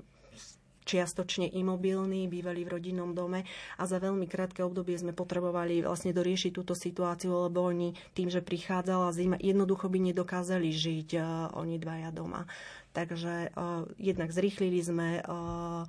čiastočne 0.85 1.51
imobilní, 1.51 2.27
bývali 2.27 2.67
v 2.67 2.73
rodinnom 2.79 3.15
dome 3.15 3.47
a 3.79 3.83
za 3.87 4.03
veľmi 4.03 4.27
krátke 4.27 4.63
obdobie 4.63 4.99
sme 4.99 5.15
potrebovali 5.15 5.83
vlastne 5.83 6.15
doriešiť 6.15 6.51
túto 6.53 6.75
situáciu, 6.75 7.49
lebo 7.49 7.63
oni 7.65 7.95
tým, 8.13 8.29
že 8.29 8.45
prichádzala 8.45 9.15
zima, 9.15 9.37
jednoducho 9.39 9.89
by 9.89 9.99
nedokázali 10.13 10.71
žiť 10.71 11.09
uh, 11.17 11.25
oni 11.57 11.79
dvaja 11.79 12.11
doma. 12.15 12.45
Takže 12.93 13.55
uh, 13.57 13.89
jednak 13.97 14.29
zrýchlili 14.29 14.81
sme 14.85 15.09
uh, 15.25 15.89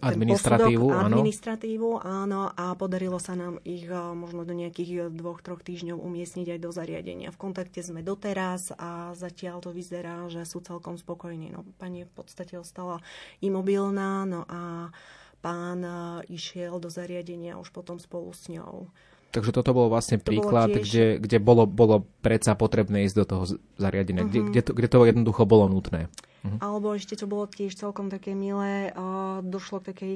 administratívu, 0.00 0.86
posudok, 0.86 1.02
áno. 1.02 1.16
administratívu, 1.18 1.88
áno, 1.98 2.40
a 2.54 2.78
podarilo 2.78 3.18
sa 3.18 3.34
nám 3.34 3.58
ich 3.66 3.86
eh, 3.86 3.96
možno 3.96 4.46
do 4.46 4.54
nejakých 4.54 4.90
eh, 4.90 5.00
dvoch, 5.10 5.42
troch 5.42 5.62
týždňov 5.66 5.98
umiestniť 5.98 6.56
aj 6.56 6.60
do 6.62 6.70
zariadenia. 6.70 7.34
V 7.34 7.38
kontakte 7.40 7.82
sme 7.82 8.06
doteraz 8.06 8.70
a 8.78 9.12
zatiaľ 9.18 9.62
to 9.62 9.74
vyzerá, 9.74 10.26
že 10.30 10.46
sú 10.46 10.62
celkom 10.62 10.94
spokojní. 10.94 11.50
No, 11.50 11.66
pani 11.76 12.06
v 12.06 12.12
podstate 12.14 12.54
ostala 12.56 13.02
imobilná, 13.42 14.22
no 14.24 14.46
a 14.46 14.94
pán 15.42 15.80
eh, 15.82 15.96
išiel 16.30 16.78
do 16.78 16.88
zariadenia 16.88 17.58
už 17.58 17.74
potom 17.74 17.98
spolu 17.98 18.30
s 18.30 18.46
ňou. 18.46 18.90
Takže 19.34 19.52
toto 19.52 19.76
bol 19.76 19.92
vlastne 19.92 20.16
to 20.16 20.32
príklad, 20.32 20.72
tiež... 20.72 20.86
kde, 20.86 21.06
kde 21.20 21.38
bolo, 21.42 21.68
bolo 21.68 22.08
predsa 22.24 22.56
potrebné 22.56 23.04
ísť 23.04 23.16
do 23.20 23.24
toho 23.28 23.44
zariadenia, 23.76 24.24
uh-huh. 24.24 24.32
kde, 24.32 24.40
mhm. 24.40 24.48
kde, 24.54 24.62
to, 24.64 24.70
kde 24.72 24.88
to 24.88 24.98
jednoducho 25.04 25.42
bolo 25.44 25.68
nutné. 25.68 26.08
Uh-huh. 26.46 26.62
Alebo 26.62 26.94
ešte 26.94 27.18
to 27.18 27.26
bolo 27.26 27.50
tiež 27.50 27.74
celkom 27.74 28.06
také 28.06 28.38
milé. 28.38 28.94
Došlo 29.42 29.82
k 29.82 29.88
takej 29.90 30.14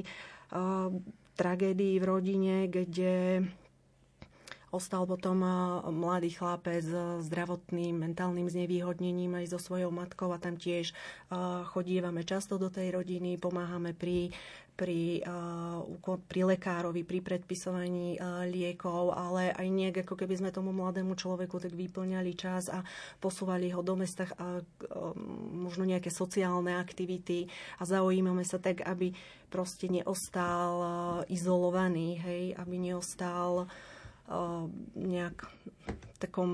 tragédii 1.35 1.95
v 1.99 2.05
rodine, 2.07 2.55
kde 2.71 3.43
ostal 4.71 5.03
potom 5.03 5.43
mladý 5.91 6.31
chlapec 6.31 6.81
s 6.81 7.23
zdravotným, 7.27 7.99
mentálnym 7.99 8.47
znevýhodnením 8.47 9.35
aj 9.37 9.55
so 9.55 9.59
svojou 9.59 9.91
matkou 9.91 10.31
a 10.31 10.39
tam 10.39 10.55
tiež 10.55 10.95
chodívame 11.75 12.23
často 12.23 12.55
do 12.55 12.71
tej 12.71 12.95
rodiny, 12.95 13.35
pomáhame 13.35 13.91
pri 13.91 14.31
pri, 14.71 15.21
uh, 15.27 16.17
pri 16.25 16.41
lekárovi, 16.57 17.05
pri 17.05 17.21
predpisovaní 17.21 18.17
liekov, 18.49 19.13
ale 19.13 19.53
aj 19.53 19.67
nejak 19.69 19.95
ako 20.07 20.17
keby 20.17 20.41
sme 20.41 20.49
tomu 20.49 20.73
mladému 20.73 21.13
človeku 21.13 21.61
tak 21.61 21.77
vyplňali 21.77 22.33
čas 22.33 22.65
a 22.71 22.81
posúvali 23.21 23.69
ho 23.69 23.85
do 23.85 23.93
mesta 23.93 24.25
a 24.41 24.63
možno 25.53 25.85
nejaké 25.85 26.09
sociálne 26.09 26.73
aktivity 26.81 27.45
a 27.77 27.85
zaujímame 27.85 28.41
sa 28.41 28.57
tak, 28.57 28.81
aby 28.81 29.13
proste 29.53 29.85
neostal 29.85 30.73
izolovaný, 31.29 32.17
hej, 32.23 32.43
aby 32.57 32.81
neostal 32.81 33.67
uh, 33.67 33.90
nejak 34.95 35.47
v 35.87 36.17
takom 36.19 36.49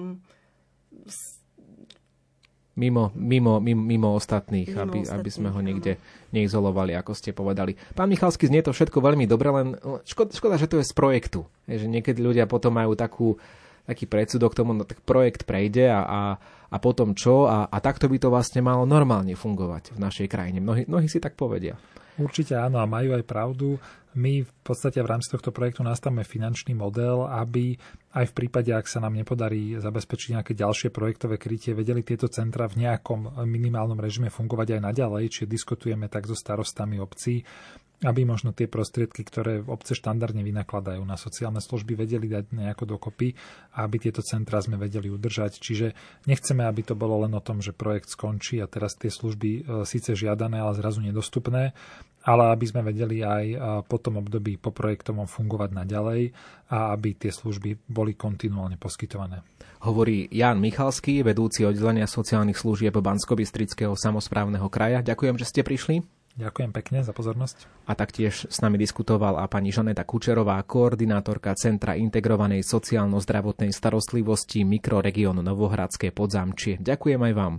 mimo, 2.77 3.09
mimo, 3.17 3.57
mimo, 3.57 3.81
mimo 3.81 4.09
ostatných, 4.13 4.69
mimo 4.69 4.81
aby, 4.85 4.99
ostatných, 5.01 5.17
aby 5.17 5.29
sme 5.33 5.49
ho 5.49 5.59
niekde 5.59 5.97
neizolovali, 6.29 6.93
ako 6.93 7.11
ste 7.17 7.33
povedali. 7.33 7.73
Pán 7.97 8.07
Michalský, 8.07 8.47
znie 8.47 8.61
to 8.61 8.71
všetko 8.71 9.01
veľmi 9.01 9.25
dobre, 9.25 9.49
len 9.49 9.67
škoda, 10.05 10.31
škoda 10.31 10.55
že 10.61 10.69
to 10.69 10.77
je 10.79 10.85
z 10.85 10.93
projektu. 10.93 11.49
Je, 11.65 11.81
že 11.81 11.87
niekedy 11.89 12.21
ľudia 12.21 12.45
potom 12.45 12.77
majú 12.77 12.93
takú, 12.93 13.41
taký 13.89 14.05
predsudok 14.05 14.53
tomu, 14.53 14.77
no 14.77 14.85
tak 14.85 15.01
projekt 15.01 15.49
prejde 15.49 15.89
a, 15.89 16.01
a, 16.05 16.21
a 16.69 16.77
potom 16.77 17.17
čo 17.17 17.49
a, 17.49 17.65
a 17.65 17.77
takto 17.81 18.05
by 18.05 18.17
to 18.21 18.29
vlastne 18.29 18.61
malo 18.61 18.85
normálne 18.85 19.33
fungovať 19.33 19.97
v 19.97 19.99
našej 19.99 20.27
krajine. 20.29 20.61
Mnohí, 20.61 20.85
mnohí 20.85 21.09
si 21.09 21.17
tak 21.17 21.33
povedia. 21.33 21.75
Určite 22.17 22.57
áno 22.57 22.81
a 22.81 22.89
majú 22.89 23.13
aj 23.13 23.23
pravdu. 23.29 23.77
My 24.17 24.41
v 24.41 24.51
podstate 24.65 24.97
v 24.97 25.09
rámci 25.13 25.29
tohto 25.29 25.53
projektu 25.53 25.85
nastavíme 25.85 26.25
finančný 26.25 26.73
model, 26.73 27.29
aby 27.29 27.77
aj 28.17 28.33
v 28.33 28.33
prípade, 28.33 28.73
ak 28.73 28.89
sa 28.89 28.97
nám 28.97 29.13
nepodarí 29.13 29.77
zabezpečiť 29.77 30.33
nejaké 30.33 30.57
ďalšie 30.57 30.89
projektové 30.89 31.37
krytie, 31.37 31.77
vedeli 31.77 32.01
tieto 32.01 32.25
centra 32.25 32.65
v 32.65 32.81
nejakom 32.81 33.45
minimálnom 33.45 34.01
režime 34.01 34.33
fungovať 34.33 34.81
aj 34.81 34.81
naďalej, 34.89 35.23
čiže 35.29 35.53
diskutujeme 35.53 36.09
tak 36.09 36.25
so 36.25 36.33
starostami 36.33 36.97
obcí, 36.97 37.45
aby 38.05 38.29
možno 38.29 38.53
tie 38.53 38.69
prostriedky, 38.69 39.25
ktoré 39.25 39.65
obce 39.65 39.97
štandardne 39.97 40.45
vynakladajú 40.45 41.01
na 41.01 41.17
sociálne 41.17 41.57
služby, 41.57 41.97
vedeli 41.97 42.29
dať 42.29 42.53
nejako 42.53 42.97
dokopy 42.97 43.33
a 43.73 43.89
aby 43.89 43.97
tieto 43.97 44.21
centra 44.21 44.61
sme 44.61 44.77
vedeli 44.77 45.09
udržať. 45.09 45.57
Čiže 45.57 45.97
nechceme, 46.29 46.61
aby 46.61 46.85
to 46.85 46.93
bolo 46.93 47.25
len 47.25 47.33
o 47.33 47.41
tom, 47.41 47.57
že 47.57 47.73
projekt 47.73 48.13
skončí 48.13 48.61
a 48.61 48.69
teraz 48.69 48.93
tie 48.93 49.09
služby 49.09 49.49
e, 49.49 49.61
síce 49.89 50.13
žiadané, 50.13 50.61
ale 50.61 50.77
zrazu 50.77 51.01
nedostupné, 51.01 51.73
ale 52.27 52.51
aby 52.51 52.65
sme 52.67 52.83
vedeli 52.83 53.23
aj 53.23 53.45
e, 53.47 53.57
po 53.87 53.97
tom 54.03 54.19
období 54.19 54.59
po 54.59 54.75
projektovom 54.75 55.31
fungovať 55.31 55.71
naďalej 55.71 56.35
a 56.67 56.91
aby 56.91 57.15
tie 57.15 57.31
služby 57.31 57.87
boli 57.87 58.19
kontinuálne 58.19 58.75
poskytované. 58.75 59.47
Hovorí 59.87 60.27
Jan 60.27 60.59
Michalský, 60.59 61.23
vedúci 61.23 61.63
oddelenia 61.63 62.03
sociálnych 62.03 62.59
služieb 62.59 62.91
Bansko-Bystrického 62.99 63.95
samozprávneho 63.95 64.67
kraja. 64.67 64.99
Ďakujem, 64.99 65.39
že 65.39 65.47
ste 65.47 65.61
prišli. 65.63 66.03
Ďakujem 66.37 66.69
pekne 66.69 67.01
za 67.01 67.17
pozornosť. 67.17 67.65
A 67.89 67.97
taktiež 67.97 68.45
s 68.45 68.57
nami 68.61 68.77
diskutoval 68.77 69.41
a 69.41 69.49
pani 69.49 69.73
Žaneta 69.73 70.05
Kučerová, 70.05 70.61
koordinátorka 70.69 71.57
Centra 71.57 71.97
integrovanej 71.97 72.61
sociálno-zdravotnej 72.61 73.73
starostlivosti 73.73 74.61
mikroregiónu 74.61 75.41
Novohradské 75.41 76.13
podzamčie. 76.13 76.77
Ďakujem 76.77 77.21
aj 77.25 77.33
vám. 77.33 77.53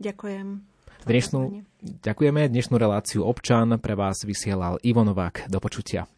Ďakujem. 0.00 0.73
Dnešnú, 1.04 1.60
ďakujeme. 2.00 2.48
Dnešnú 2.48 2.80
reláciu 2.80 3.28
občan 3.28 3.76
pre 3.76 3.92
vás 3.92 4.24
vysielal 4.24 4.80
Ivo. 4.80 5.04
Do 5.52 5.60
počutia. 5.60 6.08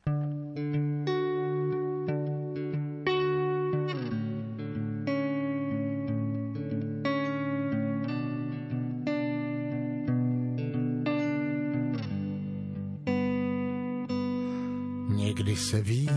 Někdy 15.10 15.56
se 15.56 15.80
ví, 15.82 16.10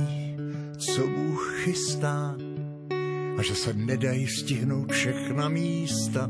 co 0.77 1.01
Bůh 1.07 1.41
chystá 1.63 2.37
a 3.37 3.41
že 3.41 3.55
se 3.55 3.73
nedají 3.73 4.27
stihnout 4.27 4.91
všechna 4.91 5.49
místa, 5.49 6.29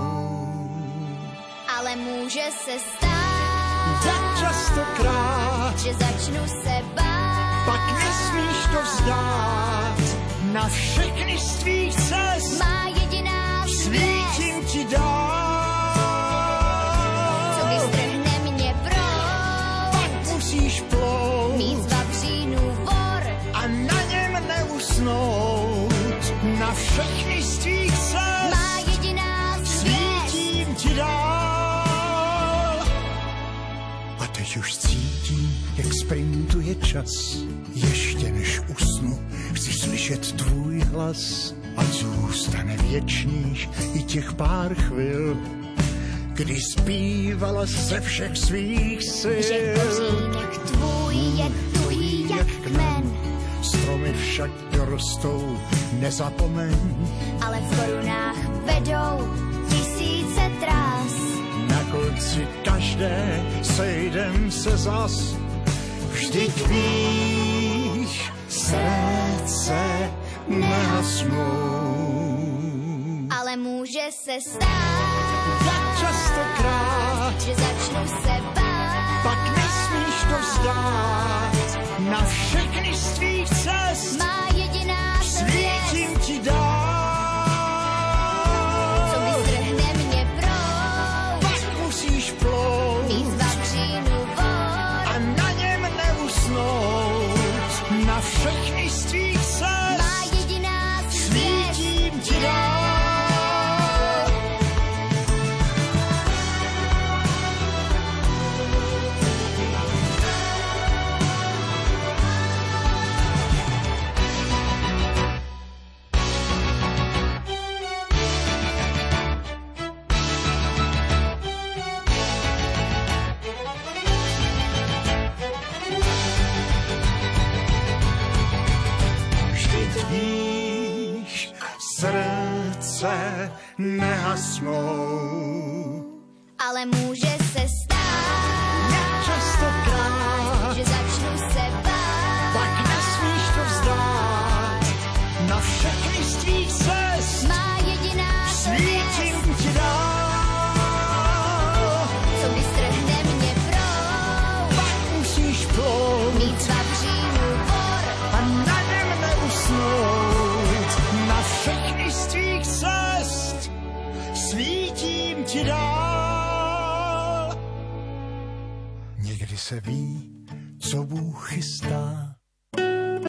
Může 2.03 2.41
se 2.65 2.79
stát, 2.79 4.03
Tak 4.03 4.39
častokrát, 4.39 5.79
že 5.79 5.93
začnu 5.93 6.47
se 6.47 6.75
bát. 6.95 7.65
pak 7.65 7.81
nesmíš 8.03 8.65
to 8.73 8.81
vzdát. 8.81 9.97
Na 10.51 10.69
všechny 10.69 11.37
z 11.37 11.55
tvých 11.55 11.95
cest 11.95 12.59
Má 12.59 12.87
jediná 12.99 13.67
svítím 13.67 14.65
ti 14.65 14.85
dál. 14.85 15.91
co 17.59 17.67
vystrhne 17.67 18.51
mě 18.51 18.75
teď 34.51 34.59
už 34.59 34.77
cítím, 34.77 35.57
jak 35.77 35.93
sprintuje 35.93 36.75
čas. 36.75 37.37
Ještě 37.73 38.31
než 38.31 38.61
usnu, 38.67 39.19
chci 39.53 39.73
slyšet 39.73 40.31
tvůj 40.31 40.79
hlas. 40.79 41.53
A 41.77 41.83
zůstane 41.83 42.77
věčných 42.77 43.69
i 43.93 44.03
těch 44.03 44.33
pár 44.33 44.73
chvil, 44.75 45.37
kdy 46.33 46.61
zpívala 46.61 47.65
ze 47.65 48.01
všech 48.01 48.37
svých 48.37 49.03
sil. 49.19 49.41
Že 49.41 49.73
kořínek 49.75 50.57
tvůj 50.57 51.15
je 51.15 51.47
tuhý 51.73 52.29
jak 52.29 52.47
kmen, 52.47 53.13
Stromy 53.63 54.13
však 54.13 54.51
dorostou, 54.71 55.57
nezapomeň. 55.93 56.75
ale 57.41 57.57
v 57.61 57.79
korunách 57.79 58.37
vedou. 58.65 59.50
Konci 61.91 62.47
každé 62.65 63.43
sejdem 63.61 64.51
se 64.51 64.77
zas. 64.77 65.35
Vždyť 66.11 66.67
víš, 66.67 68.31
srdce 68.49 70.11
nehasnou. 70.47 71.97
Ale 73.39 73.57
může 73.57 74.07
se 74.09 74.41
stát, 74.41 75.59
Tak 75.65 75.99
častokrát, 75.99 77.41
že 77.41 77.55
začnu 77.55 78.07
se 78.07 78.35
bát. 78.55 79.23
pak 79.23 79.57
nesmíš 79.57 80.15
to 80.29 80.37
vzdát. 80.41 81.51
Na 81.99 82.25
všechny 82.25 82.93
z 82.95 83.09
tvých 83.13 83.49
cest 83.49 84.19
Má 84.19 84.50